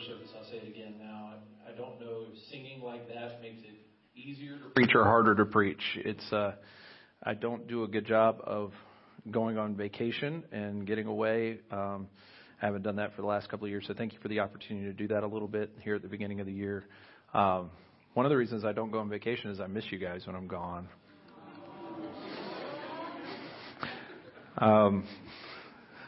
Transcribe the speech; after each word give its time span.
service, 0.00 0.30
I'll 0.36 0.44
say 0.44 0.56
it 0.58 0.68
again 0.68 0.94
now. 0.98 1.32
I, 1.34 1.72
I 1.72 1.76
don't 1.76 2.00
know 2.00 2.26
if 2.30 2.38
singing 2.50 2.82
like 2.82 3.08
that 3.08 3.40
makes 3.40 3.60
it 3.62 3.76
easier 4.14 4.58
to 4.58 4.64
preach 4.74 4.94
or 4.94 5.04
harder 5.04 5.34
to 5.34 5.44
preach. 5.44 5.82
It's 5.96 6.32
uh, 6.32 6.52
I 7.22 7.34
don't 7.34 7.66
do 7.66 7.84
a 7.84 7.88
good 7.88 8.06
job 8.06 8.40
of 8.44 8.72
going 9.30 9.58
on 9.58 9.74
vacation 9.74 10.44
and 10.52 10.86
getting 10.86 11.06
away. 11.06 11.60
Um, 11.70 12.08
I 12.60 12.66
haven't 12.66 12.82
done 12.82 12.96
that 12.96 13.14
for 13.14 13.22
the 13.22 13.28
last 13.28 13.48
couple 13.48 13.66
of 13.66 13.70
years, 13.70 13.84
so 13.86 13.94
thank 13.94 14.12
you 14.12 14.18
for 14.20 14.28
the 14.28 14.40
opportunity 14.40 14.86
to 14.86 14.92
do 14.92 15.08
that 15.08 15.22
a 15.22 15.26
little 15.26 15.48
bit 15.48 15.70
here 15.82 15.94
at 15.94 16.02
the 16.02 16.08
beginning 16.08 16.40
of 16.40 16.46
the 16.46 16.52
year. 16.52 16.84
Um, 17.34 17.70
one 18.14 18.24
of 18.24 18.30
the 18.30 18.36
reasons 18.36 18.64
I 18.64 18.72
don't 18.72 18.90
go 18.90 18.98
on 18.98 19.10
vacation 19.10 19.50
is 19.50 19.60
I 19.60 19.66
miss 19.66 19.84
you 19.90 19.98
guys 19.98 20.26
when 20.26 20.34
I'm 20.34 20.46
gone. 20.46 20.88
Um, 24.58 25.04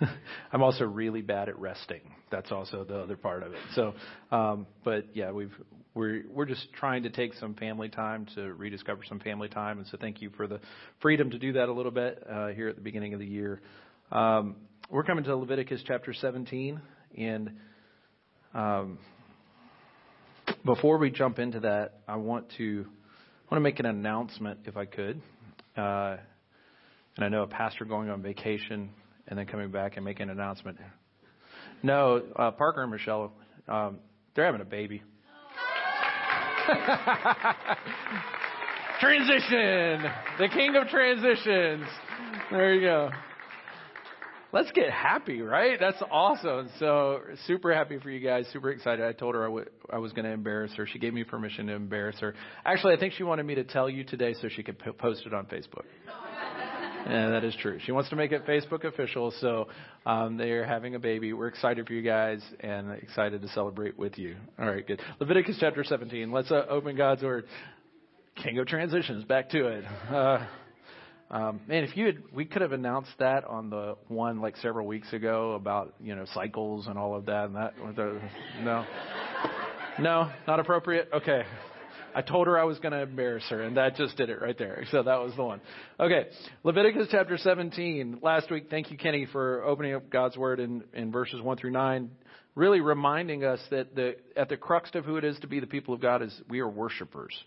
I'm 0.52 0.62
also 0.62 0.84
really 0.84 1.22
bad 1.22 1.48
at 1.48 1.58
resting. 1.58 2.00
That's 2.30 2.52
also 2.52 2.84
the 2.84 2.98
other 2.98 3.16
part 3.16 3.42
of 3.42 3.52
it. 3.52 3.60
So, 3.74 3.94
um, 4.30 4.66
but 4.84 5.06
yeah, 5.14 5.30
we've 5.32 5.52
we're 5.94 6.24
we're 6.30 6.44
just 6.44 6.72
trying 6.72 7.04
to 7.04 7.10
take 7.10 7.34
some 7.34 7.54
family 7.54 7.88
time 7.88 8.26
to 8.34 8.52
rediscover 8.54 9.02
some 9.08 9.20
family 9.20 9.48
time, 9.48 9.78
and 9.78 9.86
so 9.88 9.98
thank 10.00 10.20
you 10.20 10.30
for 10.36 10.46
the 10.46 10.60
freedom 11.00 11.30
to 11.30 11.38
do 11.38 11.54
that 11.54 11.68
a 11.68 11.72
little 11.72 11.92
bit 11.92 12.22
uh, 12.28 12.48
here 12.48 12.68
at 12.68 12.76
the 12.76 12.82
beginning 12.82 13.14
of 13.14 13.20
the 13.20 13.26
year. 13.26 13.60
Um, 14.12 14.56
we're 14.90 15.04
coming 15.04 15.24
to 15.24 15.36
Leviticus 15.36 15.82
chapter 15.86 16.14
17, 16.14 16.80
and 17.16 17.50
um, 18.54 18.98
before 20.64 20.98
we 20.98 21.10
jump 21.10 21.38
into 21.38 21.60
that, 21.60 22.00
I 22.06 22.16
want 22.16 22.50
to 22.58 22.86
I 22.86 23.54
want 23.54 23.60
to 23.60 23.64
make 23.64 23.80
an 23.80 23.86
announcement, 23.86 24.60
if 24.66 24.76
I 24.76 24.84
could. 24.84 25.20
Uh, 25.76 26.16
and 27.16 27.24
I 27.24 27.28
know 27.28 27.42
a 27.42 27.46
pastor 27.46 27.84
going 27.84 28.10
on 28.10 28.22
vacation 28.22 28.90
and 29.28 29.38
then 29.38 29.46
coming 29.46 29.70
back 29.70 29.96
and 29.96 30.04
making 30.04 30.24
an 30.24 30.30
announcement. 30.30 30.78
No, 31.82 32.22
uh, 32.36 32.50
Parker 32.50 32.82
and 32.82 32.90
Michelle, 32.90 33.32
um, 33.68 33.98
they're 34.34 34.46
having 34.46 34.60
a 34.60 34.64
baby. 34.64 35.02
Transition, 39.00 40.02
the 40.38 40.48
king 40.52 40.74
of 40.74 40.88
transitions. 40.88 41.86
There 42.50 42.74
you 42.74 42.80
go. 42.80 43.10
Let's 44.50 44.72
get 44.72 44.90
happy, 44.90 45.42
right? 45.42 45.78
That's 45.78 46.02
awesome. 46.10 46.70
So 46.78 47.20
super 47.46 47.72
happy 47.74 47.98
for 47.98 48.10
you 48.10 48.18
guys. 48.26 48.46
Super 48.52 48.70
excited. 48.70 49.04
I 49.04 49.12
told 49.12 49.34
her 49.34 49.42
I, 49.42 49.48
w- 49.48 49.66
I 49.92 49.98
was 49.98 50.12
going 50.12 50.24
to 50.24 50.30
embarrass 50.30 50.72
her. 50.76 50.86
She 50.86 50.98
gave 50.98 51.12
me 51.12 51.22
permission 51.22 51.66
to 51.66 51.74
embarrass 51.74 52.18
her. 52.20 52.34
Actually, 52.64 52.94
I 52.94 52.98
think 52.98 53.12
she 53.12 53.24
wanted 53.24 53.44
me 53.44 53.56
to 53.56 53.64
tell 53.64 53.90
you 53.90 54.04
today 54.04 54.34
so 54.40 54.48
she 54.48 54.62
could 54.62 54.78
p- 54.78 54.90
post 54.92 55.26
it 55.26 55.34
on 55.34 55.44
Facebook. 55.46 55.84
Yeah, 57.08 57.30
that 57.30 57.44
is 57.44 57.56
true. 57.60 57.78
She 57.84 57.92
wants 57.92 58.10
to 58.10 58.16
make 58.16 58.32
it 58.32 58.46
Facebook 58.46 58.84
official, 58.84 59.32
so 59.40 59.68
um, 60.04 60.36
they 60.36 60.50
are 60.50 60.64
having 60.64 60.94
a 60.94 60.98
baby. 60.98 61.32
We're 61.32 61.48
excited 61.48 61.86
for 61.86 61.94
you 61.94 62.02
guys 62.02 62.42
and 62.60 62.92
excited 62.92 63.40
to 63.40 63.48
celebrate 63.48 63.98
with 63.98 64.18
you. 64.18 64.36
All 64.58 64.66
right, 64.66 64.86
good. 64.86 65.00
Leviticus 65.18 65.56
chapter 65.58 65.82
17. 65.84 66.30
Let's 66.30 66.50
uh, 66.50 66.66
open 66.68 66.96
God's 66.96 67.22
Word. 67.22 67.46
King 68.42 68.58
of 68.58 68.66
transitions. 68.66 69.24
Back 69.24 69.50
to 69.50 69.66
it. 69.66 69.84
Uh, 70.10 70.46
um, 71.30 71.60
man, 71.66 71.84
if 71.84 71.96
you 71.96 72.06
had, 72.06 72.22
we 72.32 72.44
could 72.44 72.62
have 72.62 72.72
announced 72.72 73.10
that 73.18 73.44
on 73.44 73.68
the 73.68 73.96
one 74.08 74.40
like 74.40 74.56
several 74.58 74.86
weeks 74.86 75.12
ago 75.12 75.52
about 75.52 75.94
you 76.00 76.14
know 76.14 76.24
cycles 76.32 76.86
and 76.86 76.98
all 76.98 77.14
of 77.16 77.26
that. 77.26 77.46
And 77.46 77.56
that, 77.56 77.74
no, 78.62 78.86
no, 79.98 80.30
not 80.46 80.60
appropriate. 80.60 81.08
Okay. 81.12 81.42
I 82.18 82.20
told 82.20 82.48
her 82.48 82.58
I 82.58 82.64
was 82.64 82.80
going 82.80 82.90
to 82.90 83.02
embarrass 83.02 83.44
her, 83.48 83.62
and 83.62 83.76
that 83.76 83.94
just 83.94 84.16
did 84.16 84.28
it 84.28 84.42
right 84.42 84.58
there. 84.58 84.84
So 84.90 85.04
that 85.04 85.20
was 85.20 85.36
the 85.36 85.44
one. 85.44 85.60
Okay, 86.00 86.26
Leviticus 86.64 87.06
chapter 87.12 87.38
17. 87.38 88.18
Last 88.20 88.50
week, 88.50 88.66
thank 88.68 88.90
you, 88.90 88.98
Kenny, 88.98 89.28
for 89.30 89.62
opening 89.62 89.94
up 89.94 90.10
God's 90.10 90.36
Word 90.36 90.58
in, 90.58 90.82
in 90.92 91.12
verses 91.12 91.40
1 91.40 91.58
through 91.58 91.70
9, 91.70 92.10
really 92.56 92.80
reminding 92.80 93.44
us 93.44 93.60
that 93.70 93.94
the, 93.94 94.16
at 94.36 94.48
the 94.48 94.56
crux 94.56 94.90
of 94.94 95.04
who 95.04 95.16
it 95.16 95.22
is 95.22 95.38
to 95.42 95.46
be 95.46 95.60
the 95.60 95.68
people 95.68 95.94
of 95.94 96.00
God 96.00 96.20
is 96.20 96.36
we 96.48 96.58
are 96.58 96.68
worshipers. 96.68 97.40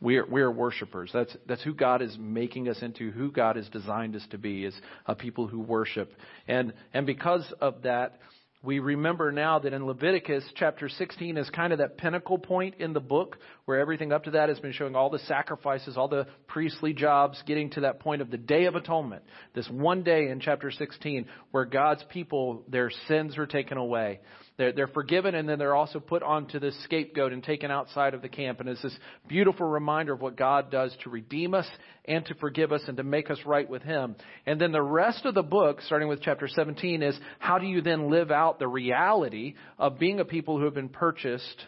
We 0.00 0.16
are, 0.16 0.26
we 0.26 0.40
are 0.42 0.50
worshipers. 0.50 1.10
That's, 1.14 1.36
that's 1.46 1.62
who 1.62 1.74
God 1.74 2.02
is 2.02 2.16
making 2.18 2.68
us 2.68 2.82
into, 2.82 3.12
who 3.12 3.30
God 3.30 3.54
has 3.54 3.68
designed 3.68 4.16
us 4.16 4.26
to 4.32 4.38
be, 4.38 4.64
is 4.64 4.74
a 5.06 5.14
people 5.14 5.46
who 5.46 5.60
worship. 5.60 6.12
And, 6.48 6.72
and 6.92 7.06
because 7.06 7.44
of 7.60 7.82
that, 7.82 8.18
we 8.64 8.78
remember 8.78 9.30
now 9.30 9.58
that 9.58 9.74
in 9.74 9.84
Leviticus 9.86 10.42
chapter 10.54 10.88
16 10.88 11.36
is 11.36 11.50
kind 11.50 11.72
of 11.72 11.80
that 11.80 11.98
pinnacle 11.98 12.38
point 12.38 12.76
in 12.78 12.94
the 12.94 13.00
book 13.00 13.36
where 13.66 13.78
everything 13.78 14.10
up 14.10 14.24
to 14.24 14.30
that 14.32 14.48
has 14.48 14.58
been 14.58 14.72
showing 14.72 14.96
all 14.96 15.10
the 15.10 15.18
sacrifices, 15.20 15.98
all 15.98 16.08
the 16.08 16.26
priestly 16.46 16.94
jobs, 16.94 17.42
getting 17.46 17.68
to 17.70 17.82
that 17.82 18.00
point 18.00 18.22
of 18.22 18.30
the 18.30 18.38
Day 18.38 18.64
of 18.64 18.74
Atonement. 18.74 19.22
This 19.54 19.68
one 19.68 20.02
day 20.02 20.28
in 20.28 20.40
chapter 20.40 20.70
16 20.70 21.26
where 21.50 21.66
God's 21.66 22.02
people, 22.08 22.62
their 22.66 22.90
sins 23.06 23.36
are 23.36 23.46
taken 23.46 23.76
away. 23.76 24.20
They're, 24.56 24.72
they're 24.72 24.88
forgiven 24.88 25.34
and 25.34 25.48
then 25.48 25.58
they're 25.58 25.74
also 25.74 25.98
put 25.98 26.22
onto 26.22 26.60
this 26.60 26.76
scapegoat 26.84 27.32
and 27.32 27.42
taken 27.42 27.70
outside 27.70 28.14
of 28.14 28.22
the 28.22 28.28
camp. 28.28 28.60
And 28.60 28.68
it's 28.68 28.82
this 28.82 28.96
beautiful 29.26 29.66
reminder 29.66 30.12
of 30.12 30.20
what 30.20 30.36
God 30.36 30.70
does 30.70 30.96
to 31.02 31.10
redeem 31.10 31.54
us 31.54 31.66
and 32.04 32.24
to 32.26 32.34
forgive 32.34 32.70
us 32.72 32.82
and 32.86 32.96
to 32.98 33.02
make 33.02 33.30
us 33.30 33.38
right 33.44 33.68
with 33.68 33.82
Him. 33.82 34.14
And 34.46 34.60
then 34.60 34.70
the 34.70 34.82
rest 34.82 35.24
of 35.24 35.34
the 35.34 35.42
book, 35.42 35.80
starting 35.82 36.08
with 36.08 36.22
chapter 36.22 36.46
17, 36.46 37.02
is 37.02 37.18
how 37.40 37.58
do 37.58 37.66
you 37.66 37.80
then 37.80 38.10
live 38.10 38.30
out 38.30 38.58
the 38.58 38.68
reality 38.68 39.54
of 39.78 39.98
being 39.98 40.20
a 40.20 40.24
people 40.24 40.58
who 40.58 40.66
have 40.66 40.74
been 40.74 40.88
purchased 40.88 41.64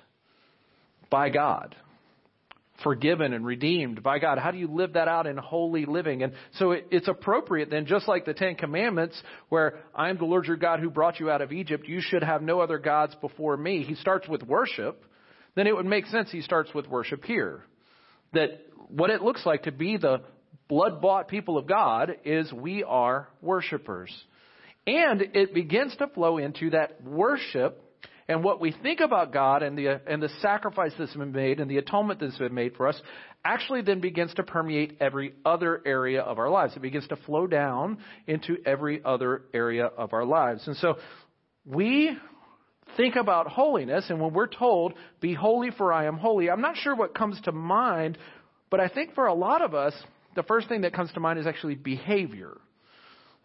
by 1.10 1.30
God? 1.30 1.74
Forgiven 2.82 3.32
and 3.32 3.44
redeemed 3.44 4.02
by 4.02 4.18
God. 4.18 4.38
How 4.38 4.50
do 4.50 4.58
you 4.58 4.68
live 4.68 4.94
that 4.94 5.08
out 5.08 5.26
in 5.26 5.36
holy 5.36 5.86
living? 5.86 6.22
And 6.22 6.32
so 6.58 6.72
it, 6.72 6.86
it's 6.90 7.08
appropriate 7.08 7.70
then, 7.70 7.86
just 7.86 8.08
like 8.08 8.24
the 8.24 8.34
Ten 8.34 8.54
Commandments, 8.54 9.20
where 9.48 9.80
I 9.94 10.10
am 10.10 10.18
the 10.18 10.24
Lord 10.24 10.46
your 10.46 10.56
God 10.56 10.80
who 10.80 10.90
brought 10.90 11.20
you 11.20 11.30
out 11.30 11.42
of 11.42 11.52
Egypt, 11.52 11.88
you 11.88 12.00
should 12.00 12.22
have 12.22 12.42
no 12.42 12.60
other 12.60 12.78
gods 12.78 13.14
before 13.20 13.56
me. 13.56 13.82
He 13.82 13.94
starts 13.94 14.28
with 14.28 14.42
worship. 14.42 15.04
Then 15.54 15.66
it 15.66 15.74
would 15.74 15.86
make 15.86 16.06
sense 16.06 16.30
he 16.30 16.42
starts 16.42 16.72
with 16.74 16.86
worship 16.86 17.24
here. 17.24 17.64
That 18.32 18.66
what 18.88 19.10
it 19.10 19.22
looks 19.22 19.44
like 19.46 19.62
to 19.62 19.72
be 19.72 19.96
the 19.96 20.22
blood 20.68 21.00
bought 21.00 21.28
people 21.28 21.58
of 21.58 21.66
God 21.66 22.16
is 22.24 22.52
we 22.52 22.84
are 22.84 23.28
worshipers. 23.40 24.10
And 24.86 25.20
it 25.34 25.52
begins 25.52 25.96
to 25.96 26.06
flow 26.08 26.38
into 26.38 26.70
that 26.70 27.02
worship 27.02 27.82
and 28.28 28.42
what 28.42 28.60
we 28.60 28.74
think 28.82 29.00
about 29.00 29.32
God 29.32 29.62
and 29.62 29.78
the, 29.78 30.00
and 30.06 30.20
the 30.20 30.28
sacrifice 30.40 30.92
that's 30.98 31.14
been 31.14 31.32
made 31.32 31.60
and 31.60 31.70
the 31.70 31.78
atonement 31.78 32.18
that's 32.18 32.38
been 32.38 32.54
made 32.54 32.76
for 32.76 32.88
us 32.88 33.00
actually 33.44 33.82
then 33.82 34.00
begins 34.00 34.34
to 34.34 34.42
permeate 34.42 34.96
every 35.00 35.34
other 35.44 35.80
area 35.86 36.22
of 36.22 36.38
our 36.38 36.50
lives. 36.50 36.74
It 36.74 36.82
begins 36.82 37.06
to 37.08 37.16
flow 37.16 37.46
down 37.46 37.98
into 38.26 38.56
every 38.66 39.00
other 39.04 39.42
area 39.54 39.86
of 39.86 40.12
our 40.12 40.24
lives. 40.24 40.66
And 40.66 40.76
so 40.76 40.96
we 41.64 42.16
think 42.96 43.14
about 43.14 43.46
holiness, 43.46 44.06
and 44.08 44.20
when 44.20 44.32
we're 44.32 44.48
told, 44.48 44.94
be 45.20 45.34
holy 45.34 45.70
for 45.70 45.92
I 45.92 46.06
am 46.06 46.16
holy, 46.16 46.50
I'm 46.50 46.60
not 46.60 46.76
sure 46.76 46.96
what 46.96 47.14
comes 47.14 47.40
to 47.42 47.52
mind, 47.52 48.18
but 48.70 48.80
I 48.80 48.88
think 48.88 49.14
for 49.14 49.26
a 49.26 49.34
lot 49.34 49.62
of 49.62 49.74
us, 49.74 49.94
the 50.34 50.42
first 50.42 50.68
thing 50.68 50.80
that 50.80 50.92
comes 50.92 51.12
to 51.12 51.20
mind 51.20 51.38
is 51.38 51.46
actually 51.46 51.76
behavior. 51.76 52.58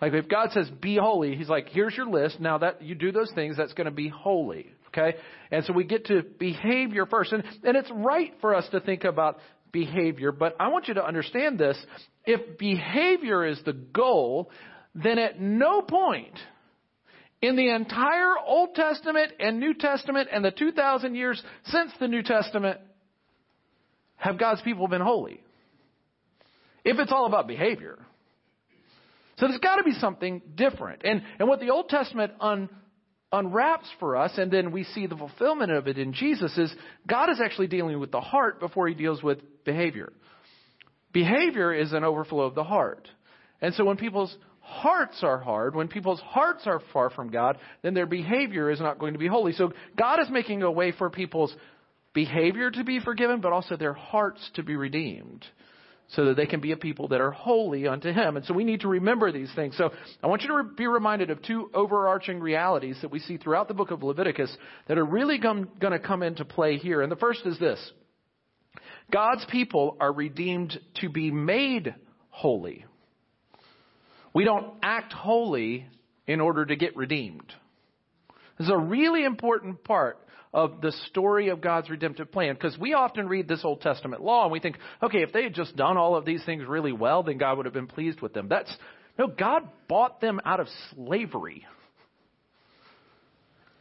Like 0.02 0.14
if 0.14 0.28
God 0.28 0.50
says 0.52 0.70
be 0.70 0.98
holy, 0.98 1.36
he's 1.36 1.50
like, 1.50 1.70
here's 1.70 1.96
your 1.96 2.08
list. 2.08 2.40
Now 2.40 2.58
that 2.58 2.82
you 2.82 2.96
do 2.96 3.12
those 3.12 3.32
things, 3.36 3.58
that's 3.58 3.74
going 3.74 3.86
to 3.86 3.92
be 3.92 4.08
holy. 4.08 4.74
Okay? 4.88 5.18
And 5.52 5.64
so 5.66 5.74
we 5.74 5.84
get 5.84 6.06
to 6.06 6.24
behavior 6.24 7.06
first. 7.06 7.32
And, 7.32 7.44
and 7.64 7.78
it's 7.78 7.92
right 7.94 8.34
for 8.42 8.56
us 8.56 8.68
to 8.72 8.80
think 8.80 9.04
about 9.04 9.38
behavior, 9.72 10.32
but 10.32 10.56
I 10.60 10.68
want 10.68 10.88
you 10.88 10.96
to 10.96 11.06
understand 11.06 11.58
this. 11.58 11.78
If 12.26 12.58
behavior 12.58 13.46
is 13.46 13.62
the 13.66 13.74
goal, 13.74 14.52
then 14.94 15.18
at 15.18 15.40
no 15.40 15.82
point 15.82 16.38
in 17.42 17.56
the 17.56 17.70
entire 17.70 18.34
Old 18.46 18.76
Testament 18.76 19.32
and 19.40 19.60
New 19.60 19.74
Testament 19.74 20.30
and 20.32 20.44
the 20.44 20.52
2,000 20.52 21.16
years 21.16 21.42
since 21.66 21.92
the 22.00 22.08
New 22.08 22.22
Testament 22.22 22.80
have 24.16 24.38
God's 24.38 24.62
people 24.62 24.88
been 24.88 25.02
holy. 25.02 25.42
If 26.84 27.00
it's 27.00 27.12
all 27.12 27.26
about 27.26 27.48
behavior. 27.48 27.98
So 29.38 29.48
there's 29.48 29.60
got 29.60 29.78
to 29.78 29.84
be 29.84 29.94
something 29.94 30.42
different. 30.56 31.02
And, 31.04 31.22
and 31.40 31.48
what 31.48 31.60
the 31.60 31.70
Old 31.70 31.90
Testament 31.90 32.34
un, 32.40 32.70
unwraps 33.32 33.88
for 34.00 34.18
us, 34.18 34.32
and 34.38 34.52
then 34.52 34.72
we 34.72 34.84
see 34.84 35.08
the 35.08 35.16
fulfillment 35.16 35.72
of 35.72 35.88
it 35.88 35.98
in 35.98 36.14
Jesus, 36.14 36.58
is 36.58 36.74
God 37.08 37.30
is 37.30 37.40
actually 37.44 37.68
dealing 37.68 38.00
with 38.00 38.12
the 38.12 38.22
heart 38.22 38.60
before 38.60 38.88
he 38.88 38.94
deals 38.94 39.24
with 39.24 39.40
behavior. 39.64 40.12
Behavior 41.14 41.74
is 41.74 41.94
an 41.94 42.04
overflow 42.04 42.42
of 42.42 42.56
the 42.56 42.64
heart. 42.64 43.08
And 43.62 43.74
so 43.74 43.86
when 43.86 43.98
people's 43.98 44.36
hearts 44.60 45.20
are 45.24 45.40
hard, 45.40 45.76
when 45.76 45.88
people's 45.88 46.22
hearts 46.22 46.64
are 46.66 46.82
far 46.94 47.10
from 47.10 47.30
God, 47.30 47.58
then 47.82 47.94
their 47.94 48.06
behavior 48.06 48.70
is 48.70 48.80
not 48.80 49.00
going 49.00 49.14
to 49.14 49.20
be 49.20 49.28
holy. 49.28 49.54
So 49.54 49.74
God 49.98 50.20
is 50.20 50.30
making 50.30 50.64
a 50.64 50.72
way 50.72 50.92
for 50.92 51.10
people's 51.10 51.54
behavior 52.14 52.72
to 52.72 52.84
be 52.84 53.00
forgiven, 53.00 53.42
but 53.42 53.54
also 53.54 53.76
their 53.76 53.94
hearts 53.94 54.50
to 54.56 54.64
be 54.64 54.76
redeemed 54.76 55.46
so 56.12 56.26
that 56.26 56.36
they 56.36 56.46
can 56.46 56.60
be 56.60 56.72
a 56.72 56.78
people 56.78 57.08
that 57.10 57.22
are 57.22 57.32
holy 57.32 57.88
unto 57.88 58.12
Him. 58.12 58.38
And 58.38 58.46
so 58.46 58.54
we 58.54 58.64
need 58.64 58.82
to 58.82 58.88
remember 58.88 59.32
these 59.32 59.52
things. 59.56 59.78
So 59.78 59.92
I 60.22 60.28
want 60.28 60.42
you 60.42 60.50
to 60.50 60.64
be 60.76 60.88
reminded 60.88 61.30
of 61.30 61.42
two 61.42 61.70
overarching 61.74 62.40
realities 62.40 62.98
that 63.02 63.12
we 63.12 63.20
see 63.20 63.38
throughout 63.38 63.68
the 63.68 63.74
book 63.74 63.92
of 63.92 64.04
Leviticus 64.04 64.56
that 64.88 64.98
are 64.98 65.06
really 65.06 65.38
going 65.38 65.68
to 65.80 66.00
come 66.00 66.24
into 66.24 66.44
play 66.44 66.78
here. 66.78 67.02
And 67.02 67.12
the 67.12 67.16
first 67.16 67.46
is 67.46 67.58
this 67.60 67.92
God's 69.12 69.46
people 69.50 69.98
are 70.00 70.12
redeemed 70.12 70.80
to 71.02 71.10
be 71.10 71.32
made 71.32 71.96
holy. 72.30 72.86
We 74.34 74.44
don't 74.44 74.76
act 74.82 75.14
holy 75.14 75.88
in 76.28 76.40
order 76.40 76.66
to 76.66 76.76
get 76.76 76.96
redeemed. 76.96 77.54
This 78.58 78.68
is 78.68 78.74
a 78.74 78.78
really 78.78 79.24
important 79.24 79.84
part 79.84 80.20
of 80.54 80.82
the 80.82 80.92
story 81.08 81.50
of 81.50 81.62
God's 81.62 81.90
redemptive 81.90 82.32
plan 82.32 82.56
because 82.56 82.78
we 82.78 82.94
often 82.94 83.28
read 83.28 83.48
this 83.48 83.62
Old 83.64 83.82
Testament 83.82 84.22
law 84.22 84.44
and 84.44 84.52
we 84.52 84.60
think, 84.60 84.78
okay, 85.02 85.22
if 85.22 85.32
they 85.32 85.44
had 85.44 85.54
just 85.54 85.76
done 85.76 85.98
all 85.98 86.16
of 86.16 86.26
these 86.26 86.44
things 86.46 86.66
really 86.68 86.92
well, 86.92 87.24
then 87.24 87.38
God 87.38 87.58
would 87.58 87.66
have 87.66 87.74
been 87.74 87.88
pleased 87.88 88.22
with 88.22 88.34
them. 88.34 88.48
That's 88.50 88.74
no, 89.18 89.28
God 89.28 89.70
bought 89.88 90.22
them 90.22 90.40
out 90.46 90.60
of 90.60 90.68
slavery. 90.94 91.66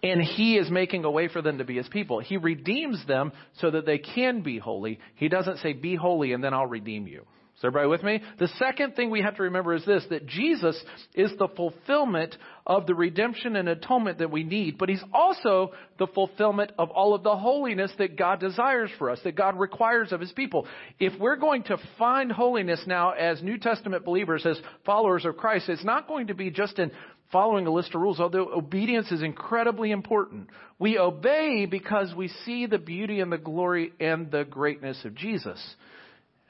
And 0.03 0.23
He 0.23 0.57
is 0.57 0.71
making 0.71 1.05
a 1.05 1.11
way 1.11 1.29
for 1.29 1.43
them 1.43 1.59
to 1.59 1.65
be 1.65 1.77
His 1.77 1.89
people. 1.89 2.21
He 2.21 2.37
redeems 2.37 3.07
them 3.07 3.33
so 3.61 3.71
that 3.71 3.87
they 3.87 3.99
can 3.99 4.43
be 4.43 4.59
holy. 4.59 4.99
He 5.17 5.29
doesn't 5.29 5.59
say, 5.59 5.73
be 5.73 5.95
holy 5.95 6.33
and 6.33 6.43
then 6.43 6.55
I'll 6.55 6.67
redeem 6.67 7.07
you. 7.07 7.27
Is 7.61 7.65
everybody 7.67 7.89
with 7.89 8.03
me? 8.03 8.23
The 8.39 8.49
second 8.59 8.97
thing 8.97 9.11
we 9.11 9.21
have 9.21 9.37
to 9.37 9.43
remember 9.43 9.75
is 9.75 9.85
this, 9.85 10.03
that 10.09 10.25
Jesus 10.25 10.83
is 11.13 11.31
the 11.39 11.49
fulfillment 11.49 12.35
of 12.67 12.87
the 12.87 12.95
redemption 12.95 13.55
and 13.55 13.69
atonement 13.69 14.17
that 14.21 14.31
we 14.31 14.45
need, 14.45 14.79
but 14.79 14.89
He's 14.89 15.05
also 15.13 15.73
the 15.99 16.07
fulfillment 16.07 16.73
of 16.79 16.89
all 16.89 17.13
of 17.13 17.23
the 17.23 17.37
holiness 17.37 17.93
that 17.99 18.17
God 18.17 18.41
desires 18.41 18.91
for 18.97 19.11
us, 19.11 19.19
that 19.25 19.37
God 19.37 19.61
requires 19.61 20.11
of 20.11 20.21
His 20.21 20.33
people. 20.33 20.67
If 20.99 21.21
we're 21.21 21.37
going 21.37 21.65
to 21.65 21.77
find 21.99 22.33
holiness 22.33 22.83
now 22.87 23.11
as 23.11 23.43
New 23.43 23.59
Testament 23.59 24.07
believers, 24.07 24.47
as 24.47 24.59
followers 24.87 25.27
of 25.27 25.37
Christ, 25.37 25.69
it's 25.69 25.85
not 25.85 26.09
going 26.09 26.29
to 26.29 26.35
be 26.35 26.51
just 26.51 26.79
in 26.79 26.91
following 27.33 27.67
a 27.67 27.73
list 27.73 27.95
of 27.95 28.01
rules, 28.01 28.21
although 28.21 28.53
obedience 28.53 29.11
is 29.13 29.23
incredibly 29.23 29.91
important. 29.91 30.49
We 30.79 30.99
obey 30.99 31.67
because 31.67 32.15
we 32.15 32.29
see 32.45 32.67
the 32.67 32.79
beauty 32.79 33.21
and 33.21 33.31
the 33.31 33.39
glory 33.39 33.93
and 34.01 34.31
the 34.31 34.45
greatness 34.45 35.05
of 35.05 35.15
Jesus 35.15 35.59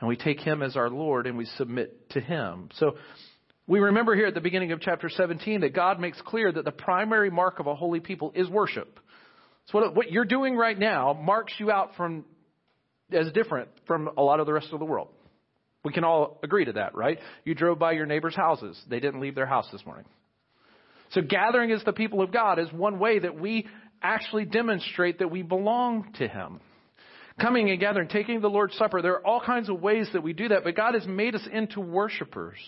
and 0.00 0.09
we 0.09 0.17
take 0.17 0.41
him 0.41 0.62
as 0.62 0.77
our 0.77 0.88
Lord 0.88 1.27
and 1.27 1.37
we 1.37 1.44
submit 1.44 2.11
to 2.11 2.21
him. 2.21 2.71
So 2.75 2.97
we 3.67 3.79
remember 3.81 4.17
here 4.17 4.27
at 4.27 4.35
the 4.35 4.41
beginning 4.41 4.73
of 4.73 4.81
chapter 4.81 5.09
17 5.09 5.61
that 5.61 5.75
God 5.75 6.00
makes 6.00 6.21
clear 6.23 6.50
that 6.50 6.65
the 6.65 6.73
primary 6.73 7.31
mark 7.31 7.61
of 7.61 7.67
a 7.67 7.75
holy 7.75 8.00
people 8.00 8.32
is 8.35 8.49
worship. 8.49 8.99
So 9.67 9.79
what, 9.79 9.94
what 9.94 10.11
you're 10.11 10.25
doing 10.25 10.56
right 10.56 10.79
now 10.79 11.12
marks 11.12 11.53
you 11.59 11.71
out 11.71 11.94
from 11.97 12.25
as 13.12 13.31
different 13.32 13.69
from 13.87 14.11
a 14.17 14.23
lot 14.23 14.41
of 14.41 14.47
the 14.47 14.53
rest 14.53 14.69
of 14.73 14.79
the 14.79 14.85
world. 14.85 15.09
We 15.85 15.93
can 15.93 16.05
all 16.05 16.38
agree 16.43 16.65
to 16.65 16.73
that, 16.73 16.94
right? 16.94 17.19
You 17.44 17.55
drove 17.55 17.79
by 17.79 17.93
your 17.93 18.06
neighbor's 18.06 18.37
houses. 18.37 18.81
They 18.88 19.00
didn't 19.00 19.21
leave 19.21 19.35
their 19.35 19.47
house 19.47 19.67
this 19.71 19.85
morning. 19.85 20.05
So 21.11 21.23
gathering 21.23 21.73
as 21.73 21.83
the 21.85 21.93
people 21.93 22.23
of 22.23 22.33
God 22.33 22.59
is 22.59 22.73
one 22.73 22.99
way 22.99 23.19
that 23.19 23.39
we 23.39 23.67
actually 24.03 24.45
demonstrate 24.45 25.19
that 25.19 25.31
we 25.31 25.43
belong 25.43 26.12
to 26.19 26.29
Him 26.29 26.61
coming 27.41 27.71
and 27.71 27.81
gathering, 27.81 28.09
taking 28.09 28.41
the 28.41 28.51
Lord's 28.51 28.77
Supper. 28.77 29.03
There 29.03 29.15
are 29.15 29.27
all 29.27 29.41
kinds 29.41 29.69
of 29.69 29.81
ways 29.81 30.09
that 30.12 30.23
we 30.23 30.33
do 30.33 30.49
that, 30.49 30.62
but 30.62 30.77
God 30.77 30.95
has 30.95 31.07
made 31.07 31.35
us 31.35 31.47
into 31.51 31.81
worshipers 31.81 32.59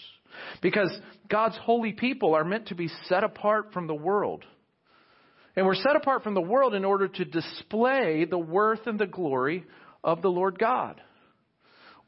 because 0.60 0.90
God's 1.28 1.58
holy 1.58 1.92
people 1.92 2.34
are 2.34 2.44
meant 2.44 2.68
to 2.68 2.74
be 2.74 2.88
set 3.08 3.22
apart 3.22 3.72
from 3.72 3.86
the 3.86 3.94
world. 3.94 4.44
And 5.54 5.66
we're 5.66 5.74
set 5.74 5.96
apart 5.96 6.22
from 6.22 6.34
the 6.34 6.40
world 6.40 6.74
in 6.74 6.84
order 6.84 7.08
to 7.08 7.24
display 7.24 8.24
the 8.24 8.38
worth 8.38 8.86
and 8.86 8.98
the 8.98 9.06
glory 9.06 9.64
of 10.02 10.22
the 10.22 10.30
Lord 10.30 10.58
God. 10.58 11.00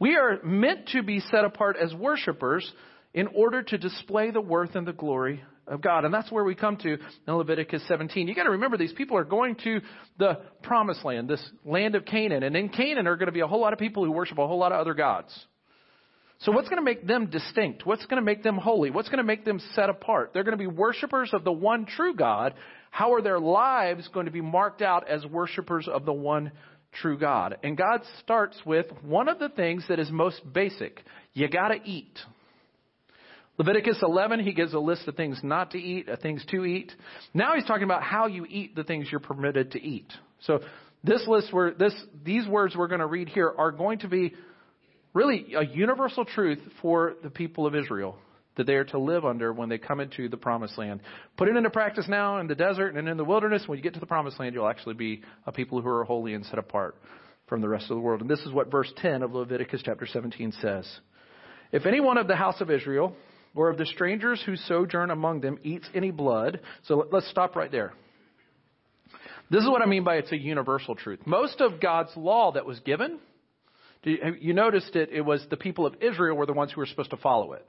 We 0.01 0.17
are 0.17 0.43
meant 0.43 0.89
to 0.89 1.03
be 1.03 1.21
set 1.21 1.45
apart 1.45 1.77
as 1.81 1.95
worshipers 1.95 2.71
in 3.13 3.29
order 3.29 3.63
to 3.63 3.79
display 3.79 4.31
the 4.31 4.41
worth 4.41 4.75
and 4.75 4.87
the 4.87 4.93
glory 4.93 5.45
of 5.67 5.81
God. 5.81 6.05
And 6.05 6.13
that's 6.13 6.31
where 6.31 6.45
we 6.45 6.55
come 6.55 6.77
to 6.79 6.95
in 6.95 7.35
Leviticus 7.35 7.83
17. 7.89 8.29
You 8.29 8.35
got 8.35 8.45
to 8.45 8.51
remember 8.51 8.77
these 8.77 8.93
people 8.93 9.17
are 9.17 9.25
going 9.25 9.57
to 9.65 9.81
the 10.19 10.41
promised 10.63 11.05
land, 11.05 11.29
this 11.29 11.45
land 11.65 11.95
of 11.95 12.05
Canaan. 12.05 12.43
And 12.43 12.57
in 12.57 12.69
Canaan 12.69 13.07
are 13.07 13.17
going 13.17 13.27
to 13.27 13.33
be 13.33 13.41
a 13.41 13.47
whole 13.47 13.61
lot 13.61 13.73
of 13.73 13.79
people 13.79 14.05
who 14.05 14.11
worship 14.11 14.39
a 14.39 14.47
whole 14.47 14.59
lot 14.59 14.73
of 14.73 14.81
other 14.81 14.95
gods. 14.95 15.33
So 16.41 16.53
what's 16.53 16.69
going 16.69 16.81
to 16.81 16.85
make 16.85 17.07
them 17.07 17.27
distinct? 17.27 17.87
What's 17.87 18.05
going 18.07 18.21
to 18.21 18.25
make 18.25 18.43
them 18.43 18.57
holy? 18.57 18.91
What's 18.91 19.09
going 19.09 19.19
to 19.19 19.25
make 19.25 19.45
them 19.45 19.61
set 19.75 19.89
apart? 19.89 20.33
They're 20.35 20.45
going 20.45 20.59
to 20.59 20.63
be 20.63 20.67
worshipers 20.67 21.31
of 21.33 21.45
the 21.45 21.53
one 21.53 21.87
true 21.87 22.15
God. 22.15 22.55
How 22.91 23.15
are 23.15 23.23
their 23.23 23.41
lives 23.41 24.09
going 24.13 24.27
to 24.27 24.33
be 24.33 24.41
marked 24.41 24.83
out 24.83 25.09
as 25.09 25.25
worshipers 25.25 25.89
of 25.89 26.05
the 26.05 26.13
one 26.13 26.53
true 27.01 27.19
God? 27.19 27.57
And 27.63 27.77
God 27.77 28.03
starts 28.21 28.59
with 28.67 28.87
one 29.03 29.29
of 29.29 29.39
the 29.39 29.49
things 29.49 29.85
that 29.89 29.99
is 29.99 30.11
most 30.11 30.41
basic. 30.53 31.03
You 31.33 31.49
got 31.49 31.69
to 31.69 31.79
eat. 31.85 32.19
Leviticus 33.57 33.99
11, 34.03 34.41
he 34.41 34.53
gives 34.53 34.75
a 34.75 34.79
list 34.79 35.07
of 35.07 35.15
things 35.15 35.39
not 35.43 35.71
to 35.73 35.79
eat, 35.79 36.09
of 36.09 36.19
things 36.21 36.45
to 36.51 36.65
eat. 36.65 36.93
Now 37.33 37.55
he's 37.55 37.65
talking 37.65 37.85
about 37.85 38.03
how 38.03 38.27
you 38.27 38.47
eat 38.49 38.75
the 38.75 38.83
things 38.83 39.07
you're 39.11 39.21
permitted 39.21 39.73
to 39.73 39.83
eat. 39.83 40.13
So 40.41 40.61
this 41.05 41.25
list, 41.29 41.53
this, 41.79 41.95
these 42.25 42.49
words 42.49 42.75
we're 42.77 42.89
going 42.89 43.01
to 43.01 43.07
read 43.07 43.29
here 43.29 43.53
are 43.57 43.71
going 43.71 44.01
to 44.01 44.09
be 44.09 44.35
really 45.13 45.55
a 45.57 45.65
universal 45.65 46.25
truth 46.25 46.59
for 46.83 47.15
the 47.23 47.31
people 47.31 47.67
of 47.67 47.77
Israel 47.77 48.17
that 48.57 48.67
they 48.67 48.75
are 48.75 48.85
to 48.85 48.99
live 48.99 49.25
under 49.25 49.53
when 49.53 49.69
they 49.69 49.79
come 49.79 50.01
into 50.01 50.29
the 50.29 50.37
promised 50.37 50.79
land. 50.79 51.01
Put 51.37 51.49
it 51.49 51.57
into 51.57 51.71
practice 51.71 52.07
now 52.09 52.39
in 52.39 52.47
the 52.47 52.55
desert 52.55 52.95
and 52.95 53.09
in 53.09 53.17
the 53.17 53.25
wilderness. 53.25 53.65
When 53.67 53.79
you 53.79 53.83
get 53.83 53.95
to 53.95 54.01
the 54.01 54.07
promised 54.07 54.39
land, 54.39 54.55
you'll 54.55 54.69
actually 54.69 54.95
be 54.95 55.23
a 55.47 55.53
people 55.53 55.81
who 55.81 55.89
are 55.89 56.05
holy 56.05 56.35
and 56.35 56.45
set 56.47 56.59
apart 56.59 56.97
from 57.47 57.61
the 57.61 57.69
rest 57.69 57.91
of 57.91 57.97
the 57.97 58.01
world. 58.01 58.21
And 58.21 58.31
this 58.31 58.41
is 58.41 58.53
what 58.53 58.71
verse 58.71 58.93
10 58.99 59.23
of 59.23 59.33
Leviticus 59.33 59.83
chapter 59.85 60.07
17 60.07 60.53
says. 60.61 60.89
If 61.73 61.87
any 61.87 62.01
one 62.01 62.17
of 62.17 62.29
the 62.29 62.37
house 62.37 62.61
of 62.61 62.71
Israel 62.71 63.17
or 63.55 63.71
of 63.71 63.79
the 63.79 63.87
strangers 63.87 64.43
who 64.45 64.57
sojourn 64.57 65.11
among 65.11 65.41
them 65.41 65.59
eats 65.63 65.89
any 65.95 66.11
blood. 66.11 66.61
So 66.85 67.07
let's 67.11 67.29
stop 67.31 67.57
right 67.57 67.71
there. 67.71 67.93
This 69.51 69.63
is 69.63 69.69
what 69.69 69.83
I 69.83 69.87
mean 69.87 70.05
by 70.05 70.17
it's 70.17 70.33
a 70.33 70.39
universal 70.39 70.95
truth. 70.95 71.21
Most 71.27 71.61
of 71.61 71.81
God's 71.81 72.11
law 72.17 72.53
that 72.53 72.67
was 72.67 72.81
given, 72.81 73.19
you 74.03 74.55
noticed 74.55 74.97
it, 74.97 75.11
it 75.13 75.21
was 75.21 75.45
the 75.51 75.57
people 75.57 75.87
of 75.87 75.95
Israel 76.01 76.37
were 76.37 76.47
the 76.47 76.53
ones 76.53 76.73
who 76.73 76.81
were 76.81 76.87
supposed 76.87 77.11
to 77.11 77.17
follow 77.17 77.53
it. 77.53 77.65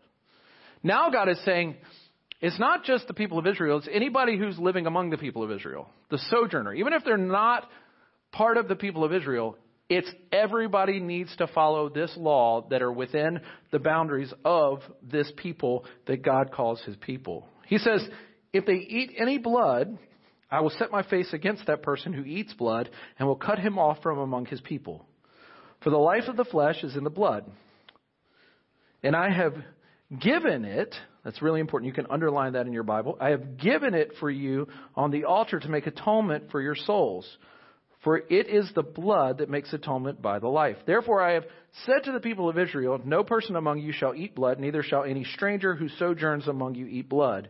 Now 0.84 1.10
God 1.10 1.30
is 1.30 1.40
saying, 1.46 1.76
it's 2.42 2.60
not 2.60 2.84
just 2.84 3.08
the 3.08 3.14
people 3.14 3.40
of 3.40 3.48
Israel, 3.48 3.78
it's 3.78 3.90
anybody 3.92 4.38
who's 4.38 4.58
living 4.58 4.88
among 4.88 5.10
the 5.10 5.18
people 5.18 5.44
of 5.44 5.52
Israel, 5.52 5.90
the 6.10 6.20
sojourner. 6.30 6.74
Even 6.74 6.94
if 6.94 7.04
they're 7.04 7.18
not 7.18 7.70
part 8.32 8.58
of 8.58 8.68
the 8.68 8.76
people 8.76 9.04
of 9.04 9.14
Israel, 9.14 9.58
it's 9.90 10.10
everybody 10.32 11.00
needs 11.00 11.36
to 11.38 11.48
follow 11.48 11.90
this 11.90 12.12
law 12.18 12.66
that 12.70 12.82
are 12.82 12.92
within 12.92 13.42
the 13.72 13.80
boundaries 13.80 14.34
of 14.44 14.82
this 15.04 15.32
people 15.38 15.86
that 16.08 16.24
God 16.24 16.52
calls 16.52 16.82
his 16.82 16.96
people. 16.96 17.48
He 17.68 17.78
says, 17.78 18.08
if 18.52 18.66
they 18.66 18.74
eat 18.74 19.12
any 19.18 19.38
blood, 19.38 19.98
I 20.50 20.62
will 20.62 20.72
set 20.72 20.92
my 20.92 21.04
face 21.04 21.34
against 21.34 21.68
that 21.68 21.84
person 21.84 22.14
who 22.14 22.24
eats 22.24 22.54
blood 22.54 22.90
and 23.20 23.28
will 23.28 23.36
cut 23.36 23.60
him 23.60 23.78
off 23.78 24.02
from 24.02 24.18
among 24.18 24.46
his 24.46 24.62
people. 24.62 25.06
For 25.84 25.90
the 25.90 25.98
life 25.98 26.24
of 26.28 26.38
the 26.38 26.46
flesh 26.46 26.84
is 26.84 26.96
in 26.96 27.04
the 27.04 27.10
blood. 27.10 27.46
And 29.04 29.16
I 29.16 29.30
have 29.30 29.54
given 30.20 30.66
it, 30.66 30.96
that's 31.24 31.42
really 31.42 31.60
important. 31.60 31.88
You 31.88 31.94
can 31.94 32.12
underline 32.12 32.54
that 32.54 32.66
in 32.66 32.74
your 32.74 32.84
Bible. 32.84 33.18
I 33.20 33.30
have 33.30 33.58
given 33.58 33.94
it 33.94 34.13
for 34.20 34.32
you 34.32 34.68
on 34.96 35.12
the 35.12 35.25
altar 35.25 35.60
to 35.60 35.70
make 35.70 35.86
atonement 35.86 36.50
for 36.50 36.62
your 36.62 36.75
souls. 36.75 37.27
For 38.06 38.20
it 38.20 38.48
is 38.48 38.72
the 38.76 38.84
blood 38.84 39.40
that 39.40 39.50
makes 39.50 39.74
atonement 39.74 40.22
by 40.22 40.38
the 40.38 40.48
life. 40.48 40.78
Therefore 40.86 41.24
I 41.24 41.34
have 41.34 41.46
said 41.86 42.04
to 42.04 42.12
the 42.12 42.20
people 42.20 42.48
of 42.48 42.60
Israel, 42.60 43.02
No 43.04 43.24
person 43.24 43.56
among 43.56 43.80
you 43.80 43.92
shall 43.92 44.14
eat 44.14 44.36
blood, 44.36 44.60
neither 44.60 44.84
shall 44.84 45.04
any 45.04 45.24
stranger 45.24 45.74
who 45.74 45.90
sojourns 45.90 46.48
among 46.48 46.76
you 46.76 46.86
eat 46.86 47.10
blood. 47.10 47.50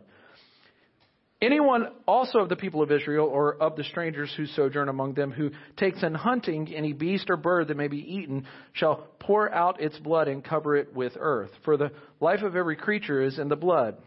Anyone 1.42 1.88
also 2.08 2.38
of 2.38 2.48
the 2.48 2.56
people 2.56 2.82
of 2.82 2.90
Israel 2.90 3.26
or 3.26 3.54
of 3.62 3.76
the 3.76 3.84
strangers 3.84 4.32
who 4.34 4.46
sojourn 4.46 4.88
among 4.88 5.12
them 5.12 5.30
who 5.30 5.50
takes 5.76 6.02
in 6.02 6.14
hunting 6.14 6.74
any 6.74 6.94
beast 6.94 7.28
or 7.28 7.36
bird 7.36 7.68
that 7.68 7.76
may 7.76 7.88
be 7.88 8.14
eaten 8.14 8.46
shall 8.72 9.06
pour 9.20 9.52
out 9.52 9.82
its 9.82 9.98
blood 9.98 10.26
and 10.26 10.42
cover 10.42 10.74
it 10.74 10.94
with 10.94 11.12
earth. 11.20 11.50
For 11.66 11.76
the 11.76 11.92
life 12.18 12.40
of 12.40 12.56
every 12.56 12.76
creature 12.76 13.20
is 13.20 13.38
in 13.38 13.48
the 13.48 13.56
blood. 13.56 13.98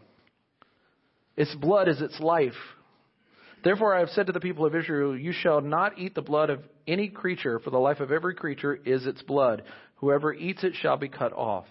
Its 1.36 1.54
blood 1.54 1.88
is 1.88 2.02
its 2.02 2.18
life. 2.18 2.58
Therefore, 3.62 3.94
I 3.94 4.00
have 4.00 4.10
said 4.10 4.26
to 4.26 4.32
the 4.32 4.40
people 4.40 4.64
of 4.64 4.74
Israel, 4.74 5.16
You 5.16 5.32
shall 5.32 5.60
not 5.60 5.98
eat 5.98 6.14
the 6.14 6.22
blood 6.22 6.50
of 6.50 6.60
any 6.86 7.08
creature, 7.08 7.58
for 7.58 7.70
the 7.70 7.78
life 7.78 8.00
of 8.00 8.10
every 8.10 8.34
creature 8.34 8.78
is 8.84 9.06
its 9.06 9.22
blood. 9.22 9.62
Whoever 9.96 10.32
eats 10.32 10.64
it 10.64 10.74
shall 10.76 10.96
be 10.96 11.08
cut 11.08 11.32
off. 11.32 11.66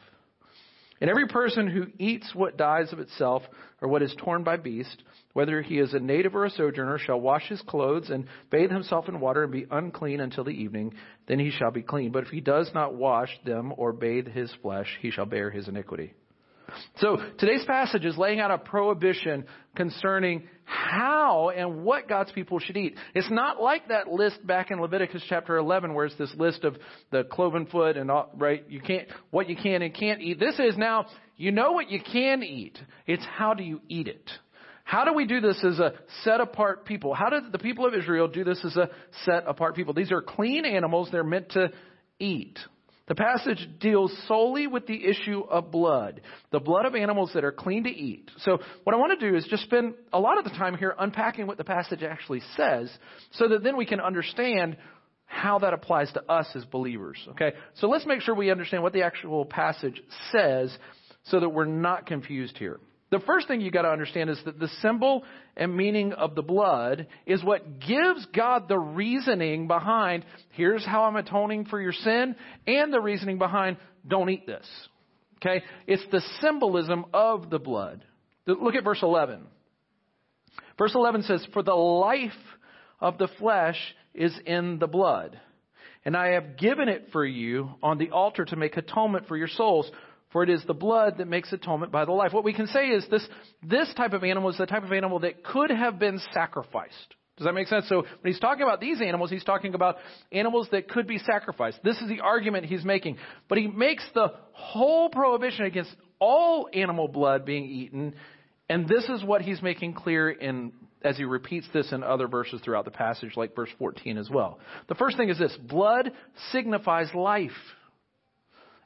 And 1.02 1.10
every 1.10 1.28
person 1.28 1.68
who 1.68 1.88
eats 1.98 2.36
what 2.36 2.58
dies 2.58 2.92
of 2.92 3.00
itself, 3.00 3.44
or 3.82 3.88
what 3.88 4.02
is 4.02 4.14
torn 4.18 4.44
by 4.44 4.58
beast, 4.58 5.02
whether 5.34 5.62
he 5.62 5.80
is 5.80 5.94
a 5.94 6.00
native 6.00 6.36
or 6.36 6.46
a 6.46 6.50
sojourner, 6.50 7.00
shall 7.00 7.20
wash 7.20 7.48
his 7.48 7.62
clothes 7.62 8.10
and 8.10 8.28
bathe 8.52 8.70
himself 8.70 9.08
in 9.08 9.20
water 9.20 9.44
and 9.44 9.52
be 9.52 9.66
unclean 9.72 10.20
until 10.20 10.44
the 10.44 10.52
evening. 10.52 10.94
Then 11.28 11.40
he 11.40 11.52
shall 11.52 11.72
be 11.72 11.82
clean. 11.82 12.12
But 12.12 12.24
if 12.24 12.30
he 12.30 12.42
does 12.42 12.70
not 12.74 12.96
wash 12.96 13.30
them 13.46 13.74
or 13.78 13.94
bathe 13.94 14.28
his 14.28 14.54
flesh, 14.62 14.98
he 15.02 15.10
shall 15.10 15.26
bear 15.26 15.50
his 15.50 15.68
iniquity. 15.68 16.14
So 16.98 17.18
today's 17.38 17.66
passage 17.66 18.06
is 18.06 18.18
laying 18.18 18.40
out 18.40 18.52
a 18.52 18.58
prohibition 18.58 19.46
concerning 19.76 20.48
how 20.64 21.50
and 21.50 21.84
what 21.84 22.08
God's 22.08 22.32
people 22.32 22.60
should 22.60 22.78
eat. 22.78 22.96
It's 23.16 23.30
not 23.32 23.62
like 23.62 23.88
that 23.88 24.08
list 24.08 24.46
back 24.46 24.72
in 24.72 24.80
Leviticus 24.80 25.24
chapter 25.28 25.58
11 25.58 25.94
where 25.94 26.06
it's 26.06 26.16
this 26.18 26.34
list 26.38 26.64
of 26.64 26.78
the 27.12 27.24
cloven 27.24 27.66
foot 27.66 27.98
and 27.98 28.12
all, 28.12 28.30
right, 28.36 28.64
you 28.70 28.80
can't, 28.80 29.08
what 29.32 29.50
you 29.50 29.56
can 29.56 29.82
and 29.82 29.94
can't 29.94 30.22
eat. 30.22 30.40
This 30.40 30.60
is 30.60 30.78
now, 30.78 31.08
you 31.38 31.52
know 31.52 31.72
what 31.72 31.90
you 31.90 32.00
can 32.00 32.44
eat. 32.44 32.78
It's 33.08 33.26
how 33.26 33.54
do 33.54 33.64
you 33.64 33.82
eat 33.88 34.08
it? 34.08 34.30
How 34.84 35.06
do 35.06 35.14
we 35.14 35.26
do 35.26 35.40
this 35.40 35.64
as 35.64 35.78
a 35.78 35.94
set 36.24 36.42
apart 36.42 36.86
people? 36.86 37.14
How 37.14 37.30
did 37.30 37.52
the 37.52 37.60
people 37.60 37.86
of 37.86 37.94
Israel 37.94 38.28
do 38.28 38.44
this 38.44 38.64
as 38.66 38.76
a 38.76 38.90
set 39.24 39.44
apart 39.48 39.76
people? 39.76 39.94
These 39.94 40.12
are 40.12 40.22
clean 40.22 40.66
animals. 40.66 41.10
They're 41.12 41.24
meant 41.24 41.50
to 41.52 41.72
eat. 42.20 42.58
The 43.10 43.16
passage 43.16 43.68
deals 43.80 44.16
solely 44.28 44.68
with 44.68 44.86
the 44.86 45.04
issue 45.04 45.42
of 45.50 45.72
blood, 45.72 46.22
the 46.52 46.60
blood 46.60 46.86
of 46.86 46.94
animals 46.94 47.32
that 47.34 47.44
are 47.44 47.52
clean 47.52 47.86
to 47.86 47.90
eat. 47.90 48.30
So, 48.42 48.60
what 48.84 48.96
I 48.96 49.00
want 49.00 49.20
to 49.20 49.30
do 49.30 49.36
is 49.36 49.46
just 49.50 49.64
spend 49.64 49.96
a 50.14 50.20
lot 50.20 50.38
of 50.38 50.44
the 50.44 50.52
time 50.52 50.78
here 50.78 50.94
unpacking 50.98 51.48
what 51.48 51.58
the 51.58 51.64
passage 51.64 52.04
actually 52.04 52.42
says 52.56 52.96
so 53.32 53.48
that 53.48 53.64
then 53.64 53.78
we 53.78 53.88
can 53.88 54.00
understand 54.00 54.78
how 55.26 55.58
that 55.60 55.74
applies 55.74 56.12
to 56.14 56.32
us 56.32 56.48
as 56.54 56.66
believers. 56.66 57.18
Okay? 57.32 57.54
So, 57.78 57.88
let's 57.90 58.06
make 58.06 58.22
sure 58.22 58.36
we 58.36 58.52
understand 58.52 58.84
what 58.84 58.94
the 58.94 59.02
actual 59.02 59.44
passage 59.44 60.00
says 60.32 60.78
so 61.24 61.40
that 61.40 61.50
we're 61.50 61.66
not 61.66 62.06
confused 62.06 62.60
here. 62.60 62.80
The 63.12 63.20
first 63.20 63.48
thing 63.48 63.62
you 63.62 63.72
got 63.72 63.84
to 63.84 63.90
understand 63.90 64.30
is 64.30 64.40
that 64.46 64.60
the 64.60 64.70
symbol 64.82 65.24
and 65.58 65.76
meaning 65.76 66.14
of 66.14 66.36
the 66.36 66.44
blood 66.44 67.08
is 67.26 67.44
what 67.44 67.80
gives 67.80 68.26
God 68.36 68.68
the 68.68 68.78
reasoning 68.78 69.68
behind 69.68 70.26
here's 70.52 70.86
how 70.86 71.06
I'm 71.06 71.16
atoning 71.16 71.66
for 71.66 71.82
your 71.82 71.94
sin 71.94 72.36
and 72.68 72.94
the 72.94 73.02
reasoning 73.02 73.40
behind 73.40 73.78
don't 74.08 74.30
eat 74.30 74.46
this. 74.46 74.68
Okay? 75.38 75.64
It's 75.88 76.06
the 76.12 76.22
symbolism 76.42 77.06
of 77.14 77.50
the 77.50 77.60
blood. 77.60 78.04
Look 78.46 78.76
at 78.76 78.84
verse 78.84 79.02
11. 79.02 79.42
Verse 80.78 80.94
11 80.94 81.24
says, 81.24 81.46
For 81.54 81.64
the 81.64 81.74
life 81.74 82.32
of 83.00 83.18
the 83.18 83.30
flesh 83.40 83.78
is 84.14 84.38
in 84.46 84.80
the 84.80 84.88
blood. 84.88 85.40
And 86.06 86.16
I 86.16 86.30
have 86.30 86.58
given 86.58 86.88
it 86.88 87.10
for 87.12 87.26
you 87.26 87.72
on 87.84 87.98
the 87.98 88.12
altar 88.12 88.46
to 88.46 88.56
make 88.56 88.78
atonement 88.78 89.28
for 89.28 89.36
your 89.36 89.48
souls. 89.48 89.90
For 90.32 90.44
it 90.44 90.50
is 90.50 90.64
the 90.66 90.74
blood 90.74 91.18
that 91.18 91.28
makes 91.28 91.52
atonement 91.52 91.92
by 91.92 92.06
the 92.06 92.12
life. 92.12 92.34
What 92.34 92.44
we 92.44 92.54
can 92.54 92.68
say 92.68 92.90
is 92.90 93.06
this, 93.10 93.28
this 93.64 93.92
type 93.96 94.14
of 94.14 94.24
animal 94.24 94.50
is 94.50 94.58
the 94.58 94.68
type 94.68 94.84
of 94.84 94.92
animal 94.92 95.20
that 95.20 95.44
could 95.44 95.72
have 95.72 95.98
been 95.98 96.20
sacrificed. 96.34 97.16
Does 97.38 97.46
that 97.46 97.54
make 97.54 97.68
sense? 97.68 97.88
So 97.88 98.02
when 98.02 98.34
he's 98.34 98.40
talking 98.40 98.64
about 98.64 98.82
these 98.82 99.02
animals, 99.02 99.32
he's 99.32 99.46
talking 99.46 99.74
about 99.74 99.96
animals 100.32 100.68
that 100.72 100.90
could 100.90 101.08
be 101.08 101.18
sacrificed. 101.20 101.80
This 101.84 101.98
is 102.02 102.10
the 102.10 102.20
argument 102.20 102.66
he's 102.66 102.84
making. 102.84 103.18
But 103.48 103.58
he 103.58 103.68
makes 103.68 104.06
the 104.14 104.34
whole 104.52 105.10
prohibition 105.10 105.66
against 105.66 105.96
all 106.20 106.68
animal 106.74 107.08
blood 107.08 107.46
being 107.46 107.64
eaten. 107.64 108.14
And 108.70 108.90
this 108.90 109.06
is 109.06 109.24
what 109.24 109.42
he's 109.42 109.62
making 109.62 109.94
clear 109.94 110.30
in 110.30 110.74
as 111.02 111.18
he 111.18 111.24
repeats 111.24 111.66
this 111.74 111.94
in 111.94 112.04
other 112.04 112.28
verses 112.28 112.60
throughout 112.62 112.86
the 112.86 112.92
passage, 112.92 113.38
like 113.38 113.56
verse 113.56 113.70
14 113.80 114.18
as 114.18 114.30
well. 114.30 114.60
The 114.90 114.96
first 114.96 115.16
thing 115.18 115.30
is 115.30 115.40
this 115.40 115.56
blood 115.58 116.12
signifies 116.52 117.08
life. 117.16 117.52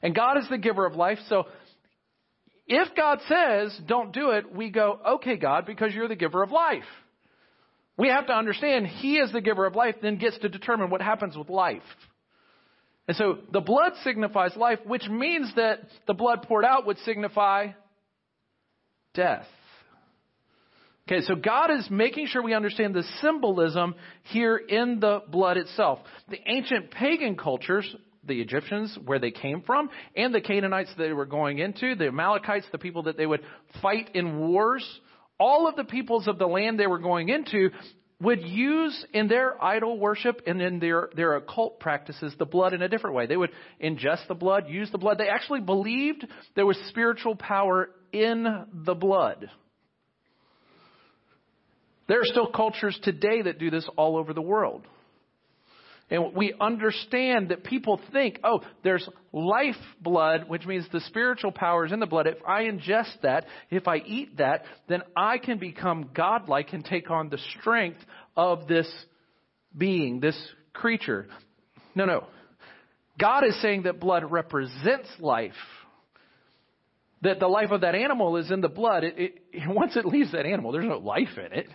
And 0.04 0.14
God 0.14 0.36
is 0.36 0.48
the 0.50 0.58
giver 0.58 0.84
of 0.84 0.94
life. 0.94 1.18
So 1.28 1.44
if 2.66 2.94
God 2.94 3.20
says 3.26 3.76
don't 3.88 4.12
do 4.12 4.30
it, 4.30 4.54
we 4.54 4.70
go, 4.70 5.00
okay, 5.14 5.36
God, 5.36 5.64
because 5.64 5.94
you're 5.94 6.08
the 6.08 6.14
giver 6.14 6.42
of 6.42 6.50
life. 6.50 6.84
We 7.96 8.08
have 8.08 8.26
to 8.26 8.34
understand 8.34 8.86
He 8.86 9.16
is 9.16 9.32
the 9.32 9.40
giver 9.40 9.64
of 9.64 9.74
life, 9.74 9.96
then 10.02 10.18
gets 10.18 10.38
to 10.40 10.48
determine 10.50 10.90
what 10.90 11.00
happens 11.00 11.36
with 11.36 11.48
life. 11.48 11.82
And 13.08 13.16
so 13.16 13.38
the 13.50 13.60
blood 13.60 13.92
signifies 14.02 14.54
life, 14.56 14.78
which 14.84 15.08
means 15.08 15.52
that 15.56 15.80
the 16.06 16.14
blood 16.14 16.42
poured 16.42 16.64
out 16.66 16.86
would 16.86 16.98
signify 16.98 17.68
death. 19.14 19.46
Okay, 21.06 21.20
so 21.22 21.34
God 21.34 21.70
is 21.70 21.86
making 21.90 22.26
sure 22.26 22.42
we 22.42 22.54
understand 22.54 22.94
the 22.94 23.04
symbolism 23.20 23.94
here 24.24 24.56
in 24.56 25.00
the 25.00 25.20
blood 25.28 25.56
itself. 25.56 25.98
The 26.28 26.40
ancient 26.46 26.90
pagan 26.90 27.36
cultures 27.36 27.94
the 28.26 28.40
Egyptians, 28.40 28.98
where 29.04 29.18
they 29.18 29.30
came 29.30 29.62
from, 29.62 29.90
and 30.16 30.34
the 30.34 30.40
Canaanites 30.40 30.90
they 30.96 31.12
were 31.12 31.26
going 31.26 31.58
into, 31.58 31.94
the 31.94 32.08
Amalekites, 32.08 32.66
the 32.72 32.78
people 32.78 33.04
that 33.04 33.16
they 33.16 33.26
would 33.26 33.42
fight 33.82 34.10
in 34.14 34.38
wars. 34.38 34.84
All 35.38 35.68
of 35.68 35.76
the 35.76 35.84
peoples 35.84 36.28
of 36.28 36.38
the 36.38 36.46
land 36.46 36.78
they 36.78 36.86
were 36.86 36.98
going 36.98 37.28
into 37.28 37.70
would 38.20 38.42
use 38.42 39.04
in 39.12 39.28
their 39.28 39.62
idol 39.62 39.98
worship 39.98 40.42
and 40.46 40.60
in 40.62 40.78
their, 40.78 41.10
their 41.16 41.36
occult 41.36 41.80
practices 41.80 42.32
the 42.38 42.46
blood 42.46 42.72
in 42.72 42.82
a 42.82 42.88
different 42.88 43.16
way. 43.16 43.26
They 43.26 43.36
would 43.36 43.50
ingest 43.82 44.28
the 44.28 44.34
blood, 44.34 44.68
use 44.68 44.90
the 44.90 44.98
blood. 44.98 45.18
They 45.18 45.28
actually 45.28 45.60
believed 45.60 46.26
there 46.54 46.66
was 46.66 46.78
spiritual 46.88 47.36
power 47.36 47.90
in 48.12 48.66
the 48.72 48.94
blood. 48.94 49.50
There 52.06 52.20
are 52.20 52.24
still 52.24 52.46
cultures 52.46 52.98
today 53.02 53.42
that 53.42 53.58
do 53.58 53.70
this 53.70 53.88
all 53.96 54.16
over 54.16 54.32
the 54.32 54.42
world. 54.42 54.86
And 56.10 56.34
we 56.34 56.52
understand 56.60 57.48
that 57.48 57.64
people 57.64 57.98
think, 58.12 58.38
oh, 58.44 58.60
there's 58.82 59.08
life 59.32 59.74
blood, 60.00 60.48
which 60.48 60.66
means 60.66 60.86
the 60.92 61.00
spiritual 61.00 61.50
power 61.50 61.86
is 61.86 61.92
in 61.92 62.00
the 62.00 62.06
blood. 62.06 62.26
If 62.26 62.38
I 62.46 62.64
ingest 62.64 63.22
that, 63.22 63.46
if 63.70 63.88
I 63.88 63.96
eat 63.96 64.36
that, 64.36 64.64
then 64.88 65.02
I 65.16 65.38
can 65.38 65.58
become 65.58 66.10
godlike 66.14 66.72
and 66.72 66.84
take 66.84 67.10
on 67.10 67.30
the 67.30 67.38
strength 67.58 68.00
of 68.36 68.68
this 68.68 68.90
being, 69.76 70.20
this 70.20 70.38
creature. 70.74 71.26
No, 71.94 72.04
no. 72.04 72.26
God 73.18 73.44
is 73.44 73.60
saying 73.62 73.84
that 73.84 73.98
blood 73.98 74.30
represents 74.30 75.08
life. 75.20 75.52
That 77.22 77.40
the 77.40 77.48
life 77.48 77.70
of 77.70 77.80
that 77.80 77.94
animal 77.94 78.36
is 78.36 78.50
in 78.50 78.60
the 78.60 78.68
blood. 78.68 79.04
It, 79.04 79.14
it, 79.16 79.62
once 79.68 79.96
it 79.96 80.04
leaves 80.04 80.32
that 80.32 80.44
animal, 80.44 80.72
there's 80.72 80.84
no 80.84 80.98
life 80.98 81.38
in 81.38 81.58
it. 81.58 81.68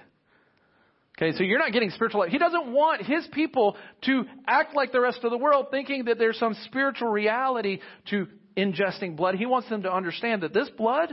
Okay, 1.22 1.36
so 1.36 1.44
you're 1.44 1.60
not 1.60 1.74
getting 1.74 1.90
spiritual 1.90 2.22
life. 2.22 2.30
He 2.30 2.38
doesn't 2.38 2.72
want 2.72 3.02
his 3.06 3.28
people 3.34 3.76
to 4.04 4.24
act 4.48 4.74
like 4.74 4.94
the 4.94 5.02
rest 5.02 5.20
of 5.26 5.32
the 5.32 5.38
world, 5.38 5.68
thinking 5.70 6.06
that 6.06 6.18
there's 6.18 6.40
some 6.40 6.56
spiritual 6.64 7.10
reality 7.10 7.80
to 8.10 8.28
ingesting 8.56 9.18
blood. 9.18 9.36
He 9.36 9.46
wants 9.46 9.68
them 9.68 9.84
to 9.84 9.94
understand 9.94 10.44
that 10.44 10.54
this 10.54 10.70
blood 10.78 11.10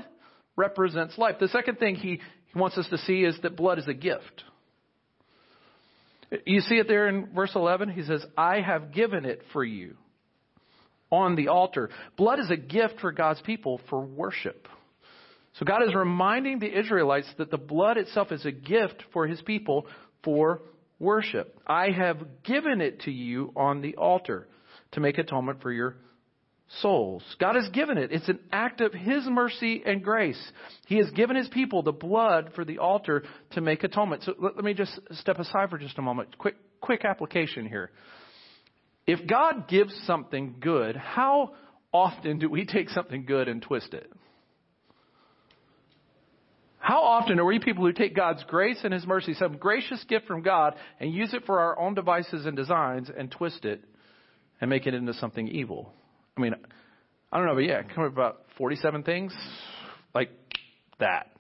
represents 0.55 1.19
life. 1.19 1.37
The 1.41 1.49
second 1.49 1.81
thing 1.81 1.97
he, 1.97 2.21
he 2.53 2.59
wants 2.59 2.79
us 2.79 2.87
to 2.91 2.99
see 2.99 3.25
is 3.25 3.37
that 3.43 3.57
blood 3.57 3.81
is 3.81 3.89
a 3.89 3.95
gift. 3.95 4.45
You 6.45 6.61
see 6.61 6.77
it 6.77 6.87
there 6.87 7.09
in 7.09 7.35
verse 7.35 7.53
11? 7.57 7.89
He 7.89 8.05
says, 8.05 8.25
I 8.39 8.61
have 8.61 8.93
given 8.93 9.25
it 9.25 9.43
for 9.53 9.65
you 9.65 9.97
on 11.11 11.35
the 11.35 11.49
altar. 11.49 11.91
Blood 12.17 12.39
is 12.39 12.51
a 12.51 12.57
gift 12.57 13.01
for 13.01 13.11
God's 13.11 13.41
people 13.41 13.81
for 13.91 14.01
worship. 14.01 14.69
So 15.59 15.65
God 15.65 15.83
is 15.83 15.95
reminding 15.95 16.59
the 16.59 16.79
Israelites 16.79 17.29
that 17.39 17.51
the 17.51 17.59
blood 17.59 17.97
itself 17.97 18.31
is 18.31 18.45
a 18.45 18.53
gift 18.53 19.03
for 19.13 19.27
his 19.27 19.41
people 19.43 19.87
for 20.23 20.61
worship. 20.99 21.59
I 21.67 21.91
have 21.91 22.43
given 22.45 22.81
it 22.81 23.01
to 23.03 23.11
you 23.11 23.53
on 23.57 23.81
the 23.81 23.97
altar 23.97 24.49
to 24.93 25.01
make 25.01 25.19
atonement 25.19 25.63
for 25.63 25.73
your 25.73 25.97
souls. 26.81 27.23
God 27.39 27.55
has 27.55 27.69
given 27.71 27.97
it. 27.97 28.13
It's 28.13 28.29
an 28.29 28.41
act 28.53 28.81
of 28.81 28.93
His 28.93 29.25
mercy 29.27 29.83
and 29.87 30.03
grace. 30.03 30.41
He 30.87 30.97
has 30.97 31.11
given 31.13 31.37
His 31.37 31.49
people 31.49 31.83
the 31.83 31.93
blood 31.93 32.51
for 32.55 32.65
the 32.65 32.79
altar 32.79 33.25
to 33.53 33.61
make 33.61 33.85
atonement. 33.85 34.25
So 34.25 34.35
let, 34.39 34.57
let, 34.57 34.65
me 34.65 34.75
just 34.75 34.99
step 35.13 35.39
aside 35.39 35.71
for 35.71 35.79
just 35.79 35.99
a 35.99 36.03
moment. 36.03 36.37
Quick, 36.39 36.57
quick 36.81 37.05
application 37.05 37.67
here. 37.67 37.91
If 39.07 39.27
God 39.29 39.69
gives 39.69 39.95
something 40.07 40.57
good, 40.61 40.97
how 40.97 41.55
often 41.93 42.39
do 42.39 42.51
we 42.51 42.65
take 42.67 42.89
something 42.91 43.25
good 43.25 43.49
and 43.49 43.63
twist 43.63 43.95
it? 43.95 44.11
How 46.87 47.03
often 47.03 47.41
are 47.41 47.45
we 47.45 47.59
people 47.59 47.85
who 47.85 47.93
take 47.93 48.15
God's 48.15 48.45
grace 48.45 48.79
and 48.85 48.95
His 48.95 49.05
mercy, 49.05 49.35
some 49.35 49.57
gracious 49.57 50.05
gift 50.05 50.29
from 50.29 50.43
God, 50.43 50.77
and 51.01 51.13
use 51.13 51.35
it 51.35 51.45
for 51.45 51.59
our 51.59 51.77
own 51.81 51.95
devices 51.95 52.47
and 52.47 52.57
designs 52.57 53.11
and 53.11 53.29
twist 53.29 53.65
it 53.65 53.83
and 54.61 54.71
make 54.71 54.87
it 54.87 54.95
into 54.95 55.13
something 55.15 55.49
evil? 55.49 55.93
I 56.37 56.41
mean, 56.41 56.55
I 57.33 57.39
don't 57.39 57.49
know, 57.49 57.55
but 57.55 57.65
yeah, 57.65 57.83
come 57.83 58.05
up 58.05 58.13
about 58.13 58.43
47 58.57 59.03
things 59.03 59.35
like 60.15 60.31
that. 61.01 61.33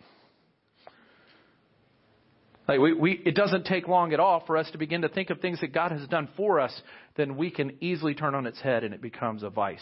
Like 2.66 2.80
we, 2.80 2.92
we, 2.94 3.12
it 3.24 3.36
doesn't 3.36 3.66
take 3.66 3.86
long 3.86 4.12
at 4.12 4.18
all 4.18 4.42
for 4.48 4.56
us 4.56 4.68
to 4.72 4.78
begin 4.78 5.02
to 5.02 5.08
think 5.08 5.30
of 5.30 5.38
things 5.38 5.60
that 5.60 5.72
God 5.72 5.92
has 5.92 6.08
done 6.08 6.28
for 6.36 6.58
us, 6.58 6.72
then 7.16 7.36
we 7.36 7.52
can 7.52 7.76
easily 7.80 8.16
turn 8.16 8.34
on 8.34 8.46
its 8.46 8.60
head 8.60 8.82
and 8.82 8.92
it 8.92 9.00
becomes 9.00 9.44
a 9.44 9.50
vice. 9.50 9.78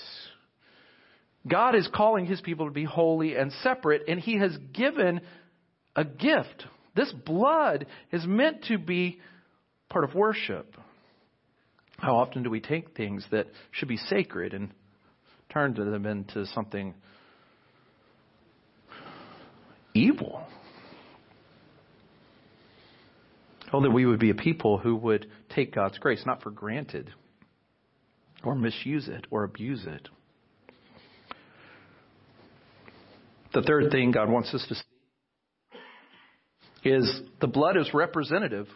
God 1.48 1.74
is 1.74 1.88
calling 1.94 2.26
His 2.26 2.42
people 2.42 2.66
to 2.66 2.72
be 2.72 2.84
holy 2.84 3.34
and 3.34 3.50
separate, 3.62 4.02
and 4.08 4.20
He 4.20 4.38
has 4.38 4.54
given 4.74 5.22
a 5.96 6.04
gift. 6.04 6.66
This 6.94 7.12
blood 7.12 7.86
is 8.12 8.24
meant 8.26 8.64
to 8.64 8.78
be 8.78 9.20
part 9.88 10.04
of 10.04 10.14
worship. 10.14 10.76
How 11.98 12.16
often 12.16 12.42
do 12.42 12.50
we 12.50 12.60
take 12.60 12.96
things 12.96 13.24
that 13.30 13.46
should 13.70 13.88
be 13.88 13.96
sacred 13.96 14.54
and 14.54 14.70
turn 15.52 15.74
them 15.74 16.06
into 16.06 16.46
something 16.46 16.94
evil? 19.94 20.44
Oh, 23.72 23.82
that 23.82 23.90
we 23.90 24.06
would 24.06 24.20
be 24.20 24.30
a 24.30 24.34
people 24.34 24.78
who 24.78 24.94
would 24.96 25.26
take 25.54 25.74
God's 25.74 25.98
grace 25.98 26.22
not 26.26 26.42
for 26.42 26.50
granted 26.50 27.10
or 28.44 28.54
misuse 28.54 29.08
it 29.08 29.26
or 29.30 29.44
abuse 29.44 29.84
it. 29.86 30.08
The 33.52 33.62
third 33.62 33.90
thing 33.90 34.10
God 34.10 34.28
wants 34.28 34.52
us 34.52 34.64
to 34.68 34.74
see 34.74 34.82
is 36.84 37.20
the 37.40 37.46
blood 37.46 37.76
is 37.76 37.92
representative 37.94 38.68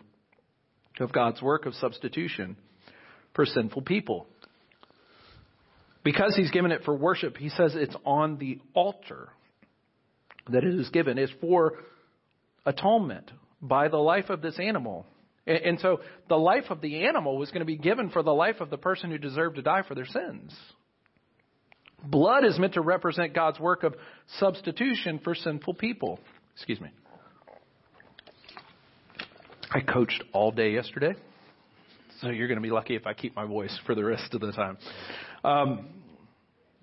of 1.01 1.13
God's 1.13 1.41
work 1.41 1.67
of 1.67 1.75
substitution 1.75 2.57
for 3.35 3.45
sinful 3.45 3.83
people. 3.83 4.27
Because 6.03 6.35
he's 6.35 6.51
given 6.51 6.73
it 6.73 6.85
for 6.85 6.95
worship, 6.95 7.37
he 7.37 7.51
says 7.51 7.75
it's 7.75 7.95
on 8.05 8.39
the 8.39 8.59
altar 8.75 9.29
that 10.51 10.65
it 10.65 10.75
is 10.75 10.89
given. 10.89 11.19
It's 11.19 11.33
for 11.41 11.75
atonement 12.65 13.31
by 13.61 13.89
the 13.89 13.99
life 13.99 14.31
of 14.31 14.41
this 14.41 14.59
animal. 14.59 15.07
And 15.47 15.81
so 15.81 16.01
the 16.29 16.37
life 16.37 16.65
of 16.71 16.81
the 16.81 17.07
animal 17.07 17.39
was 17.39 17.51
going 17.51 17.61
to 17.61 17.67
be 17.67 17.77
given 17.77 18.11
for 18.11 18.23
the 18.23 18.35
life 18.35 18.61
of 18.61 18.71
the 18.71 18.77
person 18.77 19.11
who 19.11 19.19
deserved 19.19 19.57
to 19.57 19.63
die 19.63 19.83
for 19.87 19.95
their 19.95 20.07
sins. 20.07 20.55
Blood 22.05 22.45
is 22.45 22.59
meant 22.59 22.75
to 22.75 22.81
represent 22.81 23.35
God's 23.35 23.59
work 23.59 23.83
of 23.83 23.95
substitution 24.39 25.21
for 25.25 25.35
sinful 25.35 25.75
people. 25.75 26.21
Excuse 26.55 26.81
me. 26.81 26.91
I 29.71 29.81
coached 29.81 30.23
all 30.33 30.51
day 30.51 30.73
yesterday, 30.73 31.15
so 32.21 32.31
you're 32.31 32.49
going 32.49 32.57
to 32.57 32.63
be 32.63 32.71
lucky 32.71 32.97
if 32.97 33.07
I 33.07 33.13
keep 33.13 33.37
my 33.37 33.45
voice 33.45 33.79
for 33.85 33.95
the 33.95 34.05
rest 34.05 34.33
of 34.33 34.41
the 34.41 34.53
time. 34.53 34.79
Um, 35.45 35.89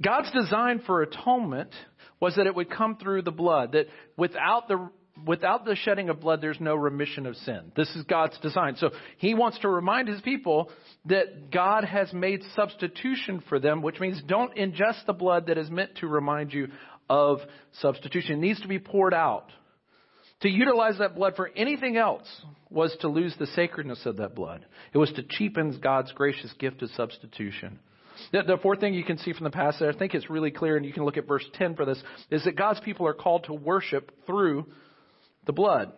God's 0.04 0.32
design 0.32 0.82
for 0.86 1.02
atonement 1.02 1.72
was 2.20 2.36
that 2.36 2.46
it 2.46 2.54
would 2.56 2.70
come 2.70 2.98
through 2.98 3.24
the 3.24 3.32
blood, 3.32 3.72
that 3.72 3.88
without 4.18 4.68
the 4.68 4.90
without 5.26 5.64
the 5.64 5.76
shedding 5.76 6.10
of 6.10 6.20
blood, 6.20 6.42
there's 6.42 6.60
no 6.60 6.76
remission 6.76 7.26
of 7.26 7.38
sin. 7.38 7.72
This 7.76 7.90
is 7.96 8.04
God's 8.04 8.38
design. 8.40 8.76
So 8.76 8.92
he 9.18 9.34
wants 9.34 9.58
to 9.60 9.70
remind 9.70 10.10
his 10.10 10.22
people 10.22 10.70
that 11.06 11.52
God 11.52 11.86
has 11.86 12.12
made 12.12 12.42
substitution 12.56 13.42
for 13.48 13.58
them, 13.58 13.82
which 13.82 14.00
means 14.00 14.22
don't 14.28 14.54
ingest 14.56 15.06
the 15.08 15.14
blood 15.14 15.48
that 15.48 15.58
is 15.58 15.70
meant 15.70 15.96
to 16.00 16.08
remind 16.08 16.52
you 16.54 16.68
of 17.10 17.40
substitution. 17.80 18.34
It 18.34 18.40
needs 18.40 18.62
to 18.62 18.68
be 18.68 18.78
poured 18.78 19.14
out. 19.14 19.50
To 20.42 20.50
utilize 20.50 20.98
that 21.00 21.16
blood 21.16 21.36
for 21.36 21.50
anything 21.56 21.98
else 21.98 22.28
was 22.70 22.96
to 23.02 23.08
lose 23.08 23.34
the 23.40 23.48
sacredness 23.48 24.06
of 24.06 24.18
that 24.18 24.36
blood. 24.36 24.66
It 24.94 24.98
was 24.98 25.12
to 25.14 25.24
cheapen 25.24 25.80
God's 25.82 26.12
gracious 26.12 26.52
gift 26.60 26.82
of 26.82 26.90
substitution. 26.92 27.80
The, 28.32 28.44
the 28.44 28.58
fourth 28.58 28.80
thing 28.80 28.94
you 28.94 29.04
can 29.04 29.18
see 29.18 29.34
from 29.34 29.46
the 29.46 29.50
passage, 29.50 29.94
I 29.94 29.98
think 29.98 30.14
it's 30.14 30.30
really 30.30 30.52
clear, 30.52 30.78
and 30.78 30.86
you 30.86 30.94
can 30.94 31.04
look 31.04 31.18
at 31.18 31.28
verse 31.28 31.46
10 31.56 31.76
for 31.76 31.86
this, 31.86 32.02
is 32.30 32.44
that 32.46 32.56
God's 32.56 32.80
people 32.82 33.08
are 33.08 33.14
called 33.14 33.46
to 33.46 33.54
worship 33.54 34.12
through 34.26 34.66
the 35.46 35.54
blood. 35.54 35.92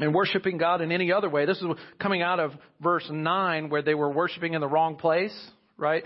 And 0.00 0.14
worshiping 0.14 0.58
God 0.58 0.80
in 0.80 0.92
any 0.92 1.12
other 1.12 1.28
way. 1.28 1.44
This 1.44 1.58
is 1.58 1.66
coming 1.98 2.22
out 2.22 2.38
of 2.38 2.52
verse 2.80 3.06
9 3.10 3.68
where 3.68 3.82
they 3.82 3.94
were 3.94 4.10
worshiping 4.10 4.54
in 4.54 4.60
the 4.60 4.68
wrong 4.68 4.96
place, 4.96 5.36
right? 5.76 6.04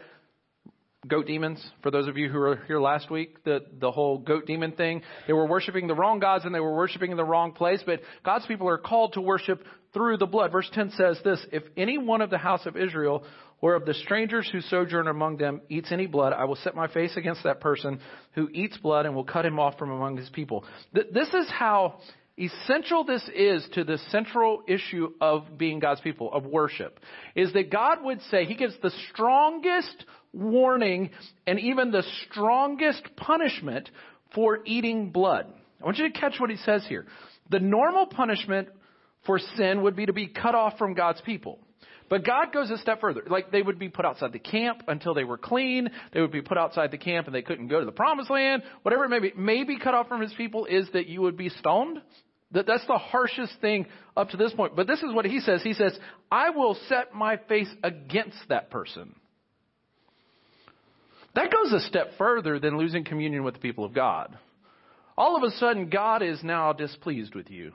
Goat 1.09 1.27
demons, 1.27 1.61
for 1.83 1.91
those 1.91 2.07
of 2.07 2.17
you 2.17 2.29
who 2.29 2.39
were 2.39 2.61
here 2.69 2.81
last 2.81 3.11
week, 3.11 3.43
the, 3.43 3.65
the 3.81 3.91
whole 3.91 4.19
goat 4.19 4.47
demon 4.47 4.71
thing. 4.71 5.03
They 5.27 5.33
were 5.33 5.49
worshiping 5.49 5.89
the 5.89 5.97
wrong 5.97 6.21
gods 6.21 6.45
and 6.45 6.55
they 6.55 6.61
were 6.61 6.77
worshiping 6.77 7.11
in 7.11 7.17
the 7.17 7.25
wrong 7.25 7.51
place, 7.51 7.83
but 7.85 8.03
God's 8.25 8.47
people 8.47 8.69
are 8.69 8.79
called 8.79 9.15
to 9.15 9.21
worship 9.21 9.65
through 9.93 10.19
the 10.19 10.27
blood. 10.27 10.53
Verse 10.53 10.71
10 10.73 10.93
says 10.97 11.19
this, 11.25 11.45
If 11.51 11.65
any 11.77 11.99
one 11.99 12.21
of 12.21 12.31
the 12.31 12.39
house 12.39 12.67
of 12.67 12.77
Israel 12.77 13.25
or 13.61 13.75
of 13.75 13.85
the 13.85 13.95
strangers 13.95 14.49
who 14.53 14.61
sojourn 14.61 15.09
among 15.09 15.39
them 15.39 15.63
eats 15.69 15.91
any 15.91 16.07
blood, 16.07 16.33
I 16.33 16.45
will 16.45 16.55
set 16.55 16.77
my 16.77 16.87
face 16.87 17.17
against 17.17 17.43
that 17.43 17.61
person 17.61 17.99
who 18.35 18.49
eats 18.53 18.77
blood 18.77 19.05
and 19.05 19.17
will 19.17 19.25
cut 19.25 19.45
him 19.45 19.59
off 19.59 19.79
from 19.79 19.91
among 19.91 20.19
his 20.19 20.31
people. 20.31 20.65
This 20.93 21.35
is 21.35 21.51
how 21.51 21.99
essential 22.43 23.05
this 23.05 23.23
is 23.35 23.67
to 23.75 23.85
the 23.85 23.99
central 24.11 24.63
issue 24.67 25.13
of 25.21 25.59
being 25.59 25.79
God's 25.79 26.01
people, 26.01 26.33
of 26.33 26.45
worship, 26.45 26.99
is 27.35 27.53
that 27.53 27.71
God 27.71 28.03
would 28.03 28.21
say, 28.31 28.45
He 28.45 28.55
gives 28.55 28.75
the 28.83 28.93
strongest 29.11 30.05
warning 30.33 31.11
and 31.47 31.59
even 31.61 31.91
the 31.91 32.05
strongest 32.31 33.03
punishment 33.17 33.91
for 34.35 34.61
eating 34.65 35.11
blood. 35.11 35.47
I 35.81 35.85
want 35.85 35.99
you 35.99 36.11
to 36.11 36.19
catch 36.19 36.39
what 36.39 36.51
He 36.51 36.57
says 36.57 36.85
here. 36.89 37.07
The 37.51 37.61
normal 37.61 38.07
punishment 38.07 38.69
for 39.27 39.39
sin 39.57 39.83
would 39.83 39.97
be 39.97 40.07
to 40.07 40.13
be 40.13 40.27
cut 40.27 40.55
off 40.55 40.79
from 40.79 40.95
God's 40.95 41.21
people. 41.21 41.59
But 42.09 42.27
God 42.27 42.53
goes 42.53 42.71
a 42.71 42.77
step 42.77 43.01
further. 43.01 43.23
Like 43.27 43.51
they 43.51 43.63
would 43.63 43.79
be 43.79 43.89
put 43.89 44.05
outside 44.05 44.33
the 44.33 44.39
camp 44.39 44.83
until 44.87 45.15
they 45.15 45.25
were 45.25 45.39
clean. 45.39 45.89
They 46.13 46.21
would 46.21 46.31
be 46.31 46.43
put 46.43 46.59
outside 46.59 46.91
the 46.91 46.99
camp 46.99 47.27
and 47.27 47.35
they 47.35 47.41
couldn't 47.41 47.69
go 47.69 47.81
to 47.81 47.87
the 47.87 47.93
promised 47.93 48.29
land. 48.29 48.63
Whatever 48.83 49.07
it 49.07 49.09
may 49.09 49.21
be. 49.21 49.33
Maybe 49.35 49.79
cut 49.79 49.95
off 49.95 50.09
from 50.09 50.21
his 50.21 50.33
people 50.35 50.67
is 50.67 50.87
that 50.93 51.07
you 51.07 51.23
would 51.23 51.39
be 51.39 51.49
stoned. 51.49 52.03
That, 52.53 52.67
that's 52.67 52.87
the 52.87 52.99
harshest 52.99 53.55
thing 53.61 53.87
up 54.17 54.31
to 54.31 54.37
this 54.37 54.53
point. 54.53 54.77
But 54.77 54.87
this 54.87 55.03
is 55.03 55.13
what 55.13 55.25
he 55.25 55.41
says. 55.41 55.63
He 55.63 55.75
says, 55.75 55.99
I 56.31 56.51
will 56.51 56.77
set 56.89 57.15
my 57.15 57.37
face 57.37 57.71
against 57.83 58.39
that 58.49 58.71
person. 58.71 59.15
That 61.35 61.51
goes 61.51 61.73
a 61.73 61.81
step 61.87 62.13
further 62.19 62.59
than 62.59 62.77
losing 62.77 63.05
communion 63.05 63.43
with 63.43 63.55
the 63.55 63.61
people 63.61 63.85
of 63.85 63.95
God. 63.95 64.37
All 65.17 65.37
of 65.37 65.43
a 65.43 65.57
sudden, 65.57 65.89
God 65.89 66.23
is 66.23 66.43
now 66.43 66.73
displeased 66.73 67.35
with 67.35 67.51
you. 67.51 67.73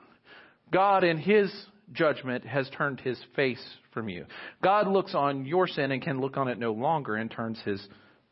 God, 0.72 1.02
in 1.02 1.18
his 1.18 1.52
judgment, 1.92 2.44
has 2.44 2.70
turned 2.76 3.00
his 3.00 3.18
face 3.34 3.62
from 3.92 4.08
you. 4.08 4.26
God 4.62 4.86
looks 4.86 5.14
on 5.14 5.44
your 5.44 5.66
sin 5.66 5.90
and 5.90 6.02
can 6.02 6.20
look 6.20 6.36
on 6.36 6.48
it 6.48 6.58
no 6.58 6.72
longer 6.72 7.16
and 7.16 7.30
turns 7.30 7.58
his 7.64 7.84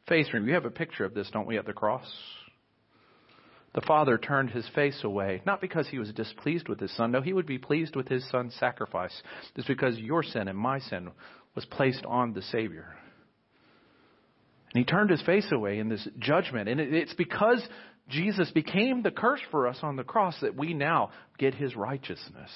face 0.09 0.29
from 0.29 0.41
you. 0.41 0.47
We 0.47 0.53
have 0.53 0.65
a 0.65 0.71
picture 0.71 1.05
of 1.05 1.15
this, 1.15 1.29
don't 1.33 1.47
we, 1.47 1.59
at 1.59 1.67
the 1.67 1.73
cross? 1.73 2.07
The 3.77 3.83
father 3.83 4.17
turned 4.17 4.51
his 4.51 4.67
face 4.75 4.99
away, 5.05 5.43
not 5.45 5.61
because 5.61 5.87
he 5.87 5.99
was 5.99 6.11
displeased 6.15 6.67
with 6.67 6.81
his 6.81 6.97
son. 6.97 7.13
No, 7.13 7.21
he 7.21 7.35
would 7.35 7.47
be 7.47 7.59
pleased 7.59 7.95
with 7.95 8.09
his 8.09 8.27
son's 8.31 8.55
sacrifice. 8.55 9.13
It's 9.55 9.69
because 9.69 9.99
your 9.99 10.23
sin 10.23 10.49
and 10.49 10.59
my 10.59 10.79
sin 10.79 11.11
was 11.55 11.67
placed 11.67 12.03
on 12.07 12.33
the 12.33 12.41
Savior. 12.41 12.97
And 14.73 14.79
he 14.83 14.85
turned 14.85 15.11
his 15.11 15.21
face 15.23 15.47
away 15.53 15.79
in 15.79 15.91
this 15.91 16.09
judgment. 16.19 16.71
And 16.71 16.81
it's 16.81 17.13
because 17.13 17.63
Jesus 18.09 18.51
became 18.51 19.03
the 19.03 19.11
curse 19.11 19.43
for 19.51 19.69
us 19.69 19.79
on 19.83 19.97
the 19.97 20.05
cross 20.05 20.41
that 20.41 20.57
we 20.57 20.73
now 20.73 21.11
get 21.39 21.55
his 21.55 21.77
righteousness. 21.77 22.51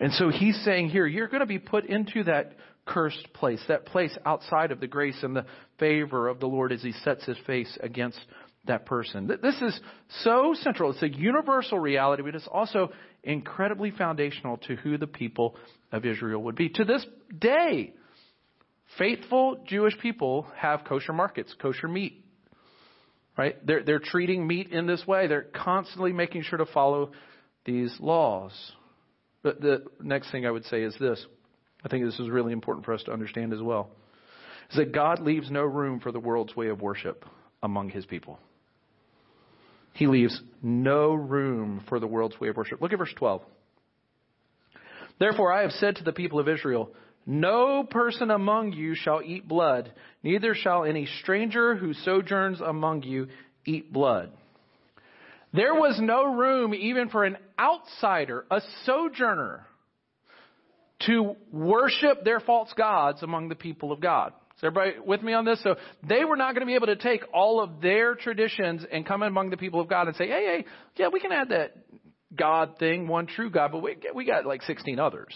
And 0.00 0.14
so 0.14 0.30
he's 0.30 0.58
saying 0.64 0.88
here, 0.88 1.06
you're 1.06 1.28
going 1.28 1.40
to 1.40 1.46
be 1.46 1.58
put 1.58 1.84
into 1.84 2.24
that 2.24 2.56
cursed 2.86 3.34
place, 3.34 3.62
that 3.68 3.84
place 3.84 4.16
outside 4.24 4.72
of 4.72 4.80
the 4.80 4.86
grace 4.86 5.18
and 5.22 5.36
the 5.36 5.44
favor 5.78 6.26
of 6.26 6.40
the 6.40 6.46
Lord 6.46 6.72
as 6.72 6.82
he 6.82 6.92
sets 7.04 7.26
his 7.26 7.36
face 7.46 7.76
against 7.82 8.18
that 8.66 8.86
person. 8.86 9.26
This 9.26 9.60
is 9.62 9.80
so 10.22 10.54
central. 10.62 10.90
It's 10.92 11.02
a 11.02 11.08
universal 11.08 11.78
reality, 11.78 12.22
but 12.22 12.34
it's 12.34 12.48
also 12.48 12.92
incredibly 13.22 13.90
foundational 13.90 14.58
to 14.58 14.76
who 14.76 14.98
the 14.98 15.06
people 15.06 15.56
of 15.90 16.04
Israel 16.04 16.42
would 16.44 16.56
be. 16.56 16.68
To 16.70 16.84
this 16.84 17.04
day, 17.36 17.94
faithful 18.98 19.64
Jewish 19.66 19.98
people 19.98 20.46
have 20.56 20.84
kosher 20.84 21.12
markets, 21.12 21.54
kosher 21.60 21.88
meat. 21.88 22.24
Right? 23.36 23.64
They're, 23.64 23.84
they're 23.84 24.00
treating 24.00 24.46
meat 24.46 24.70
in 24.72 24.86
this 24.86 25.06
way. 25.06 25.28
They're 25.28 25.42
constantly 25.42 26.12
making 26.12 26.42
sure 26.42 26.58
to 26.58 26.66
follow 26.66 27.12
these 27.64 27.94
laws. 28.00 28.52
But 29.42 29.60
the 29.60 29.84
next 30.02 30.32
thing 30.32 30.44
I 30.44 30.50
would 30.50 30.64
say 30.64 30.82
is 30.82 30.94
this. 30.98 31.24
I 31.84 31.88
think 31.88 32.04
this 32.04 32.18
is 32.18 32.28
really 32.28 32.52
important 32.52 32.84
for 32.84 32.92
us 32.92 33.02
to 33.04 33.12
understand 33.12 33.52
as 33.52 33.62
well. 33.62 33.90
Is 34.70 34.76
that 34.76 34.92
God 34.92 35.20
leaves 35.20 35.50
no 35.50 35.62
room 35.62 36.00
for 36.00 36.10
the 36.10 36.18
world's 36.18 36.56
way 36.56 36.68
of 36.68 36.82
worship 36.82 37.24
among 37.62 37.90
his 37.90 38.04
people. 38.04 38.40
He 39.98 40.06
leaves 40.06 40.40
no 40.62 41.12
room 41.12 41.82
for 41.88 41.98
the 41.98 42.06
world's 42.06 42.38
way 42.38 42.46
of 42.46 42.56
worship. 42.56 42.80
Look 42.80 42.92
at 42.92 42.98
verse 43.00 43.12
12. 43.16 43.42
Therefore, 45.18 45.52
I 45.52 45.62
have 45.62 45.72
said 45.72 45.96
to 45.96 46.04
the 46.04 46.12
people 46.12 46.38
of 46.38 46.48
Israel, 46.48 46.90
No 47.26 47.82
person 47.82 48.30
among 48.30 48.74
you 48.74 48.94
shall 48.94 49.20
eat 49.24 49.48
blood, 49.48 49.92
neither 50.22 50.54
shall 50.54 50.84
any 50.84 51.06
stranger 51.20 51.74
who 51.74 51.94
sojourns 51.94 52.60
among 52.60 53.02
you 53.02 53.26
eat 53.66 53.92
blood. 53.92 54.30
There 55.52 55.74
was 55.74 55.98
no 56.00 56.32
room 56.32 56.74
even 56.74 57.08
for 57.08 57.24
an 57.24 57.36
outsider, 57.58 58.44
a 58.52 58.60
sojourner, 58.84 59.66
to 61.06 61.34
worship 61.50 62.22
their 62.22 62.38
false 62.38 62.72
gods 62.74 63.24
among 63.24 63.48
the 63.48 63.56
people 63.56 63.90
of 63.90 63.98
God. 63.98 64.32
Is 64.58 64.64
everybody 64.64 64.98
with 65.04 65.22
me 65.22 65.34
on 65.34 65.44
this? 65.44 65.62
So 65.62 65.76
they 66.08 66.24
were 66.24 66.36
not 66.36 66.54
going 66.54 66.62
to 66.62 66.66
be 66.66 66.74
able 66.74 66.88
to 66.88 66.96
take 66.96 67.22
all 67.32 67.62
of 67.62 67.80
their 67.80 68.16
traditions 68.16 68.84
and 68.90 69.06
come 69.06 69.22
among 69.22 69.50
the 69.50 69.56
people 69.56 69.80
of 69.80 69.88
God 69.88 70.08
and 70.08 70.16
say, 70.16 70.26
hey, 70.26 70.44
hey, 70.44 70.64
yeah, 70.96 71.08
we 71.12 71.20
can 71.20 71.30
add 71.30 71.50
that 71.50 71.76
God 72.34 72.76
thing, 72.78 73.06
one 73.06 73.28
true 73.28 73.50
God, 73.50 73.70
but 73.70 73.82
we, 73.82 73.96
we 74.14 74.24
got 74.24 74.46
like 74.46 74.62
16 74.62 74.98
others. 74.98 75.32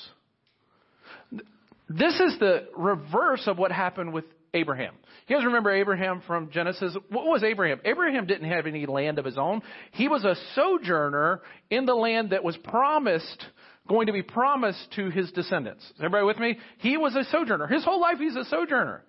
This 1.88 2.14
is 2.14 2.36
the 2.40 2.66
reverse 2.76 3.44
of 3.46 3.58
what 3.58 3.70
happened 3.70 4.12
with 4.12 4.24
Abraham. 4.54 4.94
You 5.28 5.36
guys 5.36 5.44
remember 5.44 5.70
Abraham 5.70 6.20
from 6.26 6.50
Genesis? 6.50 6.96
What 7.08 7.24
was 7.24 7.44
Abraham? 7.44 7.80
Abraham 7.84 8.26
didn't 8.26 8.50
have 8.50 8.66
any 8.66 8.86
land 8.86 9.20
of 9.20 9.24
his 9.24 9.38
own. 9.38 9.62
He 9.92 10.08
was 10.08 10.24
a 10.24 10.34
sojourner 10.56 11.42
in 11.70 11.86
the 11.86 11.94
land 11.94 12.30
that 12.30 12.42
was 12.42 12.56
promised 12.56 13.46
going 13.88 14.06
to 14.06 14.12
be 14.12 14.22
promised 14.22 14.92
to 14.96 15.10
his 15.10 15.30
descendants. 15.32 15.84
Is 15.84 15.96
everybody 15.98 16.24
with 16.24 16.38
me? 16.38 16.58
He 16.78 16.96
was 16.96 17.14
a 17.16 17.24
sojourner. 17.24 17.66
His 17.66 17.84
whole 17.84 18.00
life 18.00 18.18
he's 18.18 18.36
a 18.36 18.44
sojourner. 18.44 19.02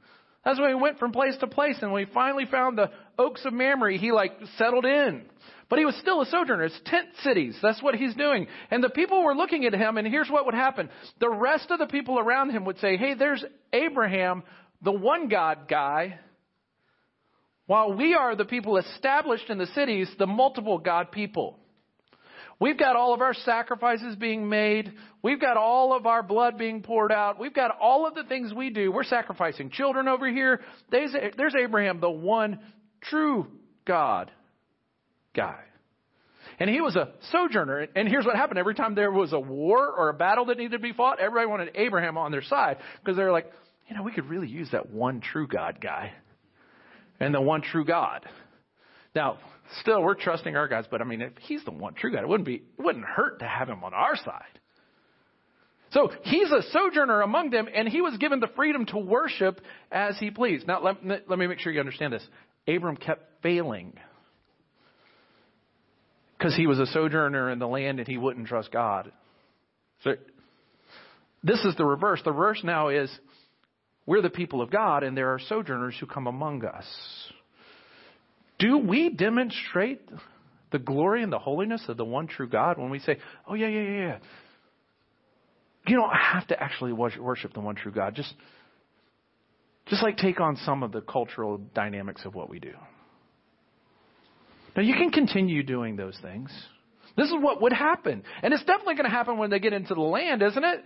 That's 0.44 0.60
why 0.60 0.70
he 0.70 0.76
went 0.76 1.00
from 1.00 1.12
place 1.12 1.38
to 1.40 1.48
place. 1.48 1.78
And 1.82 1.92
when 1.92 2.06
he 2.06 2.14
finally 2.14 2.46
found 2.46 2.78
the 2.78 2.92
oaks 3.18 3.46
of 3.46 3.54
Mamre, 3.54 3.98
he 3.98 4.12
like 4.12 4.34
settled 4.58 4.86
in. 4.86 5.24
But 5.70 5.80
he 5.80 5.86
was 5.86 5.96
still 5.98 6.22
a 6.22 6.26
sojourner. 6.26 6.66
It's 6.66 6.80
tent 6.86 7.08
cities. 7.24 7.58
That's 7.62 7.82
what 7.82 7.96
he's 7.96 8.14
doing. 8.16 8.48
And 8.70 8.84
the 8.84 8.90
people 8.90 9.24
were 9.24 9.36
looking 9.36 9.66
at 9.66 9.74
him, 9.74 9.98
and 9.98 10.06
here's 10.06 10.30
what 10.30 10.46
would 10.46 10.54
happen. 10.54 10.90
The 11.20 11.30
rest 11.30 11.72
of 11.72 11.80
the 11.80 11.88
people 11.88 12.20
around 12.20 12.50
him 12.50 12.66
would 12.66 12.80
say, 12.80 12.98
Hey, 12.98 13.14
there's 13.14 13.44
Abraham, 13.72 14.44
the 14.82 14.92
one 14.92 15.30
God 15.30 15.70
guy. 15.70 16.20
While 17.66 17.94
we 17.94 18.14
are 18.14 18.36
the 18.36 18.46
people 18.46 18.78
established 18.78 19.50
in 19.50 19.58
the 19.58 19.68
cities, 19.68 20.10
the 20.20 20.28
multiple 20.28 20.78
God 20.78 21.12
people. 21.12 21.58
We've 22.64 22.80
got 22.80 22.96
all 22.96 23.14
of 23.14 23.20
our 23.20 23.34
sacrifices 23.34 24.16
being 24.16 24.48
made. 24.48 24.94
We've 25.22 25.42
got 25.42 25.58
all 25.58 25.94
of 25.94 26.06
our 26.06 26.24
blood 26.24 26.58
being 26.58 26.82
poured 26.82 27.12
out. 27.12 27.38
We've 27.38 27.54
got 27.54 27.78
all 27.78 28.08
of 28.08 28.16
the 28.16 28.24
things 28.24 28.54
we 28.54 28.70
do. 28.70 28.90
We're 28.90 29.04
sacrificing 29.04 29.70
children 29.70 30.08
over 30.08 30.32
here. 30.32 30.62
There's, 30.90 31.14
Abraham, 31.62 32.00
the 32.00 32.10
one 32.10 32.62
true 33.02 33.48
God 33.86 34.32
guy. 35.36 35.60
And 36.58 36.70
he 36.70 36.80
was 36.80 36.96
a 36.96 37.10
sojourner. 37.34 37.88
And 37.98 38.08
here's 38.08 38.26
what 38.26 38.38
happened. 38.38 38.60
Every 38.60 38.76
time 38.76 38.96
there 38.96 39.12
was 39.12 39.34
a 39.34 39.40
war 39.42 39.92
or 39.92 40.08
a 40.08 40.14
battle 40.14 40.46
that 40.46 40.58
needed 40.58 40.72
to 40.72 40.80
be 40.80 40.94
fought, 40.94 41.20
everybody 41.20 41.48
wanted 41.48 41.72
Abraham 41.76 42.18
on 42.18 42.32
their 42.32 42.44
side 42.44 42.78
because 43.04 43.18
they're 43.18 43.34
like, 43.34 43.52
you 43.90 43.96
know, 43.98 44.04
we 44.04 44.14
could 44.14 44.30
really 44.30 44.48
use 44.48 44.70
that 44.72 44.90
one 44.90 45.20
true 45.20 45.48
God 45.48 45.82
guy. 45.82 46.14
and 47.20 47.36
the 47.36 47.42
one 47.42 47.62
true 47.62 47.84
God. 47.84 48.26
Now, 49.14 49.40
still, 49.82 50.02
we're 50.02 50.16
trusting 50.16 50.56
our 50.56 50.68
guys, 50.68 50.86
but 50.90 51.02
I 51.02 51.06
mean, 51.06 51.22
if 51.22 51.34
he's 51.42 51.64
the 51.66 51.72
one 51.72 51.94
true 51.94 52.12
God, 52.12 52.24
it 52.24 52.28
wouldn't 52.28 52.46
be, 52.46 52.56
it 52.56 52.82
wouldn't 52.82 53.06
hurt 53.06 53.40
to 53.40 53.48
have 53.48 53.70
him 53.70 53.84
on 53.84 53.94
our 53.94 54.16
side. 54.16 54.60
So 55.92 56.12
he's 56.24 56.52
a 56.52 56.64
sojourner 56.72 57.22
among 57.22 57.52
them, 57.52 57.68
and 57.74 57.88
he 57.88 58.02
was 58.02 58.18
given 58.18 58.40
the 58.40 58.50
freedom 58.56 58.86
to 58.88 58.98
worship 58.98 59.62
as 59.92 60.18
he 60.18 60.32
pleased. 60.32 60.68
Now, 60.68 60.82
let, 60.82 60.98
let 61.06 61.38
me 61.38 61.48
make 61.48 61.60
sure 61.60 61.72
you 61.72 61.80
understand 61.80 62.14
this. 62.14 62.28
Abram 62.68 62.98
kept 62.98 63.44
failing 63.44 63.94
because 66.38 66.56
he 66.56 66.68
was 66.68 66.80
a 66.80 66.88
sojourner 66.88 67.52
in 67.52 67.60
the 67.60 67.68
land 67.68 68.00
and 68.00 68.08
he 68.08 68.18
wouldn't 68.18 68.48
trust 68.48 68.72
God. 68.72 69.12
So 70.04 70.16
this 71.44 71.60
is 71.64 71.76
the 71.78 71.86
reverse. 71.86 72.22
The 72.26 72.32
reverse 72.32 72.62
now 72.64 72.90
is 72.90 73.10
we're 74.06 74.22
the 74.22 74.30
people 74.30 74.62
of 74.62 74.70
God, 74.70 75.04
and 75.04 75.16
there 75.16 75.34
are 75.34 75.40
sojourners 75.40 75.96
who 76.00 76.06
come 76.06 76.28
among 76.28 76.66
us. 76.66 76.86
Do 78.64 78.78
we 78.78 79.10
demonstrate 79.10 80.00
the 80.72 80.80
glory 80.80 81.22
and 81.22 81.34
the 81.34 81.38
holiness 81.38 81.84
of 81.90 81.98
the 81.98 82.06
one 82.06 82.28
true 82.28 82.48
God 82.48 82.78
when 82.78 82.90
we 82.90 83.00
say, 83.00 83.18
oh, 83.46 83.56
yeah, 83.56 83.68
yeah, 83.68 83.82
yeah, 83.82 83.98
yeah? 83.98 84.18
You 85.86 85.98
don't 85.98 86.16
have 86.16 86.48
to 86.48 86.64
actually 86.64 86.94
worship 86.94 87.54
the 87.54 87.60
one 87.60 87.76
true 87.76 87.92
God. 87.92 88.16
Just, 88.16 88.34
just 89.88 90.02
like 90.02 90.16
take 90.16 90.40
on 90.40 90.56
some 90.64 90.82
of 90.82 90.94
the 90.94 91.02
cultural 91.02 91.58
dynamics 91.76 92.24
of 92.24 92.36
what 92.36 92.50
we 92.50 92.60
do. 92.60 92.72
Now, 94.78 94.84
you 94.84 94.94
can 94.94 95.12
continue 95.12 95.64
doing 95.64 95.98
those 95.98 96.18
things. 96.22 96.50
This 97.18 97.28
is 97.28 97.36
what 97.42 97.62
would 97.62 97.74
happen. 97.74 98.24
And 98.42 98.54
it's 98.54 98.64
definitely 98.64 98.96
going 98.96 99.10
to 99.10 99.16
happen 99.16 99.38
when 99.38 99.50
they 99.50 99.60
get 99.60 99.74
into 99.74 99.94
the 99.94 100.00
land, 100.00 100.42
isn't 100.42 100.64
it? 100.64 100.86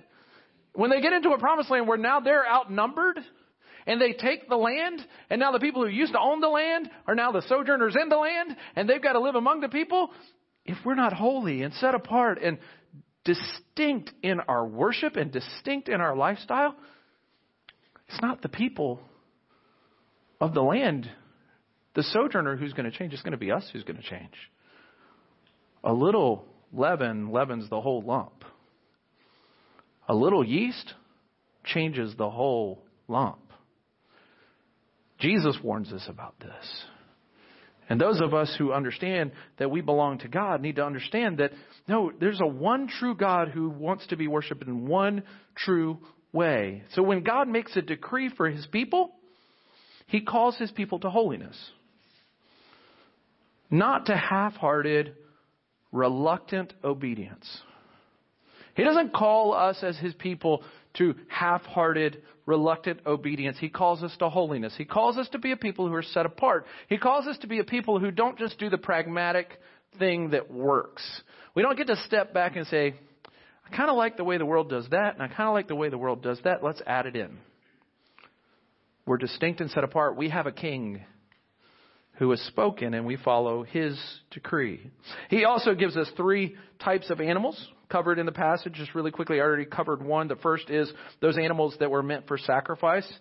When 0.73 0.89
they 0.89 0.99
get 0.99 1.13
into 1.13 1.29
a 1.29 1.37
promised 1.37 1.69
land 1.69 1.87
where 1.87 1.99
now 1.99 2.21
they're 2.21 2.49
outnumbered 2.49 3.19
and 3.87 4.01
they 4.01 4.11
take 4.11 4.49
the 4.49 4.57
land, 4.57 5.01
and 5.29 5.39
now 5.39 5.51
the 5.51 5.59
people 5.59 5.83
who 5.83 5.89
used 5.89 6.11
to 6.11 6.19
own 6.19 6.41
the 6.41 6.49
land 6.49 6.89
are 7.07 7.15
now 7.15 7.31
the 7.31 7.41
sojourners 7.47 7.95
in 7.99 8.09
the 8.09 8.17
land, 8.17 8.55
and 8.75 8.87
they've 8.87 9.01
got 9.01 9.13
to 9.13 9.21
live 9.21 9.35
among 9.35 9.61
the 9.61 9.69
people. 9.69 10.11
If 10.65 10.77
we're 10.85 10.95
not 10.95 11.13
holy 11.13 11.63
and 11.63 11.73
set 11.73 11.95
apart 11.95 12.39
and 12.43 12.59
distinct 13.23 14.11
in 14.21 14.41
our 14.41 14.67
worship 14.67 15.15
and 15.15 15.31
distinct 15.31 15.87
in 15.87 16.01
our 16.01 16.15
lifestyle, 16.15 16.75
it's 18.09 18.21
not 18.21 18.41
the 18.41 18.49
people 18.49 18.99
of 20.39 20.53
the 20.53 20.61
land, 20.61 21.09
the 21.95 22.03
sojourner 22.03 22.57
who's 22.57 22.73
going 22.73 22.89
to 22.89 22.95
change. 22.95 23.13
It's 23.13 23.21
going 23.21 23.31
to 23.31 23.37
be 23.37 23.51
us 23.51 23.69
who's 23.71 23.83
going 23.83 23.97
to 23.97 24.07
change. 24.07 24.33
A 25.83 25.93
little 25.93 26.45
leaven 26.73 27.31
leavens 27.31 27.69
the 27.69 27.79
whole 27.79 28.01
lump. 28.01 28.43
A 30.09 30.13
little 30.13 30.43
yeast 30.43 30.93
changes 31.63 32.15
the 32.17 32.29
whole 32.29 32.83
lump. 33.07 33.39
Jesus 35.19 35.57
warns 35.63 35.91
us 35.91 36.05
about 36.09 36.39
this. 36.39 36.83
And 37.89 38.01
those 38.01 38.19
of 38.19 38.33
us 38.33 38.53
who 38.57 38.73
understand 38.73 39.31
that 39.59 39.71
we 39.71 39.81
belong 39.81 40.19
to 40.19 40.27
God 40.27 40.61
need 40.61 40.75
to 40.75 40.85
understand 40.85 41.37
that 41.37 41.51
no, 41.87 42.11
there's 42.19 42.41
a 42.41 42.47
one 42.47 42.87
true 42.87 43.15
God 43.15 43.49
who 43.49 43.69
wants 43.69 44.05
to 44.07 44.17
be 44.17 44.27
worshiped 44.27 44.63
in 44.67 44.87
one 44.87 45.23
true 45.55 45.99
way. 46.33 46.83
So 46.93 47.01
when 47.01 47.23
God 47.23 47.47
makes 47.47 47.75
a 47.77 47.81
decree 47.81 48.29
for 48.35 48.49
his 48.49 48.65
people, 48.67 49.11
he 50.07 50.21
calls 50.21 50.57
his 50.57 50.71
people 50.71 50.99
to 50.99 51.09
holiness. 51.09 51.57
Not 53.71 54.07
to 54.07 54.15
half 54.15 54.53
hearted, 54.55 55.15
reluctant 55.91 56.73
obedience. 56.83 57.45
He 58.77 58.83
doesn't 58.83 59.11
call 59.11 59.55
us 59.55 59.79
as 59.81 59.97
his 59.97 60.13
people 60.13 60.63
to 60.97 61.15
half 61.29 61.63
hearted, 61.63 62.21
reluctant 62.45 62.99
obedience. 63.07 63.57
He 63.59 63.69
calls 63.69 64.03
us 64.03 64.15
to 64.19 64.29
holiness. 64.29 64.71
He 64.77 64.85
calls 64.85 65.17
us 65.17 65.27
to 65.29 65.39
be 65.39 65.51
a 65.51 65.57
people 65.57 65.87
who 65.87 65.95
are 65.95 66.03
set 66.03 66.27
apart. 66.27 66.67
He 66.87 66.99
calls 66.99 67.25
us 67.25 67.39
to 67.39 67.47
be 67.47 67.57
a 67.57 67.63
people 67.63 67.99
who 67.99 68.11
don't 68.11 68.37
just 68.37 68.59
do 68.59 68.69
the 68.69 68.77
pragmatic 68.77 69.49
thing 69.97 70.29
that 70.29 70.53
works. 70.53 71.03
We 71.55 71.63
don't 71.63 71.75
get 71.75 71.87
to 71.87 71.95
step 72.05 72.35
back 72.35 72.55
and 72.55 72.67
say, 72.67 72.93
I 73.65 73.75
kind 73.75 73.89
of 73.89 73.97
like 73.97 74.15
the 74.15 74.23
way 74.23 74.37
the 74.37 74.45
world 74.45 74.69
does 74.69 74.87
that, 74.91 75.15
and 75.15 75.23
I 75.23 75.27
kind 75.27 75.49
of 75.49 75.55
like 75.55 75.67
the 75.67 75.75
way 75.75 75.89
the 75.89 75.97
world 75.97 76.21
does 76.21 76.39
that. 76.43 76.63
Let's 76.63 76.81
add 76.85 77.07
it 77.07 77.15
in. 77.15 77.39
We're 79.07 79.17
distinct 79.17 79.59
and 79.59 79.71
set 79.71 79.83
apart. 79.83 80.15
We 80.17 80.29
have 80.29 80.45
a 80.45 80.51
king 80.51 81.01
who 82.19 82.29
has 82.29 82.41
spoken, 82.41 82.93
and 82.93 83.07
we 83.07 83.17
follow 83.17 83.63
his 83.63 83.99
decree. 84.29 84.91
He 85.31 85.45
also 85.45 85.73
gives 85.73 85.97
us 85.97 86.11
three 86.15 86.55
types 86.79 87.09
of 87.09 87.19
animals 87.19 87.59
covered 87.89 88.19
in 88.19 88.25
the 88.25 88.31
passage. 88.31 88.73
Just 88.73 88.95
really 88.95 89.11
quickly, 89.11 89.37
I 89.37 89.43
already 89.43 89.65
covered 89.65 90.03
one. 90.03 90.27
The 90.27 90.35
first 90.35 90.69
is 90.69 90.91
those 91.21 91.37
animals 91.37 91.75
that 91.79 91.91
were 91.91 92.03
meant 92.03 92.27
for 92.27 92.37
sacrifice. 92.37 93.11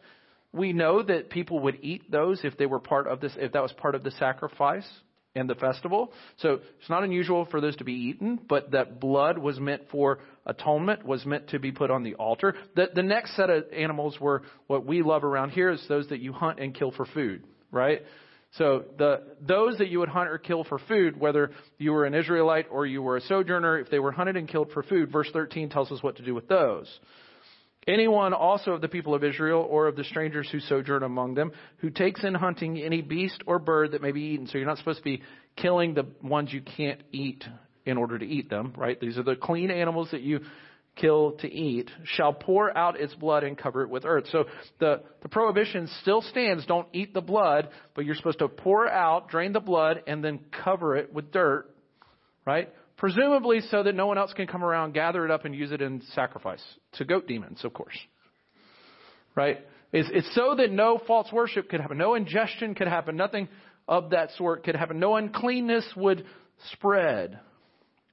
We 0.53 0.73
know 0.73 1.03
that 1.03 1.31
people 1.31 1.61
would 1.61 1.79
eat 1.83 2.11
those 2.11 2.41
if 2.45 2.57
they 2.57 2.67
were 2.67 2.81
part 2.81 3.07
of 3.07 3.21
this, 3.21 3.33
if 3.37 3.53
that 3.53 3.63
was 3.63 3.73
part 3.73 3.95
of 3.95 4.03
the 4.03 4.11
sacrifice 4.13 4.87
and 5.35 5.51
the 5.51 5.55
festival. 5.55 6.13
So 6.39 6.61
it's 6.81 6.89
not 6.89 7.05
unusual 7.05 7.47
for 7.51 7.61
those 7.61 7.77
to 7.77 7.85
be 7.85 7.93
eaten, 7.93 8.39
but 8.49 8.71
that 8.73 8.99
blood 8.99 9.39
was 9.39 9.61
meant 9.61 9.83
for 9.91 10.19
atonement, 10.47 11.05
was 11.05 11.27
meant 11.27 11.49
to 11.51 11.59
be 11.59 11.73
put 11.73 11.91
on 11.91 12.03
the 12.03 12.15
altar. 12.15 12.55
The, 12.75 12.87
the 12.95 13.03
next 13.03 13.37
set 13.37 13.51
of 13.51 13.65
animals 13.73 14.19
were 14.19 14.43
what 14.67 14.87
we 14.87 15.03
love 15.03 15.25
around 15.25 15.51
here 15.51 15.71
is 15.71 15.85
those 15.89 16.09
that 16.09 16.21
you 16.21 16.33
hunt 16.33 16.59
and 16.59 16.75
kill 16.75 16.91
for 16.91 17.05
food, 17.05 17.45
right? 17.71 18.03
So 18.53 18.85
the 18.97 19.23
those 19.41 19.79
that 19.79 19.89
you 19.89 19.99
would 19.99 20.09
hunt 20.09 20.31
or 20.31 20.39
kill 20.39 20.65
for 20.65 20.79
food, 20.79 21.19
whether 21.19 21.51
you 21.79 21.93
were 21.93 22.05
an 22.05 22.15
Israelite 22.15 22.67
or 22.71 22.87
you 22.87 23.03
were 23.03 23.17
a 23.17 23.21
sojourner, 23.21 23.79
if 23.79 23.91
they 23.91 23.99
were 23.99 24.13
hunted 24.13 24.37
and 24.37 24.49
killed 24.49 24.71
for 24.73 24.83
food, 24.83 25.13
verse 25.13 25.29
13 25.33 25.69
tells 25.69 25.93
us 25.93 26.03
what 26.03 26.17
to 26.17 26.25
do 26.25 26.35
with 26.35 26.49
those. 26.49 26.89
Anyone 27.87 28.33
also 28.33 28.73
of 28.73 28.81
the 28.81 28.89
people 28.89 29.15
of 29.15 29.23
Israel 29.23 29.65
or 29.69 29.87
of 29.87 29.95
the 29.95 30.03
strangers 30.05 30.49
who 30.51 30.59
sojourn 30.59 31.05
among 31.05 31.35
them 31.35 31.53
who 31.79 31.91
takes 31.91 32.25
in 32.25 32.35
hunting 32.35 32.79
any 32.79 33.01
beast 33.01 33.43
or 33.47 33.61
bird 33.61 33.93
that 33.93 34.03
may 34.03 34.11
be 34.11 34.23
eaten. 34.23 34.49
So 34.49 34.59
you're 34.59 34.67
not 34.67 34.79
supposed 34.79 34.99
to 34.99 35.05
be 35.05 35.23
killing 35.55 35.95
the 35.95 36.07
ones 36.23 36.53
you 36.53 36.63
can't 36.63 37.01
eat 37.13 37.45
in 37.85 37.97
order 37.97 38.19
to 38.19 38.27
eat 38.27 38.51
them, 38.51 38.75
right? 38.77 39.01
These 39.01 39.19
are 39.19 39.23
the 39.23 39.37
clean 39.37 39.71
animals 39.71 40.09
that 40.11 40.23
you 40.23 40.41
kill 40.97 41.33
to 41.33 41.53
eat 41.53 41.91
shall 42.05 42.33
pour 42.33 42.77
out 42.77 42.99
its 42.99 43.15
blood 43.15 43.45
and 43.45 43.57
cover 43.57 43.83
it 43.83 43.91
with 43.91 44.05
earth. 44.05 44.25
So 44.33 44.47
the, 44.81 45.03
the 45.23 45.29
prohibition 45.29 45.89
still 46.01 46.23
stands. 46.23 46.67
Don't 46.67 46.89
eat 46.93 47.15
the 47.15 47.21
blood, 47.21 47.69
but 47.95 48.05
you're 48.05 48.15
supposed 48.15 48.41
to 48.41 48.49
pour 48.49 48.89
out, 48.89 49.29
drain 49.29 49.53
the 49.53 49.61
blood, 49.61 50.03
and 50.07 50.25
then 50.25 50.41
cover 50.65 50.97
it 50.97 51.13
with 51.13 51.31
dirt, 51.31 51.71
right? 52.45 52.73
Presumably 52.97 53.61
so 53.71 53.83
that 53.83 53.95
no 53.95 54.07
one 54.07 54.19
else 54.19 54.33
can 54.33 54.47
come 54.47 54.65
around, 54.65 54.95
gather 54.95 55.25
it 55.25 55.31
up, 55.31 55.45
and 55.45 55.55
use 55.55 55.71
it 55.71 55.83
in 55.83 56.03
sacrifice 56.15 56.63
to 56.95 57.05
goat 57.05 57.29
demons, 57.29 57.63
of 57.65 57.75
course. 57.75 57.97
Right? 59.35 59.59
It's, 59.93 60.09
it's 60.13 60.35
so 60.35 60.55
that 60.57 60.73
no 60.73 60.99
false 61.07 61.31
worship 61.31 61.69
could 61.69 61.81
happen, 61.81 61.99
no 61.99 62.15
ingestion 62.15 62.75
could 62.75 62.89
happen, 62.89 63.17
nothing 63.17 63.49
of 63.87 64.11
that 64.11 64.31
sort 64.37 64.65
could 64.65 64.77
happen, 64.77 64.99
no 64.99 65.15
uncleanness 65.17 65.85
would 65.95 66.25
spread. 66.73 67.39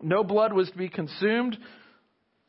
No 0.01 0.23
blood 0.23 0.51
was 0.51 0.69
to 0.69 0.77
be 0.77 0.89
consumed, 0.89 1.57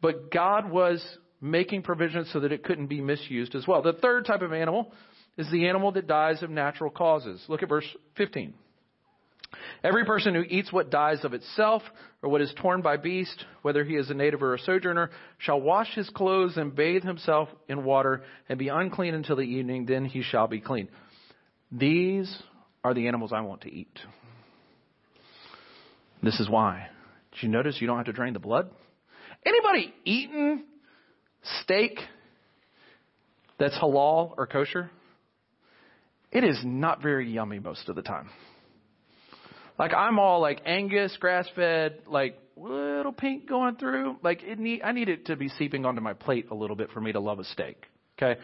but 0.05 0.31
God 0.31 0.71
was 0.71 1.03
making 1.41 1.81
provisions 1.81 2.29
so 2.31 2.41
that 2.41 2.53
it 2.53 2.63
couldn't 2.63 2.89
be 2.89 3.01
misused 3.01 3.55
as 3.55 3.67
well. 3.67 3.81
The 3.81 3.95
third 3.95 4.27
type 4.27 4.43
of 4.43 4.53
animal 4.53 4.93
is 5.39 5.51
the 5.51 5.67
animal 5.67 5.93
that 5.93 6.07
dies 6.07 6.43
of 6.43 6.51
natural 6.51 6.91
causes. 6.91 7.43
Look 7.49 7.63
at 7.63 7.71
verse 7.71 7.87
15. 8.19 8.53
Every 9.83 10.05
person 10.05 10.35
who 10.35 10.43
eats 10.43 10.71
what 10.71 10.91
dies 10.91 11.25
of 11.25 11.33
itself 11.33 11.81
or 12.21 12.29
what 12.29 12.43
is 12.43 12.53
torn 12.61 12.83
by 12.83 12.99
beast, 12.99 13.47
whether 13.63 13.83
he 13.83 13.95
is 13.95 14.11
a 14.11 14.15
native 14.15 14.43
or 14.43 14.53
a 14.53 14.59
sojourner, 14.59 15.09
shall 15.39 15.59
wash 15.59 15.95
his 15.95 16.11
clothes 16.11 16.59
and 16.59 16.77
bathe 16.77 17.03
himself 17.03 17.49
in 17.67 17.83
water 17.83 18.25
and 18.51 18.59
be 18.59 18.69
unclean 18.69 19.15
until 19.15 19.37
the 19.37 19.43
evening, 19.43 19.87
then 19.87 20.05
he 20.05 20.21
shall 20.21 20.49
be 20.49 20.61
clean. 20.61 20.91
These 21.73 22.43
are 22.85 22.93
the 22.93 23.09
animals 23.09 23.33
I 23.33 23.41
want 23.41 23.63
to 23.63 23.73
eat. 23.73 23.99
This 26.23 26.39
is 26.41 26.51
why. 26.51 26.89
Did 27.33 27.45
you 27.45 27.49
notice 27.49 27.79
you 27.81 27.87
don't 27.87 27.97
have 27.97 28.05
to 28.05 28.13
drain 28.13 28.35
the 28.35 28.39
blood? 28.39 28.69
Anybody 29.47 29.95
eaten 30.05 30.65
steak 31.61 31.99
that's 33.59 33.77
halal 33.77 34.35
or 34.37 34.47
kosher? 34.47 34.91
It 36.33 36.45
is 36.45 36.59
not 36.65 37.03
very 37.03 37.31
yummy 37.31 37.59
most 37.59 37.89
of 37.89 37.97
the 37.97 38.03
time. 38.03 38.31
Like 39.79 39.93
I'm 39.93 40.19
all 40.19 40.41
like 40.41 40.63
Angus, 40.67 41.17
grass 41.19 41.49
fed, 41.55 42.01
like 42.07 42.39
little 42.57 43.13
pink 43.13 43.49
going 43.49 43.77
through. 43.77 44.17
Like 44.23 44.43
it 44.43 44.59
need, 44.59 44.83
I 44.83 44.93
need 44.93 45.09
it 45.09 45.27
to 45.27 45.37
be 45.37 45.49
seeping 45.49 45.85
onto 45.85 46.01
my 46.01 46.13
plate 46.13 46.47
a 46.51 46.55
little 46.55 46.77
bit 46.77 46.91
for 46.91 47.01
me 47.01 47.13
to 47.13 47.21
love 47.21 47.39
a 47.39 47.45
steak. 47.45 47.77
Okay, 48.17 48.41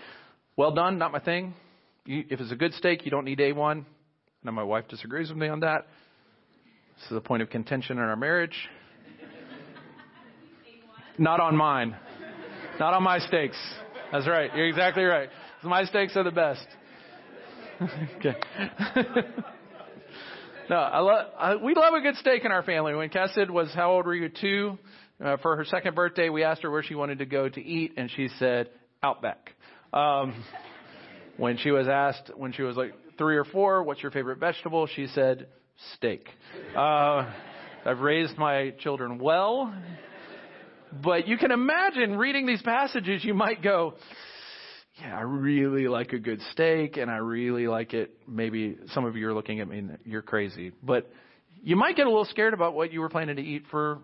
well 0.57 0.73
done, 0.73 0.99
not 0.99 1.13
my 1.13 1.21
thing. 1.21 1.55
You, 2.05 2.25
if 2.29 2.41
it's 2.41 2.53
a 2.53 2.57
good 2.57 2.75
steak, 2.75 3.05
you 3.05 3.11
don't 3.11 3.25
need 3.25 3.39
A1. 3.39 3.85
Now 4.43 4.53
my 4.53 4.63
wife 4.63 4.89
disagrees 4.89 5.29
with 5.29 5.39
me 5.39 5.49
on 5.49 5.61
that. 5.61 5.87
This 6.97 7.11
is 7.11 7.17
a 7.17 7.21
point 7.21 7.43
of 7.43 7.51
contention 7.51 7.99
in 7.99 8.05
our 8.05 8.17
marriage. 8.17 8.69
Not 11.21 11.39
on 11.39 11.55
mine. 11.55 11.95
Not 12.79 12.95
on 12.95 13.03
my 13.03 13.19
steaks. 13.19 13.59
That's 14.11 14.27
right. 14.27 14.51
You're 14.57 14.69
exactly 14.69 15.05
right. 15.05 15.29
My 15.63 15.85
steaks 15.85 16.17
are 16.17 16.25
the 16.25 16.31
best. 16.31 16.67
okay. 18.17 18.37
no, 20.71 20.77
I 20.77 21.01
love, 21.01 21.27
I, 21.39 21.57
we 21.57 21.75
love 21.75 21.93
a 21.93 22.01
good 22.01 22.17
steak 22.17 22.47
in 22.47 22.53
our 22.53 22.63
family. 22.63 22.95
When 22.95 23.11
Cassid 23.11 23.51
was, 23.51 23.71
how 23.75 23.93
old 23.93 24.07
were 24.07 24.15
you? 24.15 24.31
Two. 24.31 24.79
Uh, 25.23 25.37
for 25.43 25.57
her 25.57 25.67
second 25.67 25.95
birthday, 25.95 26.31
we 26.31 26.43
asked 26.43 26.63
her 26.63 26.71
where 26.71 26.83
she 26.83 26.95
wanted 26.95 27.19
to 27.19 27.27
go 27.27 27.47
to 27.47 27.61
eat, 27.63 27.93
and 27.99 28.11
she 28.17 28.29
said, 28.39 28.71
Outback. 29.03 29.51
Um, 29.93 30.43
when 31.37 31.59
she 31.59 31.71
was 31.71 31.87
asked, 31.87 32.31
when 32.35 32.55
she 32.55 32.63
was 32.63 32.79
like 32.79 32.95
three 33.19 33.37
or 33.37 33.45
four, 33.45 33.83
what's 33.83 34.03
your 34.03 34.11
favorite 34.11 34.39
vegetable? 34.39 34.87
She 34.87 35.07
said, 35.09 35.49
steak. 35.97 36.27
Uh, 36.75 37.31
I've 37.85 38.01
raised 38.01 38.39
my 38.39 38.71
children 38.79 39.19
well. 39.19 39.75
But 40.93 41.29
you 41.29 41.39
can 41.39 41.51
imagine 41.51 42.17
reading 42.17 42.47
these 42.47 42.63
passages, 42.63 43.25
you 43.25 43.35
might 43.35 43.63
go, 43.63 43.95
yeah, 45.01 45.17
I 45.17 45.23
really 45.23 45.89
like 45.89 46.13
a 46.13 46.19
good 46.19 46.41
steak 46.53 46.97
and 46.97 47.11
I 47.11 47.17
really 47.17 47.69
like 47.69 47.95
it. 47.95 48.19
Maybe 48.27 48.77
some 48.93 49.05
of 49.05 49.17
you 49.17 49.29
are 49.29 49.35
looking 49.35 49.61
at 49.61 49.69
me 49.69 49.79
and 49.79 49.99
you're 50.05 50.23
crazy. 50.23 50.73
But 50.83 51.11
you 51.63 51.77
might 51.77 51.97
get 51.97 52.07
a 52.07 52.11
little 52.11 52.25
scared 52.25 52.55
about 52.55 52.75
what 52.75 52.93
you 52.93 53.01
were 53.01 53.09
planning 53.09 53.37
to 53.37 53.43
eat 53.43 53.65
for 53.71 54.01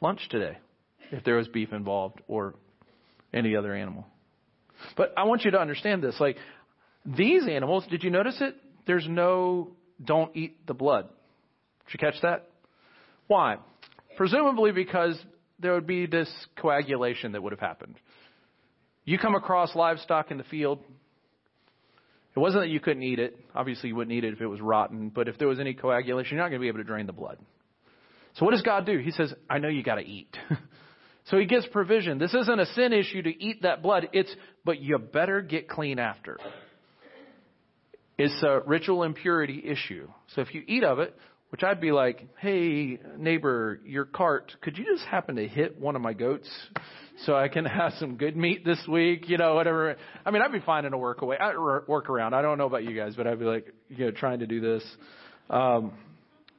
lunch 0.00 0.20
today 0.30 0.58
if 1.10 1.24
there 1.24 1.36
was 1.36 1.48
beef 1.48 1.72
involved 1.72 2.20
or 2.28 2.54
any 3.32 3.56
other 3.56 3.74
animal. 3.74 4.06
But 4.96 5.12
I 5.16 5.24
want 5.24 5.44
you 5.44 5.52
to 5.52 5.60
understand 5.60 6.02
this. 6.02 6.16
Like, 6.18 6.36
these 7.04 7.46
animals, 7.48 7.84
did 7.90 8.02
you 8.02 8.10
notice 8.10 8.36
it? 8.40 8.54
There's 8.86 9.06
no 9.08 9.70
don't 10.04 10.34
eat 10.36 10.66
the 10.66 10.74
blood. 10.74 11.08
Did 11.86 11.94
you 11.94 11.98
catch 11.98 12.20
that? 12.22 12.48
Why? 13.26 13.56
Presumably 14.16 14.72
because 14.72 15.18
there 15.62 15.74
would 15.74 15.86
be 15.86 16.06
this 16.06 16.30
coagulation 16.56 17.32
that 17.32 17.42
would 17.42 17.52
have 17.52 17.60
happened. 17.60 17.96
You 19.04 19.18
come 19.18 19.34
across 19.34 19.74
livestock 19.74 20.30
in 20.30 20.38
the 20.38 20.44
field. 20.44 20.80
It 22.34 22.38
wasn't 22.38 22.64
that 22.64 22.68
you 22.68 22.80
couldn't 22.80 23.02
eat 23.02 23.18
it. 23.18 23.38
Obviously, 23.54 23.90
you 23.90 23.96
wouldn't 23.96 24.16
eat 24.16 24.24
it 24.24 24.32
if 24.32 24.40
it 24.40 24.46
was 24.46 24.60
rotten. 24.60 25.08
But 25.08 25.28
if 25.28 25.38
there 25.38 25.48
was 25.48 25.60
any 25.60 25.74
coagulation, 25.74 26.36
you're 26.36 26.44
not 26.44 26.50
going 26.50 26.60
to 26.60 26.64
be 26.64 26.68
able 26.68 26.78
to 26.78 26.84
drain 26.84 27.06
the 27.06 27.12
blood. 27.12 27.38
So 28.34 28.44
what 28.44 28.52
does 28.52 28.62
God 28.62 28.86
do? 28.86 28.98
He 28.98 29.10
says, 29.10 29.32
I 29.50 29.58
know 29.58 29.68
you 29.68 29.82
got 29.82 29.96
to 29.96 30.06
eat. 30.06 30.34
so 31.26 31.38
he 31.38 31.44
gives 31.44 31.66
provision. 31.66 32.18
This 32.18 32.32
isn't 32.32 32.60
a 32.60 32.66
sin 32.66 32.92
issue 32.92 33.22
to 33.22 33.44
eat 33.44 33.62
that 33.62 33.82
blood. 33.82 34.08
It's, 34.12 34.34
but 34.64 34.80
you 34.80 34.98
better 34.98 35.42
get 35.42 35.68
clean 35.68 35.98
after. 35.98 36.38
It's 38.16 38.42
a 38.42 38.60
ritual 38.64 39.02
impurity 39.02 39.62
issue. 39.66 40.08
So 40.34 40.40
if 40.40 40.54
you 40.54 40.62
eat 40.66 40.84
of 40.84 41.00
it, 41.00 41.14
which 41.52 41.62
I'd 41.62 41.82
be 41.82 41.92
like, 41.92 42.26
hey, 42.38 42.98
neighbor, 43.18 43.78
your 43.84 44.06
cart, 44.06 44.52
could 44.62 44.78
you 44.78 44.86
just 44.86 45.04
happen 45.04 45.36
to 45.36 45.46
hit 45.46 45.78
one 45.78 45.96
of 45.96 46.00
my 46.00 46.14
goats 46.14 46.48
so 47.26 47.36
I 47.36 47.48
can 47.48 47.64
have 47.66 47.92
some 47.98 48.16
good 48.16 48.38
meat 48.38 48.64
this 48.64 48.82
week? 48.90 49.28
You 49.28 49.36
know, 49.36 49.54
whatever. 49.54 49.96
I 50.24 50.30
mean, 50.30 50.40
I'd 50.40 50.50
be 50.50 50.60
finding 50.60 50.94
a 50.94 50.98
work 50.98 51.20
away, 51.20 51.36
work 51.86 52.08
around. 52.08 52.32
I 52.32 52.40
don't 52.40 52.56
know 52.56 52.64
about 52.64 52.84
you 52.84 52.96
guys, 52.96 53.16
but 53.16 53.26
I'd 53.26 53.38
be 53.38 53.44
like, 53.44 53.66
you 53.90 54.06
know, 54.06 54.10
trying 54.12 54.38
to 54.38 54.46
do 54.46 54.62
this. 54.62 54.82
Um, 55.50 55.92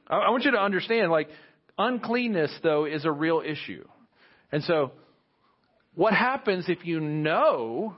I, 0.06 0.18
I 0.18 0.30
want 0.30 0.44
you 0.44 0.52
to 0.52 0.60
understand, 0.60 1.10
like, 1.10 1.28
uncleanness 1.76 2.56
though 2.62 2.84
is 2.84 3.04
a 3.04 3.10
real 3.10 3.42
issue. 3.44 3.84
And 4.52 4.62
so, 4.62 4.92
what 5.96 6.14
happens 6.14 6.66
if 6.68 6.86
you 6.86 7.00
know 7.00 7.96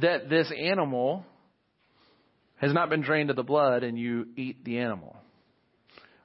that 0.00 0.30
this 0.30 0.52
animal 0.56 1.24
has 2.58 2.72
not 2.72 2.90
been 2.90 3.00
drained 3.00 3.30
of 3.30 3.34
the 3.34 3.42
blood 3.42 3.82
and 3.82 3.98
you 3.98 4.28
eat 4.36 4.64
the 4.64 4.78
animal? 4.78 5.16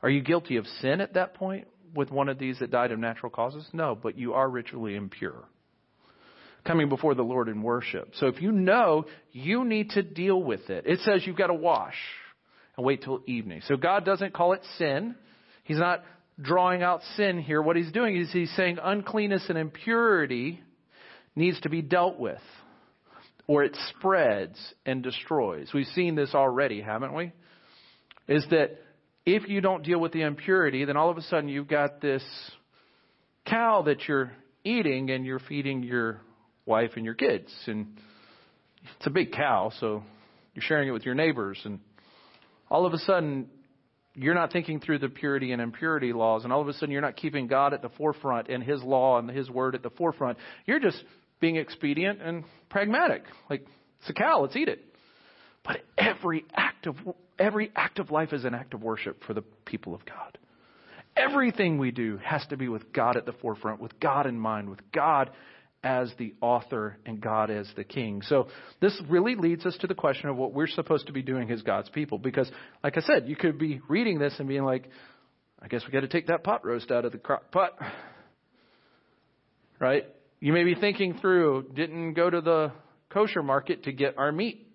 Are 0.05 0.09
you 0.11 0.21
guilty 0.21 0.57
of 0.57 0.67
sin 0.81 1.01
at 1.01 1.15
that 1.15 1.33
point 1.33 1.67
with 1.95 2.11
one 2.11 2.29
of 2.29 2.37
these 2.37 2.59
that 2.59 2.69
died 2.69 2.91
of 2.91 2.99
natural 2.99 3.31
causes? 3.31 3.67
No, 3.73 3.95
but 3.95 4.19
you 4.19 4.35
are 4.35 4.47
ritually 4.47 4.95
impure. 4.95 5.45
Coming 6.63 6.89
before 6.89 7.15
the 7.15 7.23
Lord 7.23 7.49
in 7.49 7.63
worship. 7.63 8.09
So 8.17 8.27
if 8.27 8.39
you 8.39 8.51
know, 8.51 9.05
you 9.31 9.65
need 9.65 9.89
to 9.91 10.03
deal 10.03 10.39
with 10.39 10.69
it. 10.69 10.85
It 10.85 10.99
says 10.99 11.25
you've 11.25 11.35
got 11.35 11.47
to 11.47 11.55
wash 11.55 11.95
and 12.77 12.85
wait 12.85 13.01
till 13.01 13.23
evening. 13.25 13.61
So 13.65 13.77
God 13.77 14.05
doesn't 14.05 14.31
call 14.31 14.53
it 14.53 14.61
sin. 14.77 15.15
He's 15.63 15.79
not 15.79 16.03
drawing 16.39 16.83
out 16.83 17.01
sin 17.17 17.39
here. 17.39 17.59
What 17.59 17.75
he's 17.75 17.91
doing 17.91 18.15
is 18.15 18.31
he's 18.31 18.55
saying 18.55 18.77
uncleanness 18.79 19.45
and 19.49 19.57
impurity 19.57 20.61
needs 21.35 21.59
to 21.61 21.69
be 21.69 21.81
dealt 21.81 22.19
with 22.19 22.41
or 23.47 23.63
it 23.63 23.75
spreads 23.89 24.59
and 24.85 25.01
destroys. 25.01 25.71
We've 25.73 25.87
seen 25.87 26.13
this 26.13 26.35
already, 26.35 26.81
haven't 26.81 27.15
we? 27.15 27.31
Is 28.27 28.45
that 28.51 28.77
if 29.25 29.47
you 29.47 29.61
don't 29.61 29.83
deal 29.83 29.99
with 29.99 30.11
the 30.11 30.21
impurity, 30.21 30.85
then 30.85 30.97
all 30.97 31.09
of 31.09 31.17
a 31.17 31.21
sudden 31.23 31.49
you've 31.49 31.67
got 31.67 32.01
this 32.01 32.23
cow 33.45 33.83
that 33.83 34.07
you're 34.07 34.31
eating 34.63 35.09
and 35.09 35.25
you're 35.25 35.39
feeding 35.39 35.83
your 35.83 36.21
wife 36.65 36.91
and 36.95 37.05
your 37.05 37.13
kids. 37.13 37.51
And 37.67 37.97
it's 38.97 39.07
a 39.07 39.11
big 39.11 39.31
cow, 39.31 39.71
so 39.79 40.03
you're 40.53 40.63
sharing 40.63 40.87
it 40.87 40.91
with 40.91 41.05
your 41.05 41.15
neighbors. 41.15 41.59
And 41.63 41.79
all 42.69 42.85
of 42.85 42.93
a 42.93 42.97
sudden, 42.99 43.49
you're 44.15 44.33
not 44.33 44.51
thinking 44.51 44.79
through 44.79 44.99
the 44.99 45.09
purity 45.09 45.51
and 45.51 45.61
impurity 45.61 46.13
laws. 46.13 46.43
And 46.43 46.53
all 46.53 46.61
of 46.61 46.67
a 46.67 46.73
sudden, 46.73 46.91
you're 46.91 47.01
not 47.01 47.17
keeping 47.17 47.47
God 47.47 47.73
at 47.73 47.81
the 47.81 47.89
forefront 47.89 48.47
and 48.47 48.63
His 48.63 48.81
law 48.81 49.19
and 49.19 49.29
His 49.29 49.49
word 49.49 49.75
at 49.75 49.83
the 49.83 49.89
forefront. 49.89 50.37
You're 50.65 50.79
just 50.79 51.03
being 51.39 51.57
expedient 51.57 52.21
and 52.21 52.43
pragmatic. 52.69 53.23
Like, 53.49 53.65
it's 53.99 54.09
a 54.09 54.13
cow, 54.13 54.41
let's 54.41 54.55
eat 54.55 54.69
it. 54.69 54.83
But 55.63 55.81
every 55.97 56.45
act 56.55 56.87
of 56.87 56.95
every 57.39 57.71
act 57.75 57.99
of 57.99 58.11
life 58.11 58.33
is 58.33 58.45
an 58.45 58.53
act 58.53 58.73
of 58.73 58.83
worship 58.83 59.23
for 59.23 59.33
the 59.33 59.43
people 59.65 59.93
of 59.93 60.05
God. 60.05 60.37
Everything 61.15 61.77
we 61.77 61.91
do 61.91 62.17
has 62.23 62.45
to 62.47 62.57
be 62.57 62.67
with 62.67 62.91
God 62.91 63.15
at 63.15 63.25
the 63.25 63.31
forefront, 63.33 63.79
with 63.79 63.99
God 63.99 64.25
in 64.25 64.37
mind, 64.37 64.69
with 64.69 64.79
God 64.91 65.31
as 65.81 66.11
the 66.17 66.33
author 66.41 66.97
and 67.05 67.21
God 67.21 67.51
as 67.51 67.69
the 67.75 67.83
king. 67.83 68.21
So 68.23 68.47
this 68.81 68.99
really 69.07 69.35
leads 69.35 69.65
us 69.65 69.77
to 69.81 69.87
the 69.87 69.93
question 69.93 70.29
of 70.29 70.35
what 70.35 70.51
we're 70.51 70.67
supposed 70.67 71.07
to 71.07 71.13
be 71.13 71.21
doing 71.21 71.51
as 71.51 71.61
God's 71.61 71.89
people. 71.89 72.17
Because, 72.17 72.51
like 72.83 72.97
I 72.97 73.01
said, 73.01 73.29
you 73.29 73.35
could 73.35 73.59
be 73.59 73.79
reading 73.87 74.17
this 74.17 74.33
and 74.39 74.47
being 74.47 74.63
like, 74.63 74.89
I 75.61 75.67
guess 75.67 75.83
we 75.85 75.93
got 75.93 76.01
to 76.01 76.07
take 76.07 76.27
that 76.27 76.43
pot 76.43 76.65
roast 76.65 76.91
out 76.91 77.05
of 77.05 77.11
the 77.11 77.17
crock 77.17 77.51
pot. 77.51 77.73
Right? 79.79 80.05
You 80.39 80.53
may 80.53 80.63
be 80.63 80.75
thinking 80.75 81.19
through, 81.21 81.67
didn't 81.73 82.13
go 82.13 82.29
to 82.29 82.41
the 82.41 82.71
kosher 83.09 83.43
market 83.43 83.83
to 83.83 83.91
get 83.91 84.17
our 84.17 84.31
meat. 84.31 84.67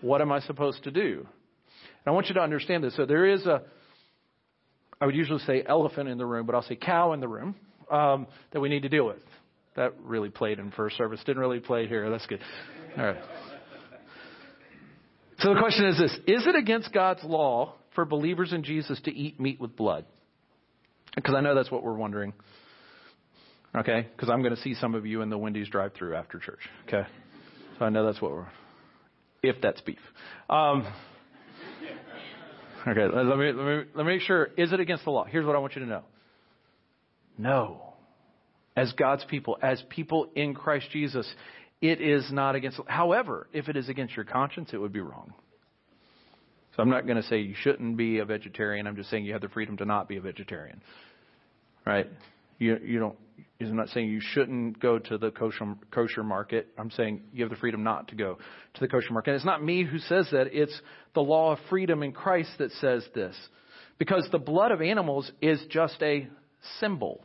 What 0.00 0.20
am 0.22 0.30
I 0.32 0.40
supposed 0.40 0.84
to 0.84 0.90
do? 0.90 1.26
And 2.04 2.12
I 2.12 2.14
want 2.14 2.28
you 2.28 2.34
to 2.34 2.40
understand 2.40 2.84
this. 2.84 2.96
So 2.96 3.06
there 3.06 3.26
is 3.26 3.44
a, 3.46 3.62
I 5.00 5.06
would 5.06 5.14
usually 5.14 5.40
say 5.40 5.62
elephant 5.66 6.08
in 6.08 6.18
the 6.18 6.26
room, 6.26 6.46
but 6.46 6.54
I'll 6.54 6.62
say 6.62 6.76
cow 6.76 7.12
in 7.12 7.20
the 7.20 7.28
room 7.28 7.54
um, 7.90 8.26
that 8.52 8.60
we 8.60 8.68
need 8.68 8.82
to 8.82 8.88
deal 8.88 9.06
with. 9.06 9.22
That 9.76 9.94
really 10.02 10.30
played 10.30 10.58
in 10.58 10.70
first 10.72 10.96
service. 10.96 11.20
Didn't 11.24 11.40
really 11.40 11.60
play 11.60 11.86
here. 11.86 12.10
That's 12.10 12.26
good. 12.26 12.40
All 12.98 13.04
right. 13.04 13.16
So 15.38 15.54
the 15.54 15.60
question 15.60 15.86
is 15.86 15.98
this 15.98 16.12
Is 16.26 16.46
it 16.46 16.54
against 16.54 16.92
God's 16.92 17.24
law 17.24 17.74
for 17.94 18.04
believers 18.04 18.52
in 18.52 18.62
Jesus 18.62 19.00
to 19.02 19.14
eat 19.14 19.40
meat 19.40 19.60
with 19.60 19.76
blood? 19.76 20.04
Because 21.14 21.34
I 21.34 21.40
know 21.40 21.54
that's 21.54 21.70
what 21.70 21.82
we're 21.82 21.94
wondering. 21.94 22.32
Okay? 23.76 24.08
Because 24.14 24.28
I'm 24.28 24.42
going 24.42 24.54
to 24.54 24.60
see 24.60 24.74
some 24.74 24.94
of 24.94 25.06
you 25.06 25.22
in 25.22 25.30
the 25.30 25.38
Wendy's 25.38 25.68
drive 25.68 25.92
through 25.94 26.14
after 26.14 26.38
church. 26.38 26.60
Okay? 26.86 27.08
So 27.78 27.84
I 27.84 27.88
know 27.88 28.04
that's 28.04 28.20
what 28.20 28.32
we're. 28.32 28.48
If 29.42 29.56
that's 29.62 29.80
beef. 29.80 29.98
Um, 30.48 30.86
Okay, 32.86 33.06
let 33.14 33.36
me, 33.36 33.52
let 33.52 33.66
me, 33.66 33.82
let 33.94 34.06
me 34.06 34.12
make 34.12 34.22
sure. 34.22 34.50
Is 34.56 34.72
it 34.72 34.80
against 34.80 35.04
the 35.04 35.10
law? 35.10 35.24
Here's 35.24 35.44
what 35.44 35.54
I 35.54 35.58
want 35.58 35.74
you 35.74 35.82
to 35.82 35.88
know. 35.88 36.02
No. 37.36 37.94
As 38.76 38.92
God's 38.92 39.24
people, 39.24 39.58
as 39.62 39.82
people 39.90 40.30
in 40.34 40.54
Christ 40.54 40.86
Jesus, 40.90 41.30
it 41.82 42.00
is 42.00 42.30
not 42.32 42.54
against. 42.54 42.80
However, 42.86 43.48
if 43.52 43.68
it 43.68 43.76
is 43.76 43.88
against 43.88 44.16
your 44.16 44.24
conscience, 44.24 44.70
it 44.72 44.78
would 44.78 44.92
be 44.92 45.00
wrong. 45.00 45.34
So 46.76 46.82
I'm 46.82 46.90
not 46.90 47.06
going 47.06 47.20
to 47.20 47.28
say 47.28 47.40
you 47.40 47.54
shouldn't 47.60 47.96
be 47.96 48.18
a 48.18 48.24
vegetarian. 48.24 48.86
I'm 48.86 48.96
just 48.96 49.10
saying 49.10 49.24
you 49.24 49.32
have 49.32 49.42
the 49.42 49.48
freedom 49.48 49.76
to 49.78 49.84
not 49.84 50.08
be 50.08 50.16
a 50.16 50.20
vegetarian. 50.20 50.80
Right? 51.84 52.06
You, 52.60 52.78
you 52.84 52.98
don't. 53.00 53.16
I'm 53.60 53.76
not 53.76 53.88
saying 53.88 54.08
you 54.08 54.20
shouldn't 54.22 54.80
go 54.80 54.98
to 54.98 55.18
the 55.18 55.30
kosher, 55.30 55.74
kosher 55.90 56.22
market. 56.22 56.68
I'm 56.78 56.90
saying 56.90 57.22
you 57.32 57.42
have 57.44 57.50
the 57.50 57.56
freedom 57.56 57.82
not 57.82 58.08
to 58.08 58.14
go 58.14 58.38
to 58.74 58.80
the 58.80 58.88
kosher 58.88 59.12
market. 59.12 59.30
And 59.30 59.36
it's 59.36 59.44
not 59.44 59.62
me 59.62 59.84
who 59.84 59.98
says 59.98 60.28
that. 60.32 60.46
It's 60.52 60.78
the 61.14 61.20
law 61.20 61.52
of 61.52 61.58
freedom 61.68 62.02
in 62.02 62.12
Christ 62.12 62.50
that 62.58 62.70
says 62.72 63.04
this. 63.14 63.36
Because 63.98 64.26
the 64.32 64.38
blood 64.38 64.72
of 64.72 64.80
animals 64.80 65.30
is 65.42 65.60
just 65.68 66.02
a 66.02 66.28
symbol. 66.78 67.22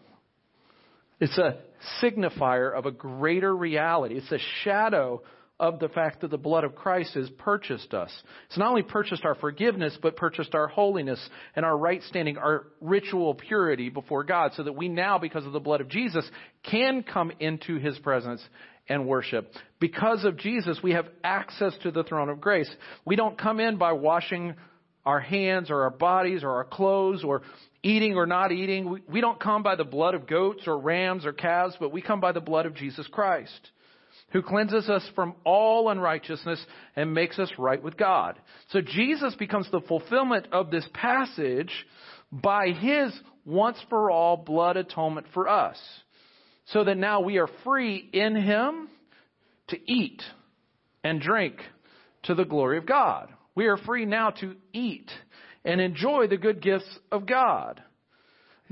It's 1.21 1.37
a 1.37 1.57
signifier 2.01 2.73
of 2.73 2.85
a 2.85 2.91
greater 2.91 3.55
reality. 3.55 4.15
It's 4.15 4.31
a 4.31 4.39
shadow 4.63 5.21
of 5.59 5.79
the 5.79 5.87
fact 5.87 6.21
that 6.21 6.31
the 6.31 6.37
blood 6.37 6.65
of 6.65 6.75
Christ 6.75 7.13
has 7.13 7.29
purchased 7.37 7.93
us. 7.93 8.11
It's 8.47 8.57
not 8.57 8.69
only 8.69 8.83
purchased 8.83 9.23
our 9.23 9.35
forgiveness, 9.35 9.97
but 10.01 10.17
purchased 10.17 10.53
our 10.53 10.67
holiness 10.67 11.29
and 11.55 11.65
our 11.65 11.77
right 11.77 12.03
standing, 12.03 12.37
our 12.37 12.67
ritual 12.81 13.33
purity 13.35 13.89
before 13.89 14.25
God, 14.25 14.51
so 14.55 14.63
that 14.63 14.73
we 14.73 14.89
now, 14.89 15.17
because 15.17 15.45
of 15.45 15.53
the 15.53 15.61
blood 15.61 15.79
of 15.79 15.87
Jesus, 15.87 16.29
can 16.63 17.03
come 17.03 17.31
into 17.39 17.77
His 17.77 17.97
presence 17.99 18.43
and 18.89 19.07
worship. 19.07 19.51
Because 19.79 20.25
of 20.25 20.37
Jesus, 20.37 20.79
we 20.83 20.91
have 20.91 21.07
access 21.23 21.73
to 21.83 21.91
the 21.91 22.03
throne 22.03 22.29
of 22.29 22.41
grace. 22.41 22.69
We 23.05 23.15
don't 23.15 23.37
come 23.37 23.61
in 23.61 23.77
by 23.77 23.93
washing 23.93 24.55
our 25.05 25.21
hands 25.21 25.69
or 25.69 25.83
our 25.83 25.89
bodies 25.89 26.43
or 26.43 26.49
our 26.51 26.65
clothes 26.65 27.23
or 27.23 27.43
eating 27.81 28.15
or 28.15 28.25
not 28.25 28.51
eating. 28.51 28.99
We, 29.07 29.21
don't 29.21 29.39
come 29.39 29.63
by 29.63 29.75
the 29.75 29.83
blood 29.85 30.15
of 30.15 30.27
goats 30.27 30.63
or 30.67 30.77
rams 30.77 31.25
or 31.25 31.31
calves, 31.31 31.75
but 31.79 31.93
we 31.93 32.01
come 32.01 32.19
by 32.19 32.33
the 32.33 32.41
blood 32.41 32.65
of 32.65 32.75
Jesus 32.75 33.07
Christ 33.07 33.71
who 34.35 34.41
cleanses 34.41 34.89
us 34.89 35.09
from 35.15 35.33
all 35.45 35.87
unrighteousness 35.87 36.59
and 36.97 37.13
makes 37.13 37.39
us 37.39 37.49
right 37.57 37.81
with 37.81 37.95
God. 37.95 38.37
So 38.71 38.81
Jesus 38.81 39.33
becomes 39.35 39.71
the 39.71 39.79
fulfillment 39.79 40.47
of 40.51 40.71
this 40.71 40.85
passage 40.93 41.71
by 42.33 42.71
his 42.71 43.17
once 43.45 43.77
for 43.87 44.11
all 44.11 44.35
blood 44.35 44.75
atonement 44.75 45.27
for 45.33 45.47
us. 45.47 45.77
So 46.65 46.83
that 46.83 46.97
now 46.97 47.21
we 47.21 47.37
are 47.37 47.47
free 47.63 48.09
in 48.11 48.35
him 48.35 48.89
to 49.69 49.77
eat 49.89 50.21
and 51.01 51.21
drink 51.21 51.55
to 52.23 52.35
the 52.35 52.43
glory 52.43 52.77
of 52.77 52.85
God. 52.85 53.29
We 53.55 53.67
are 53.67 53.77
free 53.77 54.03
now 54.03 54.31
to 54.31 54.57
eat 54.73 55.09
and 55.63 55.79
enjoy 55.79 56.27
the 56.27 56.35
good 56.35 56.61
gifts 56.61 56.99
of 57.09 57.25
God. 57.25 57.81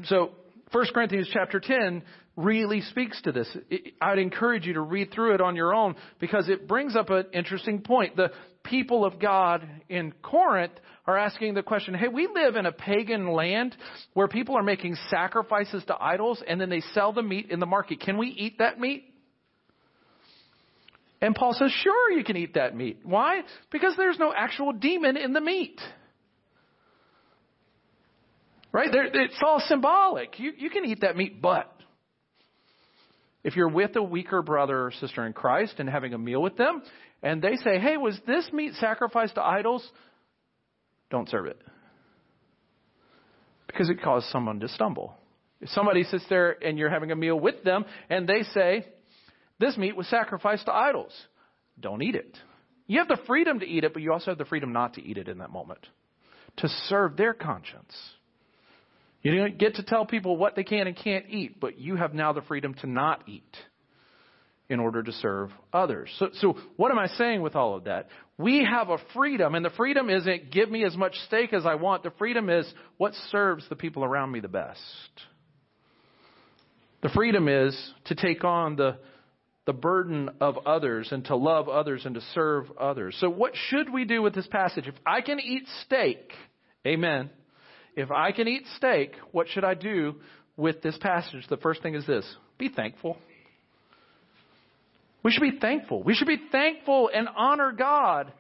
So 0.08 0.32
1 0.74 0.86
Corinthians 0.92 1.30
chapter 1.32 1.60
10 1.60 2.02
really 2.36 2.82
speaks 2.82 3.22
to 3.22 3.32
this. 3.32 3.56
I'd 4.02 4.18
encourage 4.18 4.66
you 4.66 4.74
to 4.74 4.82
read 4.82 5.12
through 5.14 5.36
it 5.36 5.42
on 5.42 5.56
your 5.56 5.74
own 5.74 5.96
because 6.20 6.50
it 6.50 6.68
brings 6.68 6.96
up 6.96 7.12
an 7.12 7.28
interesting 7.32 7.82
point. 7.82 8.16
The 8.16 8.32
people 8.64 9.06
of 9.06 9.20
God 9.20 9.68
in 9.88 10.14
Corinth 10.24 10.74
are 11.06 11.16
asking 11.16 11.54
the 11.54 11.62
question, 11.62 11.94
hey, 11.94 12.08
we 12.08 12.28
live 12.34 12.56
in 12.56 12.66
a 12.66 12.72
pagan 12.72 13.28
land 13.28 13.76
where 14.14 14.28
people 14.28 14.58
are 14.58 14.64
making 14.64 14.98
sacrifices 15.12 15.84
to 15.86 15.96
idols 16.02 16.42
and 16.48 16.60
then 16.60 16.72
they 16.72 16.82
sell 16.94 17.14
the 17.14 17.22
meat 17.22 17.52
in 17.52 17.60
the 17.60 17.68
market. 17.68 18.00
Can 18.00 18.18
we 18.18 18.30
eat 18.30 18.58
that 18.58 18.80
meat? 18.80 19.04
And 21.22 21.36
Paul 21.36 21.54
says, 21.54 21.72
sure, 21.72 22.12
you 22.12 22.24
can 22.24 22.36
eat 22.36 22.56
that 22.56 22.76
meat. 22.76 23.00
Why? 23.04 23.42
Because 23.72 23.96
there's 23.96 24.18
no 24.18 24.34
actual 24.36 24.74
demon 24.74 25.18
in 25.18 25.34
the 25.34 25.40
meat. 25.40 25.80
Right? 28.74 28.90
it's 28.92 29.40
all 29.46 29.62
symbolic. 29.68 30.40
You, 30.40 30.52
you 30.58 30.72
can 30.72 30.84
eat 30.84 31.02
that 31.02 31.16
meat, 31.16 31.40
but 31.40 31.72
if 33.44 33.56
you're 33.56 33.70
with 33.70 33.96
a 33.96 34.02
weaker 34.02 34.42
brother 34.42 34.88
or 34.88 34.92
sister 34.92 35.26
in 35.28 35.34
Christ 35.34 35.76
and 35.78 35.88
having 35.88 36.14
a 36.16 36.18
meal 36.18 36.42
with 36.42 36.58
them, 36.58 36.82
and 37.22 37.42
they 37.42 37.56
say, 37.58 37.78
hey, 37.80 37.98
was 37.98 38.20
this 38.26 38.50
meat 38.52 38.74
sacrificed 38.80 39.36
to 39.36 39.44
idols? 39.44 39.88
Don't 41.12 41.30
serve 41.30 41.46
it. 41.46 41.62
Because 43.68 43.90
it 43.90 44.02
caused 44.02 44.26
someone 44.28 44.60
to 44.62 44.68
stumble. 44.68 45.16
If 45.62 45.70
somebody 45.70 46.04
sits 46.04 46.26
there 46.28 46.58
and 46.64 46.78
you're 46.78 46.90
having 46.90 47.12
a 47.12 47.16
meal 47.16 47.40
with 47.40 47.64
them 47.64 47.86
and 48.10 48.28
they 48.28 48.42
say, 48.54 48.88
this 49.60 49.78
meat 49.78 49.96
was 49.96 50.08
sacrificed 50.08 50.66
to 50.66 50.74
idols, 50.74 51.14
don't 51.80 52.02
eat 52.02 52.16
it. 52.16 52.38
You 52.88 53.00
have 53.00 53.08
the 53.08 53.20
freedom 53.28 53.60
to 53.60 53.66
eat 53.66 53.84
it, 53.84 53.94
but 53.94 54.02
you 54.02 54.12
also 54.12 54.32
have 54.32 54.38
the 54.38 54.46
freedom 54.46 54.74
not 54.74 54.96
to 54.96 55.04
eat 55.04 55.18
it 55.18 55.28
in 55.28 55.38
that 55.38 55.52
moment. 55.52 55.86
To 56.58 56.68
serve 56.90 57.18
their 57.18 57.34
conscience. 57.34 57.94
You 59.24 59.38
don't 59.38 59.58
get 59.58 59.76
to 59.76 59.84
tell 59.84 60.06
people 60.06 60.36
what 60.36 60.56
they 60.56 60.66
can 60.66 60.86
and 60.86 60.96
can't 60.96 61.26
eat, 61.30 61.60
but 61.60 61.80
you 61.80 61.96
have 61.96 62.14
now 62.14 62.34
the 62.34 62.42
freedom 62.42 62.74
to 62.76 62.88
not 62.88 63.24
eat 63.28 63.56
in 64.70 64.82
order 64.82 65.02
to 65.02 65.12
serve 65.14 65.50
others. 65.72 66.14
So, 66.20 66.30
so 66.34 66.58
what 66.76 66.92
am 66.92 67.00
I 67.00 67.08
saying 67.08 67.42
with 67.42 67.56
all 67.56 67.76
of 67.76 67.86
that? 67.86 68.10
We 68.38 68.66
have 68.66 68.90
a 68.90 68.98
freedom, 69.14 69.56
and 69.56 69.64
the 69.64 69.70
freedom 69.72 70.10
isn't 70.10 70.52
give 70.52 70.70
me 70.70 70.84
as 70.84 70.98
much 70.98 71.16
steak 71.28 71.54
as 71.54 71.66
I 71.66 71.76
want. 71.76 72.04
The 72.04 72.12
freedom 72.18 72.50
is 72.50 72.72
what 72.98 73.14
serves 73.32 73.68
the 73.70 73.78
people 73.78 74.04
around 74.04 74.32
me 74.32 74.42
the 74.42 74.50
best. 74.50 74.80
The 77.02 77.10
freedom 77.10 77.48
is 77.48 77.78
to 78.06 78.16
take 78.16 78.44
on 78.44 78.76
the, 78.76 78.98
the 79.66 79.74
burden 79.74 80.32
of 80.42 80.58
others 80.66 81.10
and 81.12 81.24
to 81.26 81.36
love 81.36 81.70
others 81.70 82.06
and 82.06 82.16
to 82.16 82.22
serve 82.34 82.66
others. 82.78 83.16
So, 83.20 83.30
what 83.30 83.54
should 83.70 83.92
we 83.92 84.04
do 84.04 84.22
with 84.22 84.34
this 84.34 84.48
passage? 84.48 84.88
If 84.88 84.96
I 85.06 85.22
can 85.22 85.40
eat 85.40 85.64
steak, 85.86 86.32
amen 86.86 87.30
if 87.96 88.12
I 88.12 88.32
can 88.32 88.48
eat 88.48 88.64
steak, 88.78 89.14
what 89.32 89.48
should 89.50 89.64
I 89.64 89.74
do 89.74 90.16
with 90.58 90.82
this 90.82 90.98
passage? 90.98 91.46
The 91.50 91.58
first 91.58 91.82
thing 91.82 91.96
is 91.96 92.06
this 92.06 92.26
be 92.58 92.70
thankful. 92.70 93.18
We 95.24 95.32
should 95.32 95.42
be 95.42 95.60
thankful. 95.60 96.04
We 96.04 96.14
should 96.14 96.28
be 96.28 96.42
thankful 96.52 97.10
and 97.14 97.28
honor 97.36 97.72
God 97.72 98.32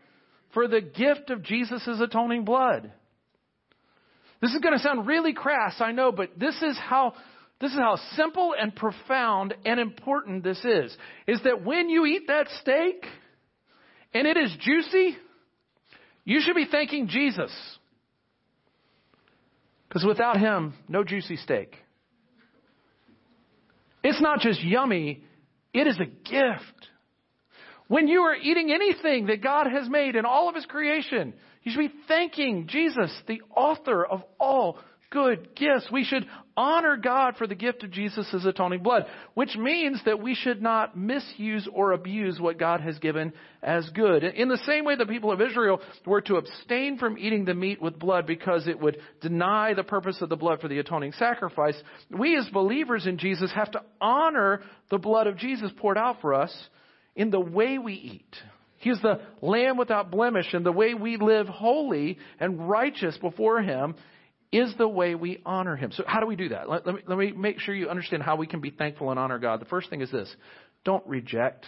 for 0.54 0.68
the 0.68 0.82
gift 0.82 1.30
of 1.30 1.44
Jesus' 1.44 1.88
atoning 1.88 2.44
blood. 2.44 2.92
This 4.42 4.54
is 4.54 4.60
going 4.60 4.78
to 4.78 4.84
sound 4.84 5.08
really 5.08 5.34
crass, 5.34 5.76
I 5.80 5.94
know, 5.94 6.12
but 6.12 6.32
this 6.38 6.62
is 6.62 6.78
how 6.78 7.13
this 7.62 7.72
is 7.72 7.78
how 7.78 7.98
simple 8.18 8.54
and 8.60 8.76
profound 8.76 9.54
and 9.66 9.80
important 9.80 10.44
this 10.44 10.60
is. 10.66 10.96
Is 11.28 11.39
that 11.46 11.63
when 11.63 11.89
you 11.89 12.06
eat 12.06 12.24
that 12.28 12.50
steak 12.62 13.06
and 14.13 14.28
it 14.28 14.36
is 14.36 14.54
juicy, 14.60 15.16
you 16.26 16.42
should 16.42 16.56
be 16.56 16.68
thanking 16.70 17.08
Jesus. 17.08 17.52
Because 19.93 20.08
without 20.08 20.39
him, 20.39 20.73
no 20.89 21.03
juicy 21.03 21.38
steak. 21.38 21.75
It's 24.03 24.19
not 24.19 24.39
just 24.39 24.63
yummy, 24.63 25.23
it 25.71 25.86
is 25.86 25.99
a 25.99 26.06
gift. 26.06 26.88
When 27.89 28.08
you 28.08 28.21
are 28.21 28.34
eating 28.36 28.71
anything 28.71 29.27
that 29.27 29.43
God 29.43 29.67
has 29.67 29.88
made 29.88 30.15
in 30.15 30.25
all 30.25 30.49
of 30.49 30.56
his 30.56 30.65
creation, 30.65 31.36
you 31.62 31.71
should 31.71 31.91
be 31.91 31.93
thanking 32.08 32.65
Jesus, 32.67 33.15
the 33.27 33.43
author 33.56 34.03
of 34.03 34.23
all 34.39 34.79
good 35.13 35.56
gifts. 35.56 35.88
We 35.91 36.04
should 36.04 36.26
honor 36.58 36.97
God 36.97 37.36
for 37.38 37.47
the 37.47 37.56
gift 37.56 37.84
of 37.84 37.91
Jesus' 37.91 38.45
atoning 38.45 38.82
blood, 38.82 39.06
which 39.36 39.56
means 39.56 40.02
that 40.06 40.21
we 40.21 40.36
should 40.36 40.62
not 40.62 40.97
misuse 40.97 41.67
or 41.71 41.91
abuse 41.91 42.39
what 42.39 42.60
God 42.60 42.82
has 42.82 42.97
given 42.99 43.32
as 43.62 43.88
good. 43.91 44.23
In 44.23 44.49
the 44.49 44.62
same 44.65 44.84
way 44.84 44.95
the 44.95 45.06
people 45.06 45.32
of 45.32 45.39
Israel 45.39 45.80
were 46.06 46.21
to 46.21 46.36
abstain 46.36 46.97
from 46.97 47.17
eating 47.17 47.45
the 47.45 47.54
meat 47.54 47.82
with 47.82 47.99
blood 47.99 48.26
because 48.26 48.67
it 48.67 48.80
would 48.80 48.97
deny 49.21 49.73
the 49.73 49.84
purpose 49.84 50.21
of 50.21 50.30
the 50.30 50.36
blood 50.36 50.60
for 50.60 50.67
the 50.67 50.80
atoning 50.80 51.13
sacrifice, 51.13 51.80
we 52.10 52.36
as 52.36 52.49
believers 52.49 53.06
in 53.06 53.19
Jesus 53.19 53.52
have 53.54 53.71
to 53.71 53.82
honor 54.02 54.62
the 54.89 54.97
blood 54.97 55.28
of 55.28 55.38
Jesus 55.38 55.71
poured 55.78 55.97
out 55.97 56.21
for 56.21 56.34
us 56.34 56.54
in 57.15 57.30
the 57.30 57.39
way 57.39 57.78
we 57.78 57.93
eat. 57.93 58.36
He 58.78 58.89
is 58.89 59.02
the 59.02 59.21
lamb 59.41 59.78
without 59.78 60.12
blemish, 60.12 60.54
and 60.54 60.65
the 60.65 60.71
way 60.71 60.93
we 60.93 61.15
live 61.15 61.47
holy 61.47 62.17
and 62.38 62.67
righteous 62.67 63.17
before 63.17 63.62
Him 63.62 63.95
is 64.54 64.74
the 64.78 64.88
way 64.88 65.16
we 65.16 65.42
honor 65.46 65.76
Him. 65.76 65.92
So, 65.92 66.04
how 66.06 66.20
do 66.20 66.28
we 66.28 66.36
do 66.36 66.50
that? 66.50 66.70
Let, 66.70 66.86
let, 66.86 66.96
me, 66.96 67.02
let 67.08 67.18
me 67.18 67.32
make 67.32 67.60
sure 67.60 67.74
you 67.74 67.89
understand 67.89 68.24
how 68.24 68.36
we 68.36 68.48
can 68.48 68.62
be 68.62 68.70
thankful 68.70 69.10
and 69.10 69.20
honor 69.20 69.39
God. 69.39 69.60
The 69.60 69.66
first 69.66 69.89
thing 69.89 70.02
is 70.02 70.12
this 70.12 70.34
don't 70.86 71.06
reject. 71.08 71.66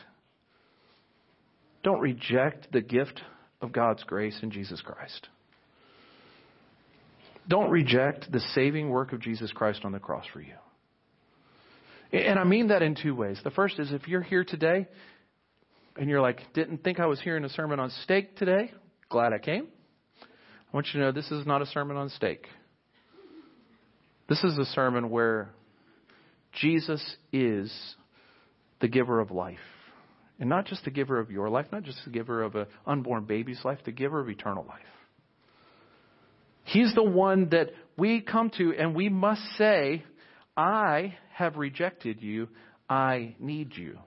Don't 1.84 2.00
reject 2.00 2.71
the 2.71 2.82
gift 2.82 3.21
of 3.62 3.71
God's 3.71 4.04
grace 4.04 4.38
in 4.41 4.52
Jesus 4.52 4.82
Christ. 4.82 5.28
Don't 7.48 7.69
reject 7.69 8.32
the 8.32 8.39
saving 8.54 8.89
work 8.89 9.13
of 9.13 9.21
Jesus 9.21 9.52
Christ 9.52 9.82
on 9.84 9.91
the 9.91 10.00
cross 10.00 10.26
for 10.34 10.41
you. 10.41 10.56
And 12.12 12.39
I 12.39 12.43
mean 12.43 12.69
that 12.69 12.82
in 12.82 12.95
two 12.95 13.13
ways. 13.13 13.39
The 13.43 13.52
first 13.52 13.78
is 13.80 13.91
if 13.91 14.08
you're 14.08 14.21
here 14.21 14.43
today 14.43 14.88
and 15.95 16.10
you're 16.10 16.21
like, 16.21 16.41
didn't 16.54 16.84
think 16.84 17.00
I 17.00 17.06
was 17.06 17.19
hearing 17.21 17.43
a 17.43 17.50
sermon 17.50 17.80
on 17.80 17.91
steak 18.04 18.36
today, 18.38 18.71
glad 19.10 19.34
I 19.34 19.38
came. 19.38 19.67
I 20.21 20.26
want 20.76 20.88
you 20.88 21.00
to 21.00 21.06
know 21.06 21.12
this 21.12 21.32
is 21.32 21.45
not 21.45 21.62
a 21.62 21.65
sermon 21.67 21.98
on 21.98 22.10
steak. 22.10 22.48
This 24.27 24.43
is 24.43 24.57
a 24.57 24.65
sermon 24.65 25.09
where 25.09 25.49
Jesus 26.53 27.03
is 27.31 27.71
the 28.81 28.88
giver 28.88 29.19
of 29.19 29.31
life. 29.31 29.57
And 30.39 30.49
not 30.49 30.65
just 30.65 30.83
the 30.83 30.91
giver 30.91 31.19
of 31.19 31.31
your 31.31 31.49
life, 31.49 31.67
not 31.71 31.83
just 31.83 31.99
the 32.03 32.11
giver 32.11 32.43
of 32.43 32.55
an 32.55 32.65
unborn 32.85 33.25
baby's 33.25 33.63
life, 33.63 33.79
the 33.85 33.91
giver 33.91 34.19
of 34.19 34.29
eternal 34.29 34.65
life. 34.67 34.81
He's 36.65 36.93
the 36.93 37.03
one 37.03 37.49
that 37.49 37.69
we 37.97 38.21
come 38.21 38.49
to 38.57 38.73
and 38.77 38.95
we 38.95 39.07
must 39.07 39.41
say, 39.57 40.03
I 40.57 41.15
have 41.33 41.57
rejected 41.57 42.21
you. 42.21 42.49
I 42.89 43.35
need 43.39 43.75
you. 43.75 43.99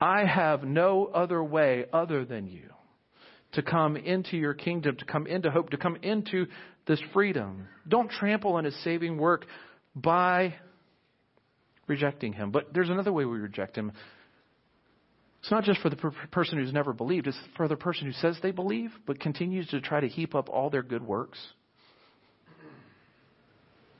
I 0.00 0.24
have 0.24 0.64
no 0.64 1.06
other 1.06 1.42
way 1.42 1.84
other 1.92 2.24
than 2.24 2.46
you 2.46 2.70
to 3.52 3.62
come 3.62 3.96
into 3.96 4.36
your 4.36 4.54
kingdom, 4.54 4.96
to 4.96 5.04
come 5.04 5.26
into 5.26 5.50
hope, 5.50 5.70
to 5.70 5.76
come 5.76 5.96
into 6.02 6.46
this 6.86 7.00
freedom. 7.12 7.68
Don't 7.86 8.10
trample 8.10 8.54
on 8.54 8.64
his 8.64 8.76
saving 8.84 9.18
work 9.18 9.46
by 9.94 10.54
rejecting 11.86 12.32
him. 12.32 12.50
But 12.50 12.72
there's 12.72 12.90
another 12.90 13.12
way 13.12 13.24
we 13.24 13.38
reject 13.38 13.76
him. 13.76 13.92
It's 15.40 15.50
not 15.50 15.64
just 15.64 15.80
for 15.80 15.90
the 15.90 15.96
per- 15.96 16.14
person 16.30 16.58
who's 16.58 16.72
never 16.72 16.92
believed, 16.92 17.26
it's 17.26 17.38
for 17.56 17.68
the 17.68 17.76
person 17.76 18.06
who 18.06 18.12
says 18.12 18.38
they 18.42 18.50
believe 18.50 18.90
but 19.06 19.20
continues 19.20 19.68
to 19.68 19.80
try 19.80 20.00
to 20.00 20.08
heap 20.08 20.34
up 20.34 20.48
all 20.48 20.70
their 20.70 20.82
good 20.82 21.02
works 21.02 21.38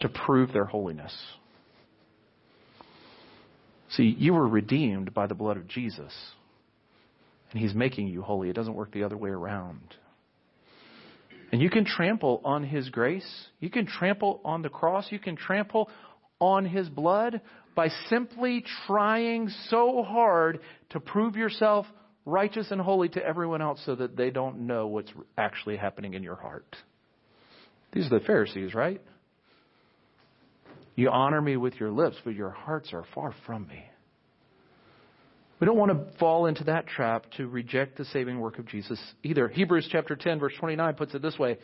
to 0.01 0.09
prove 0.09 0.53
their 0.53 0.65
holiness. 0.65 1.15
See, 3.91 4.15
you 4.19 4.35
were 4.35 4.49
redeemed 4.49 5.15
by 5.15 5.27
the 5.27 5.35
blood 5.35 5.57
of 5.57 5.69
Jesus, 5.69 6.13
and 7.53 7.61
he's 7.61 7.75
making 7.75 8.09
you 8.09 8.23
holy. 8.23 8.51
It 8.51 8.55
doesn't 8.55 8.75
work 8.75 8.93
the 8.93 9.05
other 9.05 9.17
way 9.17 9.31
around. 9.31 9.95
And 11.55 11.63
you 11.63 11.71
can 11.71 11.85
trample 11.85 12.41
on 12.45 12.65
His 12.65 12.89
grace. 12.89 13.25
You 13.61 13.71
can 13.71 13.87
trample 13.87 14.41
on 14.45 14.63
the 14.63 14.69
cross. 14.69 15.07
You 15.13 15.21
can 15.21 15.37
trample 15.37 15.89
on 16.41 16.65
His 16.65 16.89
blood 16.89 17.43
by 17.77 17.91
simply 18.09 18.65
trying 18.89 19.49
so 19.69 20.03
hard 20.03 20.59
to 20.91 20.99
prove 20.99 21.37
yourself 21.37 21.87
righteous 22.27 22.73
and 22.73 22.81
holy 22.81 23.09
to 23.11 23.25
everyone 23.25 23.63
else 23.63 23.81
so 23.87 23.95
that 23.95 24.17
they 24.17 24.31
don't 24.31 24.67
know 24.67 24.89
what's 24.89 25.13
actually 25.39 25.77
happening 25.77 26.15
in 26.15 26.25
your 26.25 26.35
heart. 26.35 26.75
These 27.93 28.07
are 28.07 28.19
the 28.19 28.25
Pharisees, 28.25 28.75
right? 28.75 29.01
You 30.97 31.11
honor 31.11 31.41
me 31.41 31.57
with 31.57 31.75
your 31.79 31.93
lips, 31.93 32.17
but 32.25 32.35
your 32.35 32.51
hearts 32.51 32.93
are 32.93 33.05
far 33.15 33.33
from 33.47 33.69
me. 33.69 33.85
We 35.61 35.67
don't 35.67 35.77
want 35.77 35.93
to 35.93 36.19
fall 36.19 36.47
into 36.47 36.65
that 36.65 36.87
trap 36.87 37.27
to 37.37 37.47
reject 37.47 37.97
the 37.97 38.05
saving 38.07 38.41
work 38.41 38.59
of 38.59 38.67
Jesus 38.67 39.01
either. 39.23 39.49
Hebrews 39.49 39.89
chapter 39.91 40.17
10 40.17 40.41
verse 40.41 40.53
29 40.59 40.95
puts 40.95 41.15
it 41.15 41.23
this 41.23 41.39
way. 41.39 41.59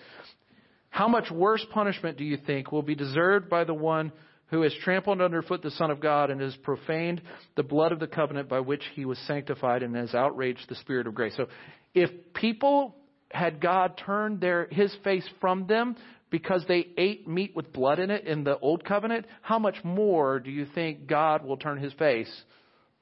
How 0.90 1.08
much 1.08 1.30
worse 1.30 1.64
punishment 1.72 2.16
do 2.16 2.24
you 2.24 2.36
think 2.36 2.72
will 2.72 2.82
be 2.82 2.94
deserved 2.94 3.48
by 3.48 3.64
the 3.64 3.74
one 3.74 4.12
who 4.48 4.62
has 4.62 4.74
trampled 4.82 5.20
underfoot 5.20 5.62
the 5.62 5.70
Son 5.72 5.90
of 5.90 6.00
God 6.00 6.30
and 6.30 6.40
has 6.40 6.56
profaned 6.56 7.22
the 7.56 7.62
blood 7.62 7.92
of 7.92 8.00
the 8.00 8.08
covenant 8.08 8.48
by 8.48 8.60
which 8.60 8.82
he 8.94 9.04
was 9.04 9.18
sanctified 9.26 9.82
and 9.82 9.94
has 9.94 10.14
outraged 10.14 10.68
the 10.68 10.74
Spirit 10.76 11.06
of 11.06 11.14
grace? 11.14 11.34
So 11.36 11.46
if 11.94 12.10
people 12.34 12.96
had 13.30 13.60
God 13.60 14.00
turned 14.04 14.40
their, 14.40 14.66
his 14.70 14.94
face 15.04 15.28
from 15.40 15.66
them 15.68 15.96
because 16.30 16.64
they 16.66 16.88
ate 16.96 17.28
meat 17.28 17.54
with 17.54 17.72
blood 17.72 17.98
in 18.00 18.10
it 18.10 18.26
in 18.26 18.44
the 18.44 18.58
old 18.58 18.84
covenant, 18.84 19.26
how 19.42 19.58
much 19.58 19.76
more 19.84 20.40
do 20.40 20.50
you 20.50 20.66
think 20.74 21.06
God 21.06 21.44
will 21.44 21.56
turn 21.56 21.78
his 21.78 21.92
face 21.94 22.30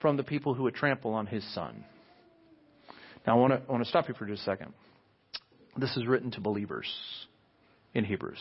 from 0.00 0.16
the 0.16 0.22
people 0.22 0.54
who 0.54 0.64
would 0.64 0.74
trample 0.74 1.14
on 1.14 1.26
his 1.26 1.44
son? 1.54 1.84
Now, 3.26 3.36
I 3.36 3.40
want 3.40 3.52
to, 3.52 3.62
I 3.68 3.72
want 3.72 3.84
to 3.84 3.88
stop 3.88 4.08
you 4.08 4.14
for 4.14 4.26
just 4.26 4.42
a 4.42 4.44
second. 4.44 4.72
This 5.76 5.96
is 5.96 6.06
written 6.06 6.30
to 6.32 6.40
believers 6.40 6.88
in 7.94 8.04
Hebrews. 8.04 8.40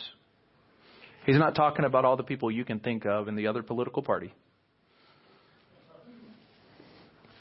He's 1.26 1.36
not 1.36 1.54
talking 1.54 1.84
about 1.84 2.04
all 2.04 2.16
the 2.16 2.22
people 2.22 2.50
you 2.50 2.64
can 2.64 2.80
think 2.80 3.04
of 3.04 3.28
in 3.28 3.36
the 3.36 3.48
other 3.48 3.62
political 3.62 4.02
party. 4.02 4.32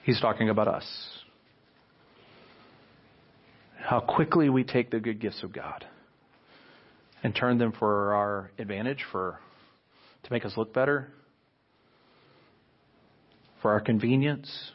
He's 0.03 0.20
talking 0.20 0.49
about 0.49 0.68
us. 0.68 0.86
How 3.80 3.99
quickly 4.01 4.49
we 4.49 4.63
take 4.63 4.91
the 4.91 4.99
good 4.99 5.20
gifts 5.22 5.41
of 5.43 5.53
God 5.53 5.86
and 7.24 7.34
turn 7.34 7.57
them 7.57 7.72
for 7.80 8.13
our 8.13 8.51
advantage, 8.59 9.05
for 9.11 9.39
to 10.24 10.34
make 10.34 10.45
us 10.45 10.53
look 10.57 10.74
better, 10.74 11.11
for 13.62 13.72
our 13.72 13.80
convenience, 13.80 14.72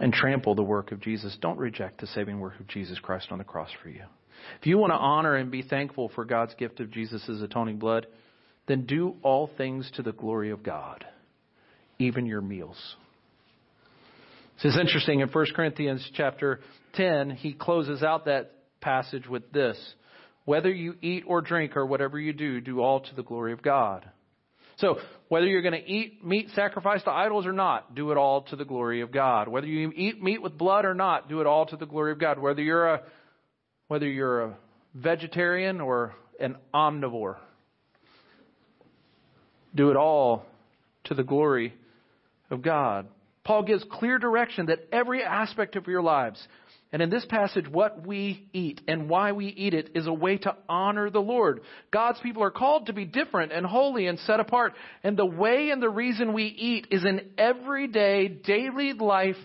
and 0.00 0.12
trample 0.12 0.54
the 0.54 0.62
work 0.62 0.92
of 0.92 1.00
Jesus. 1.00 1.36
Don't 1.40 1.58
reject 1.58 2.00
the 2.00 2.06
saving 2.08 2.40
work 2.40 2.58
of 2.60 2.68
Jesus 2.68 2.98
Christ 2.98 3.28
on 3.30 3.38
the 3.38 3.44
cross 3.44 3.70
for 3.82 3.88
you. 3.88 4.04
If 4.60 4.66
you 4.66 4.78
want 4.78 4.92
to 4.92 4.96
honor 4.96 5.34
and 5.34 5.50
be 5.50 5.62
thankful 5.62 6.10
for 6.14 6.24
God's 6.24 6.54
gift 6.54 6.80
of 6.80 6.90
Jesus' 6.90 7.28
atoning 7.28 7.78
blood, 7.78 8.06
then 8.66 8.86
do 8.86 9.16
all 9.22 9.50
things 9.56 9.90
to 9.96 10.02
the 10.02 10.12
glory 10.12 10.50
of 10.50 10.62
God, 10.62 11.04
even 11.98 12.26
your 12.26 12.40
meals. 12.40 12.78
This 14.62 14.74
is 14.74 14.80
interesting. 14.80 15.20
In 15.20 15.28
1 15.28 15.46
Corinthians 15.54 16.08
chapter 16.14 16.60
10, 16.94 17.30
he 17.30 17.52
closes 17.52 18.02
out 18.02 18.26
that 18.26 18.52
passage 18.80 19.26
with 19.28 19.50
this 19.52 19.78
whether 20.44 20.72
you 20.72 20.94
eat 21.02 21.24
or 21.26 21.42
drink 21.42 21.76
or 21.76 21.84
whatever 21.84 22.18
you 22.18 22.32
do, 22.32 22.58
do 22.60 22.80
all 22.80 23.00
to 23.00 23.14
the 23.14 23.22
glory 23.22 23.52
of 23.52 23.60
God. 23.60 24.08
So, 24.78 24.98
whether 25.28 25.46
you're 25.46 25.62
going 25.62 25.80
to 25.80 25.90
eat 25.90 26.24
meat 26.24 26.48
sacrificed 26.54 27.04
to 27.04 27.10
idols 27.10 27.46
or 27.46 27.52
not, 27.52 27.94
do 27.94 28.12
it 28.12 28.16
all 28.16 28.42
to 28.42 28.56
the 28.56 28.64
glory 28.64 29.00
of 29.00 29.12
God. 29.12 29.48
Whether 29.48 29.66
you 29.66 29.92
eat 29.94 30.22
meat 30.22 30.40
with 30.40 30.56
blood 30.56 30.84
or 30.84 30.94
not, 30.94 31.28
do 31.28 31.40
it 31.40 31.46
all 31.46 31.66
to 31.66 31.76
the 31.76 31.84
glory 31.84 32.12
of 32.12 32.18
God. 32.18 32.38
Whether 32.38 32.62
you're 32.62 32.86
a 32.86 33.02
whether 33.88 34.06
you're 34.06 34.42
a 34.42 34.56
vegetarian 34.94 35.80
or 35.80 36.14
an 36.38 36.56
omnivore, 36.72 37.36
do 39.74 39.90
it 39.90 39.96
all 39.96 40.44
to 41.04 41.14
the 41.14 41.24
glory 41.24 41.74
of 42.50 42.62
God. 42.62 43.06
Paul 43.44 43.62
gives 43.62 43.84
clear 43.90 44.18
direction 44.18 44.66
that 44.66 44.88
every 44.92 45.24
aspect 45.24 45.74
of 45.74 45.86
your 45.86 46.02
lives, 46.02 46.46
and 46.90 47.02
in 47.02 47.10
this 47.10 47.26
passage, 47.26 47.68
what 47.68 48.06
we 48.06 48.48
eat 48.54 48.80
and 48.88 49.10
why 49.10 49.32
we 49.32 49.46
eat 49.46 49.74
it 49.74 49.90
is 49.94 50.06
a 50.06 50.12
way 50.12 50.38
to 50.38 50.56
honor 50.68 51.10
the 51.10 51.20
Lord. 51.20 51.60
God's 51.90 52.18
people 52.20 52.42
are 52.42 52.50
called 52.50 52.86
to 52.86 52.94
be 52.94 53.04
different 53.04 53.52
and 53.52 53.66
holy 53.66 54.06
and 54.06 54.18
set 54.20 54.40
apart. 54.40 54.72
And 55.02 55.16
the 55.16 55.26
way 55.26 55.68
and 55.70 55.82
the 55.82 55.90
reason 55.90 56.32
we 56.32 56.44
eat 56.44 56.86
is 56.90 57.04
an 57.04 57.32
everyday, 57.36 58.28
daily 58.28 58.94
life, 58.94 59.36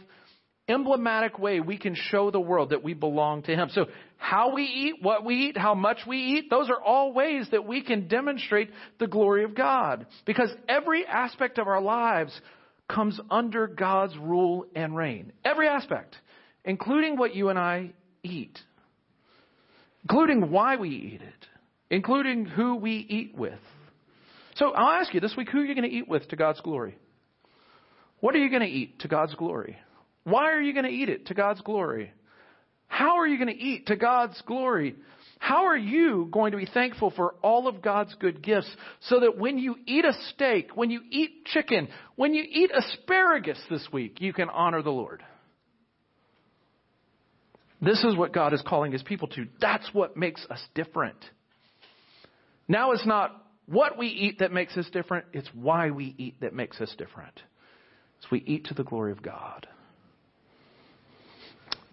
emblematic 0.70 1.38
way 1.38 1.60
we 1.60 1.78
can 1.78 1.96
show 1.96 2.32
the 2.32 2.40
world 2.40 2.70
that 2.70 2.82
we 2.82 2.94
belong 2.94 3.44
to 3.44 3.54
Him. 3.54 3.68
So 3.74 3.88
how 4.16 4.54
we 4.54 4.64
eat, 4.64 4.96
what 5.02 5.26
we 5.26 5.50
eat, 5.50 5.58
how 5.58 5.76
much 5.76 5.98
we 6.08 6.18
eat, 6.18 6.50
those 6.50 6.70
are 6.70 6.82
all 6.82 7.12
ways 7.12 7.48
that 7.52 7.66
we 7.66 7.84
can 7.84 8.08
demonstrate 8.08 8.70
the 9.00 9.08
glory 9.08 9.44
of 9.44 9.54
God. 9.54 10.06
Because 10.26 10.50
every 10.70 11.06
aspect 11.06 11.58
of 11.58 11.68
our 11.68 11.82
lives 11.82 12.40
comes 12.88 13.20
under 13.30 13.68
God's 13.68 14.18
rule 14.18 14.66
and 14.76 14.96
reign. 14.96 15.34
Every 15.44 15.68
aspect, 15.68 16.16
including 16.66 17.18
what 17.18 17.36
you 17.36 17.50
and 17.50 17.60
I 17.60 17.92
eat, 18.24 18.58
including 20.04 20.50
why 20.50 20.78
we 20.78 20.90
eat 20.90 21.22
it, 21.22 21.48
including 21.90 22.46
who 22.46 22.76
we 22.76 22.98
eat 22.98 23.36
with. 23.36 23.60
So 24.56 24.72
I'll 24.72 25.02
ask 25.02 25.14
you 25.14 25.20
this 25.20 25.36
week 25.36 25.50
who 25.50 25.60
are 25.60 25.66
you 25.66 25.76
going 25.76 25.90
to 25.90 25.96
eat 25.96 26.08
with 26.08 26.28
to 26.30 26.36
God's 26.36 26.62
glory? 26.62 26.98
What 28.20 28.36
are 28.36 28.40
you 28.40 28.50
going 28.50 28.62
to 28.62 28.68
eat 28.68 29.00
to 29.00 29.08
God's 29.08 29.36
glory? 29.36 29.78
Why 30.24 30.52
are 30.52 30.62
you 30.62 30.74
going 30.74 30.86
to 30.86 30.92
eat 30.92 31.10
it 31.10 31.28
to 31.28 31.34
God's 31.34 31.62
glory? 31.62 32.14
How 32.88 33.18
are 33.18 33.28
you 33.28 33.38
going 33.38 33.54
to 33.54 33.62
eat 33.62 33.88
to 33.88 33.96
God's 33.96 34.42
glory? 34.46 34.96
How 35.40 35.66
are 35.66 35.78
you 35.78 36.30
going 36.32 36.52
to 36.52 36.58
be 36.58 36.68
thankful 36.74 37.12
for 37.12 37.36
all 37.42 37.68
of 37.68 37.82
God's 37.82 38.16
good 38.16 38.42
gifts 38.42 38.74
so 39.02 39.20
that 39.20 39.38
when 39.38 39.58
you 39.58 39.76
eat 39.86 40.06
a 40.06 40.14
steak, 40.30 40.70
when 40.76 40.90
you 40.90 41.02
eat 41.10 41.46
chicken, 41.48 41.90
when 42.16 42.34
you 42.34 42.46
eat 42.48 42.72
asparagus 42.74 43.60
this 43.70 43.86
week, 43.92 44.22
you 44.22 44.32
can 44.32 44.48
honor 44.50 44.82
the 44.82 44.92
Lord? 44.92 45.22
This 47.84 48.04
is 48.04 48.16
what 48.16 48.34
God 48.34 48.54
is 48.54 48.62
calling 48.66 48.92
his 48.92 49.04
people 49.04 49.28
to. 49.30 49.48
That's 49.60 49.88
what 49.94 50.16
makes 50.16 50.46
us 50.50 50.62
different. 50.74 51.18
Now 52.68 52.92
it's 52.92 53.06
not 53.06 53.46
what 53.66 53.98
we 53.98 54.08
eat 54.08 54.40
that 54.40 54.52
makes 54.52 54.78
us 54.78 54.90
different, 54.92 55.26
it's 55.34 55.50
why 55.54 55.92
we 55.92 56.16
eat 56.18 56.42
that 56.42 56.54
makes 56.54 56.80
us 56.80 56.94
different. 56.98 57.34
It's 58.20 58.32
we 58.32 58.40
eat 58.40 58.66
to 58.66 58.74
the 58.74 58.84
glory 58.84 59.12
of 59.12 59.22
God. 59.22 59.68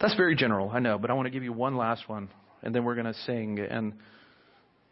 That's 0.00 0.14
very 0.14 0.36
general, 0.36 0.70
I 0.70 0.78
know, 0.78 0.98
but 0.98 1.10
I 1.10 1.14
want 1.14 1.26
to 1.26 1.30
give 1.30 1.42
you 1.42 1.52
one 1.52 1.76
last 1.76 2.08
one 2.08 2.30
and 2.62 2.74
then 2.74 2.84
we're 2.84 2.94
going 2.94 3.06
to 3.06 3.14
sing 3.14 3.58
and 3.58 3.94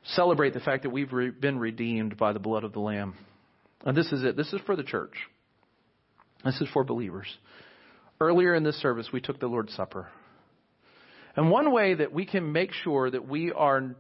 celebrate 0.05 0.55
the 0.55 0.61
fact 0.61 0.83
that 0.83 0.91
we've 0.91 1.13
re- 1.13 1.31
been 1.31 1.59
redeemed 1.59 2.17
by 2.17 2.33
the 2.33 2.39
blood 2.39 2.65
of 2.65 2.73
the 2.73 2.81
Lamb. 2.81 3.15
And 3.85 3.97
this 3.97 4.11
is 4.13 4.25
it. 4.25 4.37
This 4.37 4.53
is 4.53 4.61
for 4.67 4.77
the 4.77 4.83
church. 4.83 5.15
This 6.45 6.61
is 6.61 6.69
for 6.73 6.85
believers. 6.85 7.27
Earlier 8.21 8.55
in 8.55 8.65
this 8.65 8.81
service, 8.81 9.09
we 9.13 9.21
took 9.21 9.39
the 9.39 9.47
Lord's 9.47 9.75
Supper. 9.75 10.09
And 11.39 11.51
one 11.51 11.71
way 11.71 11.95
that 11.95 12.13
we 12.13 12.27
can 12.27 12.51
make 12.51 12.73
sure 12.73 13.09
that 13.09 13.29
we 13.29 13.53
are 13.53 13.95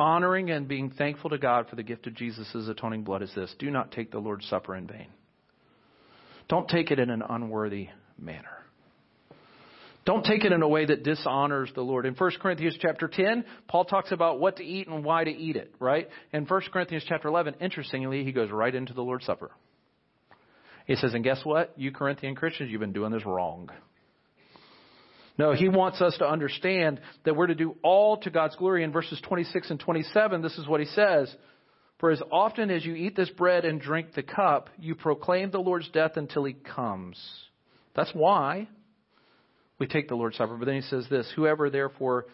honoring 0.00 0.50
and 0.50 0.66
being 0.66 0.88
thankful 0.88 1.28
to 1.28 1.36
God 1.36 1.68
for 1.68 1.76
the 1.76 1.82
gift 1.82 2.06
of 2.06 2.14
Jesus' 2.14 2.48
atoning 2.66 3.04
blood 3.04 3.20
is 3.20 3.30
this 3.34 3.54
do 3.58 3.70
not 3.70 3.92
take 3.92 4.10
the 4.10 4.18
Lord's 4.18 4.46
Supper 4.46 4.74
in 4.74 4.86
vain. 4.86 5.08
Don't 6.48 6.66
take 6.66 6.90
it 6.90 6.98
in 6.98 7.10
an 7.10 7.22
unworthy 7.28 7.90
manner. 8.18 8.64
Don't 10.06 10.24
take 10.24 10.46
it 10.46 10.52
in 10.52 10.62
a 10.62 10.68
way 10.68 10.86
that 10.86 11.02
dishonors 11.02 11.70
the 11.74 11.82
Lord. 11.82 12.06
In 12.06 12.14
1 12.14 12.30
Corinthians 12.40 12.78
chapter 12.80 13.06
10, 13.06 13.44
Paul 13.68 13.84
talks 13.84 14.10
about 14.10 14.40
what 14.40 14.56
to 14.56 14.64
eat 14.64 14.88
and 14.88 15.04
why 15.04 15.24
to 15.24 15.30
eat 15.30 15.56
it, 15.56 15.74
right? 15.78 16.08
In 16.32 16.46
1 16.46 16.60
Corinthians 16.72 17.04
chapter 17.06 17.28
11, 17.28 17.56
interestingly, 17.60 18.24
he 18.24 18.32
goes 18.32 18.50
right 18.50 18.74
into 18.74 18.94
the 18.94 19.02
Lord's 19.02 19.26
Supper. 19.26 19.50
He 20.86 20.96
says, 20.96 21.12
and 21.12 21.22
guess 21.22 21.44
what? 21.44 21.74
You 21.76 21.92
Corinthian 21.92 22.34
Christians, 22.34 22.70
you've 22.70 22.80
been 22.80 22.94
doing 22.94 23.12
this 23.12 23.26
wrong. 23.26 23.68
No, 25.38 25.52
he 25.52 25.68
wants 25.68 26.00
us 26.00 26.16
to 26.18 26.26
understand 26.26 27.00
that 27.24 27.36
we're 27.36 27.48
to 27.48 27.54
do 27.54 27.76
all 27.82 28.16
to 28.18 28.30
God's 28.30 28.56
glory. 28.56 28.84
In 28.84 28.92
verses 28.92 29.20
26 29.26 29.70
and 29.70 29.80
27, 29.80 30.42
this 30.42 30.56
is 30.56 30.66
what 30.66 30.80
he 30.80 30.86
says. 30.86 31.34
For 31.98 32.10
as 32.10 32.22
often 32.30 32.70
as 32.70 32.84
you 32.84 32.94
eat 32.94 33.16
this 33.16 33.30
bread 33.30 33.64
and 33.64 33.80
drink 33.80 34.14
the 34.14 34.22
cup, 34.22 34.70
you 34.78 34.94
proclaim 34.94 35.50
the 35.50 35.58
Lord's 35.58 35.88
death 35.90 36.12
until 36.16 36.44
he 36.44 36.54
comes. 36.54 37.18
That's 37.94 38.10
why 38.12 38.68
we 39.78 39.86
take 39.86 40.08
the 40.08 40.14
Lord's 40.14 40.36
Supper. 40.36 40.56
But 40.56 40.66
then 40.66 40.76
he 40.76 40.82
says 40.82 41.06
this, 41.10 41.30
whoever 41.34 41.70
therefore 41.70 42.26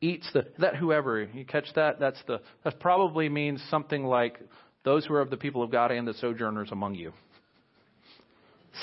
eats 0.00 0.28
the, 0.32 0.46
that 0.58 0.76
whoever, 0.76 1.22
you 1.22 1.44
catch 1.44 1.66
that? 1.74 1.98
That's 1.98 2.22
the, 2.26 2.40
that 2.64 2.80
probably 2.80 3.28
means 3.28 3.62
something 3.70 4.04
like 4.04 4.38
those 4.84 5.04
who 5.06 5.14
are 5.14 5.20
of 5.20 5.30
the 5.30 5.36
people 5.36 5.62
of 5.62 5.70
God 5.70 5.90
and 5.90 6.06
the 6.06 6.14
sojourners 6.14 6.70
among 6.70 6.94
you. 6.94 7.12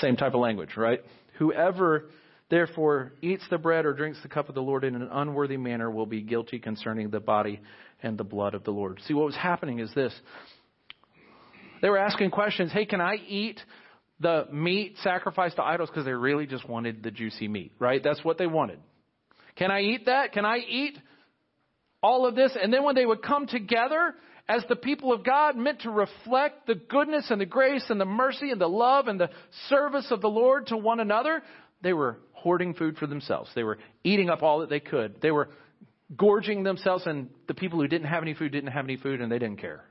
Same 0.00 0.16
type 0.16 0.34
of 0.34 0.40
language, 0.40 0.76
right? 0.76 1.00
Whoever 1.38 2.06
therefore 2.50 3.12
eats 3.22 3.44
the 3.50 3.58
bread 3.58 3.86
or 3.86 3.92
drinks 3.92 4.18
the 4.22 4.28
cup 4.28 4.48
of 4.48 4.54
the 4.54 4.62
Lord 4.62 4.84
in 4.84 4.94
an 4.94 5.08
unworthy 5.10 5.56
manner 5.56 5.90
will 5.90 6.06
be 6.06 6.20
guilty 6.20 6.58
concerning 6.58 7.10
the 7.10 7.20
body 7.20 7.60
and 8.02 8.16
the 8.16 8.24
blood 8.24 8.54
of 8.54 8.64
the 8.64 8.70
Lord. 8.70 9.00
See, 9.06 9.14
what 9.14 9.26
was 9.26 9.36
happening 9.36 9.78
is 9.78 9.92
this. 9.94 10.14
They 11.82 11.88
were 11.88 11.98
asking 11.98 12.30
questions. 12.30 12.72
Hey, 12.72 12.86
can 12.86 13.00
I 13.00 13.16
eat 13.16 13.60
the 14.20 14.46
meat 14.50 14.96
sacrificed 15.02 15.56
to 15.56 15.62
idols 15.62 15.90
because 15.90 16.04
they 16.04 16.12
really 16.12 16.46
just 16.46 16.68
wanted 16.68 17.02
the 17.02 17.10
juicy 17.10 17.48
meat, 17.48 17.72
right? 17.78 18.02
That's 18.02 18.24
what 18.24 18.38
they 18.38 18.46
wanted. 18.46 18.78
Can 19.56 19.70
I 19.70 19.80
eat 19.80 20.06
that? 20.06 20.32
Can 20.32 20.44
I 20.44 20.58
eat 20.58 20.98
all 22.02 22.26
of 22.26 22.34
this? 22.34 22.56
And 22.60 22.72
then 22.72 22.82
when 22.82 22.94
they 22.94 23.04
would 23.04 23.22
come 23.22 23.46
together 23.46 24.14
as 24.48 24.64
the 24.68 24.76
people 24.76 25.12
of 25.12 25.24
God, 25.24 25.56
meant 25.56 25.80
to 25.80 25.90
reflect 25.90 26.66
the 26.66 26.76
goodness 26.76 27.26
and 27.30 27.40
the 27.40 27.46
grace 27.46 27.84
and 27.88 28.00
the 28.00 28.04
mercy 28.04 28.50
and 28.50 28.60
the 28.60 28.68
love 28.68 29.08
and 29.08 29.18
the 29.18 29.30
service 29.68 30.06
of 30.10 30.20
the 30.20 30.28
Lord 30.28 30.68
to 30.68 30.76
one 30.76 31.00
another, 31.00 31.42
they 31.82 31.92
were 31.92 32.18
hoarding 32.46 32.74
food 32.74 32.96
for 32.96 33.08
themselves. 33.08 33.50
They 33.56 33.64
were 33.64 33.76
eating 34.04 34.30
up 34.30 34.40
all 34.40 34.60
that 34.60 34.70
they 34.70 34.78
could. 34.78 35.20
They 35.20 35.32
were 35.32 35.48
gorging 36.16 36.62
themselves, 36.62 37.04
and 37.04 37.28
the 37.48 37.54
people 37.54 37.80
who 37.80 37.88
didn't 37.88 38.06
have 38.06 38.22
any 38.22 38.34
food 38.34 38.52
didn't 38.52 38.70
have 38.70 38.84
any 38.84 38.96
food, 38.96 39.20
and 39.20 39.32
they 39.32 39.40
didn't 39.40 39.56
care. 39.60 39.82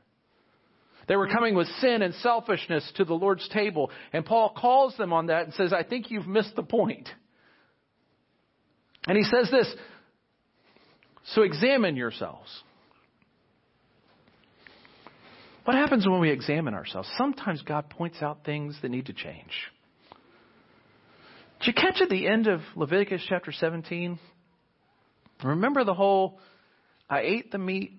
They 1.09 1.17
were 1.17 1.27
coming 1.27 1.53
with 1.53 1.67
sin 1.81 2.01
and 2.01 2.13
selfishness 2.15 2.89
to 2.95 3.03
the 3.03 3.13
Lord's 3.13 3.45
table. 3.49 3.91
And 4.13 4.25
Paul 4.25 4.55
calls 4.57 4.95
them 4.95 5.11
on 5.11 5.25
that 5.25 5.43
and 5.43 5.53
says, 5.53 5.73
I 5.73 5.83
think 5.83 6.09
you've 6.09 6.27
missed 6.27 6.55
the 6.55 6.63
point. 6.63 7.09
And 9.05 9.17
he 9.17 9.25
says 9.25 9.51
this 9.51 9.75
So 11.25 11.41
examine 11.41 11.97
yourselves. 11.97 12.49
What 15.65 15.75
happens 15.75 16.07
when 16.07 16.21
we 16.21 16.29
examine 16.29 16.73
ourselves? 16.73 17.09
Sometimes 17.17 17.63
God 17.63 17.89
points 17.89 18.21
out 18.21 18.45
things 18.45 18.77
that 18.81 18.91
need 18.91 19.07
to 19.07 19.13
change. 19.13 19.51
Did 21.59 21.67
you 21.67 21.73
catch 21.73 22.01
at 22.01 22.09
the 22.09 22.27
end 22.27 22.47
of 22.47 22.61
Leviticus 22.75 23.23
chapter 23.27 23.51
17 23.51 24.19
Remember 25.43 25.83
the 25.83 25.93
whole 25.93 26.39
I 27.09 27.21
ate 27.21 27.51
the 27.51 27.57
meat 27.57 27.93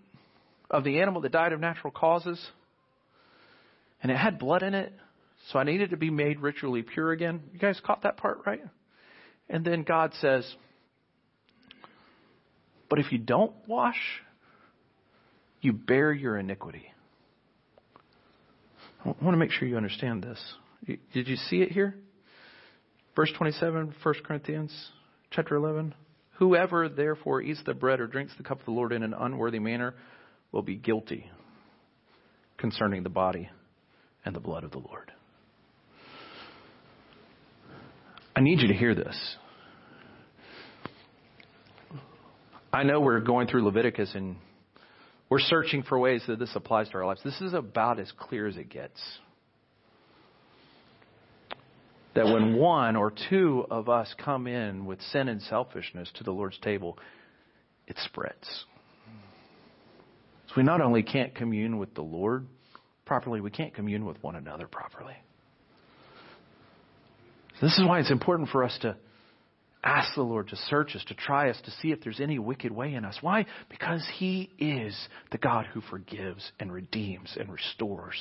of 0.71 0.85
the 0.85 1.01
animal 1.01 1.21
that 1.23 1.33
died 1.33 1.53
of 1.53 1.61
natural 1.61 1.93
causes, 1.93 2.45
and 4.03 4.11
it 4.11 4.17
had 4.17 4.39
blood 4.39 4.63
in 4.63 4.75
it, 4.75 4.93
so 5.51 5.59
I 5.59 5.65
needed 5.65 5.91
to 5.91 5.97
be 5.97 6.11
made 6.11 6.41
ritually 6.41 6.83
pure 6.83 7.13
again. 7.13 7.43
You 7.53 7.59
guys 7.59 7.81
caught 7.85 8.03
that 8.03 8.17
part, 8.17 8.41
right? 8.47 8.63
And 9.49 9.65
then 9.65 9.85
God 9.85 10.13
says, 10.21 10.51
But 12.89 12.99
if 12.99 13.13
you 13.13 13.19
don't 13.19 13.53
wash, 13.69 14.01
you 15.61 15.73
bear 15.73 16.13
your 16.13 16.37
iniquity. 16.37 16.93
I 19.05 19.09
want 19.23 19.35
to 19.35 19.37
make 19.37 19.53
sure 19.53 19.69
you 19.69 19.77
understand 19.77 20.25
this. 20.25 20.43
Did 21.13 21.29
you 21.29 21.37
see 21.37 21.63
it 21.63 21.71
here? 21.71 21.95
Verse 23.17 23.33
27, 23.39 23.95
1 24.03 24.15
Corinthians 24.27 24.91
chapter 25.31 25.57
11. 25.57 25.95
Whoever 26.35 26.91
therefore 26.91 27.41
eats 27.41 27.63
the 27.65 27.73
bread 27.73 27.99
or 27.99 28.07
drinks 28.07 28.35
the 28.37 28.45
cup 28.45 28.61
of 28.61 28.67
the 28.67 28.73
Lord 28.73 28.93
in 28.93 29.03
an 29.03 29.15
unworthy 29.15 29.59
manner 29.59 29.95
will 30.53 30.61
be 30.61 30.77
guilty 30.77 31.31
concerning 32.59 33.03
the 33.03 33.09
body 33.09 33.49
and 34.27 34.37
the 34.37 34.41
blood 34.41 34.65
of 34.65 34.71
the 34.71 34.79
Lord. 34.79 35.11
I 38.37 38.41
need 38.41 38.61
you 38.61 38.69
to 38.69 38.75
hear 38.75 38.95
this. 38.95 39.19
I 42.71 42.83
know 42.83 43.01
we're 43.01 43.21
going 43.21 43.49
through 43.49 43.65
Leviticus 43.65 44.15
and 44.15 44.37
we're 45.31 45.41
searching 45.41 45.83
for 45.83 45.99
ways 45.99 46.23
that 46.27 46.39
this 46.39 46.55
applies 46.55 46.91
to 46.91 46.99
our 46.99 47.07
lives. 47.07 47.23
This 47.25 47.41
is 47.41 47.55
about 47.55 47.99
as 47.99 48.13
clear 48.19 48.47
as 48.47 48.59
it 48.59 48.69
gets. 48.69 49.01
That 52.17 52.27
when 52.27 52.57
one 52.57 52.97
or 52.97 53.13
two 53.29 53.67
of 53.71 53.89
us 53.89 54.13
come 54.25 54.47
in 54.47 54.87
with 54.87 55.01
sin 55.03 55.29
and 55.29 55.41
selfishness 55.43 56.11
to 56.15 56.25
the 56.25 56.31
Lord's 56.31 56.59
table, 56.59 56.99
it 57.87 57.97
spreads. 58.05 58.65
So 60.49 60.55
we 60.57 60.63
not 60.63 60.81
only 60.81 61.03
can't 61.03 61.35
commune 61.35 61.79
with 61.79 61.95
the 61.95 62.03
Lord 62.03 62.47
properly, 63.05 63.41
we 63.41 63.51
can't 63.51 63.75
commune 63.75 64.05
with 64.07 64.23
one 64.23 64.35
another 64.35 64.67
properly. 64.67 65.15
So 67.61 67.67
this 67.67 67.79
is 67.79 67.85
why 67.87 68.01
it's 68.01 68.11
important 68.11 68.49
for 68.49 68.65
us 68.65 68.77
to 68.83 68.97
ask 69.85 70.15
the 70.15 70.23
Lord 70.23 70.49
to 70.49 70.57
search 70.57 70.97
us, 70.97 71.05
to 71.09 71.15
try 71.15 71.51
us, 71.51 71.61
to 71.65 71.71
see 71.83 71.93
if 71.93 72.01
there's 72.03 72.21
any 72.21 72.39
wicked 72.39 72.73
way 72.73 72.95
in 72.95 73.05
us. 73.05 73.19
Why? 73.21 73.47
Because 73.69 74.07
He 74.17 74.51
is 74.59 74.97
the 75.33 75.39
God 75.39 75.67
who 75.67 75.81
forgives 75.83 76.51
and 76.59 76.73
redeems 76.73 77.37
and 77.39 77.51
restores. 77.53 78.17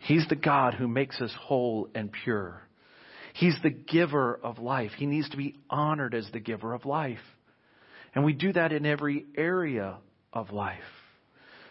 He's 0.00 0.26
the 0.28 0.36
God 0.36 0.74
who 0.74 0.88
makes 0.88 1.20
us 1.20 1.32
whole 1.40 1.88
and 1.94 2.10
pure. 2.12 2.62
He's 3.34 3.56
the 3.62 3.70
giver 3.70 4.38
of 4.42 4.58
life. 4.58 4.92
He 4.96 5.06
needs 5.06 5.28
to 5.30 5.36
be 5.36 5.56
honored 5.70 6.14
as 6.14 6.28
the 6.32 6.40
giver 6.40 6.74
of 6.74 6.84
life. 6.84 7.18
And 8.14 8.24
we 8.24 8.32
do 8.32 8.52
that 8.52 8.72
in 8.72 8.84
every 8.84 9.24
area 9.36 9.98
of 10.32 10.52
life. 10.52 10.78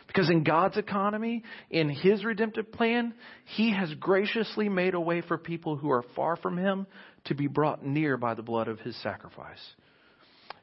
Because 0.08 0.30
in 0.30 0.44
God's 0.44 0.76
economy, 0.76 1.44
in 1.70 1.90
His 1.90 2.26
redemptive 2.26 2.72
plan, 2.72 3.14
He 3.56 3.74
has 3.74 3.94
graciously 3.94 4.68
made 4.68 4.94
a 4.94 5.00
way 5.00 5.22
for 5.22 5.38
people 5.38 5.78
who 5.78 5.90
are 5.92 6.04
far 6.16 6.36
from 6.36 6.58
Him 6.58 6.86
to 7.26 7.36
be 7.36 7.48
brought 7.48 7.86
near 7.86 8.18
by 8.18 8.34
the 8.34 8.42
blood 8.42 8.68
of 8.68 8.80
His 8.80 9.02
sacrifice. 9.02 9.62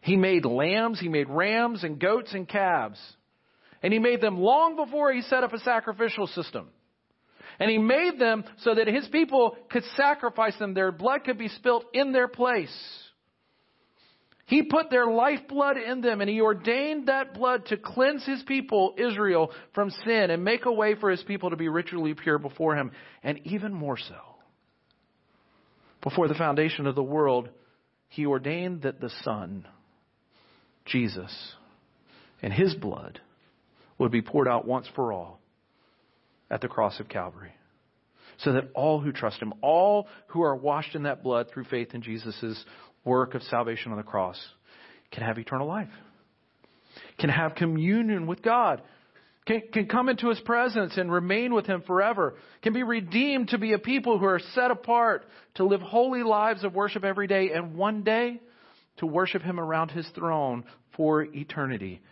He 0.03 0.17
made 0.17 0.45
lambs, 0.45 1.01
He 1.01 1.09
made 1.09 1.31
rams 1.31 1.83
and 1.83 1.99
goats 1.99 2.35
and 2.35 2.47
calves. 2.47 3.01
And 3.83 3.93
He 3.93 3.99
made 3.99 4.21
them 4.21 4.39
long 4.39 4.77
before 4.77 5.13
He 5.13 5.23
set 5.23 5.45
up 5.45 5.55
a 5.55 5.61
sacrificial 5.61 6.27
system. 6.27 6.69
And 7.59 7.71
He 7.71 7.79
made 7.79 8.19
them 8.19 8.45
so 8.59 8.75
that 8.75 8.87
His 8.87 9.09
people 9.09 9.57
could 9.71 9.85
sacrifice 9.97 10.57
them. 10.59 10.75
Their 10.75 10.93
blood 10.93 11.25
could 11.25 11.39
be 11.39 11.49
spilt 11.49 11.85
in 11.93 12.13
their 12.13 12.29
place. 12.29 12.75
He 14.49 14.63
put 14.63 14.89
their 14.89 15.07
lifeblood 15.07 15.77
in 15.77 16.01
them 16.01 16.23
and 16.23 16.31
he 16.31 16.41
ordained 16.41 17.09
that 17.09 17.35
blood 17.35 17.67
to 17.67 17.77
cleanse 17.77 18.25
his 18.25 18.43
people, 18.45 18.95
Israel, 18.97 19.51
from 19.75 19.91
sin 19.91 20.31
and 20.31 20.43
make 20.43 20.65
a 20.65 20.73
way 20.73 20.95
for 20.95 21.11
his 21.11 21.23
people 21.23 21.51
to 21.51 21.57
be 21.57 21.69
ritually 21.69 22.15
pure 22.15 22.39
before 22.39 22.75
him. 22.75 22.91
And 23.23 23.41
even 23.45 23.75
more 23.75 23.99
so, 23.99 24.17
before 26.03 26.29
the 26.29 26.35
foundation 26.35 26.87
of 26.87 26.95
the 26.95 27.03
world, 27.03 27.51
he 28.09 28.25
ordained 28.25 28.83
that 28.83 29.03
the 29.03 29.11
Son, 29.23 29.67
Jesus, 30.87 31.53
and 32.41 32.51
his 32.51 32.75
blood 32.75 33.21
would 33.99 34.11
be 34.11 34.23
poured 34.23 34.49
out 34.49 34.67
once 34.67 34.89
for 34.95 35.13
all 35.13 35.41
at 36.51 36.61
the 36.61 36.69
cross 36.69 36.99
of 37.01 37.09
Calvary. 37.09 37.53
So 38.39 38.53
that 38.53 38.71
all 38.75 39.01
who 39.01 39.13
trust 39.13 39.41
him, 39.41 39.53
all 39.63 40.07
who 40.29 40.43
are 40.43 40.55
washed 40.55 40.95
in 40.95 41.03
that 41.05 41.23
blood 41.23 41.51
through 41.53 41.65
faith 41.65 41.95
in 41.95 42.03
Jesus' 42.03 42.65
work 43.05 43.35
of 43.35 43.43
salvation 43.45 43.91
on 43.91 43.97
the 43.99 44.05
cross 44.05 44.39
can 45.11 45.23
have 45.23 45.39
eternal 45.39 45.67
life, 45.67 45.89
can 47.19 47.31
have 47.31 47.55
communion 47.55 48.27
with 48.27 48.43
God, 48.43 48.83
can, 49.47 49.63
can 49.73 49.87
come 49.87 50.09
into 50.09 50.29
His 50.29 50.39
presence 50.41 50.97
and 50.97 51.11
remain 51.11 51.55
with 51.55 51.67
Him 51.67 51.83
forever, 51.87 52.35
can 52.63 52.75
be 52.75 52.83
redeemed 52.83 53.49
to 53.49 53.59
be 53.59 53.73
a 53.73 53.79
people 53.79 54.19
who 54.19 54.27
are 54.27 54.41
set 54.55 54.71
apart 54.71 55.25
to 55.55 55.65
live 55.65 55.81
holy 55.81 56.23
lives 56.23 56.65
of 56.65 56.75
worship 56.75 57.03
every 57.03 57.27
day, 57.27 57.51
and 57.53 57.75
one 57.75 58.05
day 58.05 58.41
to 58.99 59.07
worship 59.07 59.43
Him 59.43 59.59
around 59.59 59.91
His 59.91 60.07
throne 60.15 60.65
for 60.97 61.23
eternity. 61.23 62.03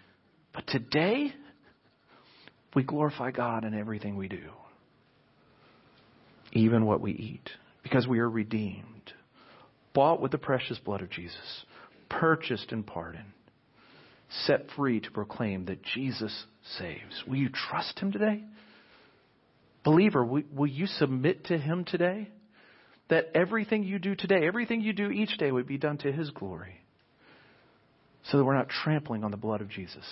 But 0.54 0.66
today, 0.66 1.34
we 2.76 2.84
glorify 2.84 3.32
God 3.32 3.64
in 3.64 3.74
everything 3.74 4.16
we 4.16 4.28
do, 4.28 4.50
even 6.52 6.86
what 6.86 7.00
we 7.00 7.10
eat, 7.12 7.50
because 7.82 8.06
we 8.06 8.20
are 8.20 8.30
redeemed 8.30 8.84
bought 9.94 10.20
with 10.20 10.30
the 10.30 10.36
precious 10.36 10.78
blood 10.78 11.00
of 11.00 11.08
Jesus, 11.08 11.64
purchased 12.10 12.70
in 12.70 12.82
pardon, 12.82 13.32
set 14.44 14.66
free 14.76 15.00
to 15.00 15.10
proclaim 15.10 15.64
that 15.64 15.82
Jesus 15.82 16.44
saves. 16.78 17.24
Will 17.26 17.36
you 17.36 17.48
trust 17.48 17.98
him 17.98 18.12
today? 18.12 18.44
Believer, 19.82 20.22
will 20.22 20.66
you 20.66 20.86
submit 20.86 21.46
to 21.46 21.56
him 21.56 21.86
today? 21.86 22.28
That 23.08 23.30
everything 23.34 23.84
you 23.84 23.98
do 23.98 24.14
today, 24.14 24.46
everything 24.46 24.82
you 24.82 24.92
do 24.92 25.10
each 25.10 25.38
day 25.38 25.50
would 25.50 25.66
be 25.66 25.78
done 25.78 25.96
to 25.98 26.12
his 26.12 26.28
glory. 26.28 26.82
So 28.24 28.36
that 28.36 28.44
we're 28.44 28.56
not 28.56 28.68
trampling 28.68 29.24
on 29.24 29.30
the 29.30 29.38
blood 29.38 29.62
of 29.62 29.70
Jesus. 29.70 30.04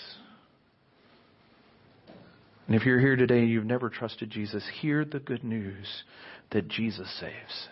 And 2.67 2.75
if 2.75 2.85
you're 2.87 3.01
here 3.01 3.17
today 3.17 3.41
and 3.41 3.51
you've 3.51 3.67
never 3.67 3.91
trusted 3.91 4.31
Jesus, 4.31 4.65
hear 4.81 5.05
the 5.05 5.19
good 5.19 5.45
news 5.45 6.05
that 6.51 6.69
Jesus 6.69 7.09
saves 7.21 7.69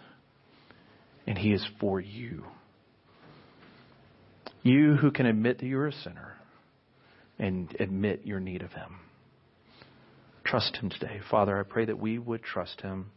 and 1.26 1.38
He 1.38 1.52
is 1.52 1.66
for 1.80 2.00
you. 2.00 2.44
You 4.62 4.94
who 4.94 5.10
can 5.10 5.26
admit 5.26 5.58
that 5.58 5.66
you're 5.66 5.88
a 5.88 5.92
sinner 5.92 6.36
and 7.38 7.74
admit 7.80 8.22
your 8.24 8.40
need 8.40 8.62
of 8.62 8.72
Him. 8.72 8.98
Trust 10.44 10.76
Him 10.76 10.90
today. 10.90 11.20
Father, 11.30 11.58
I 11.58 11.62
pray 11.62 11.84
that 11.86 11.98
we 11.98 12.18
would 12.18 12.42
trust 12.42 12.80
Him. 12.80 13.10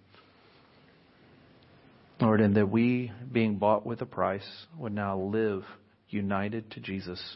Lord, 2.22 2.40
and 2.40 2.56
that 2.56 2.70
we, 2.70 3.12
being 3.32 3.58
bought 3.58 3.86
with 3.86 4.02
a 4.02 4.06
price, 4.06 4.66
would 4.78 4.94
now 4.94 5.20
live 5.20 5.64
united 6.10 6.72
to 6.72 6.80
Jesus 6.80 7.22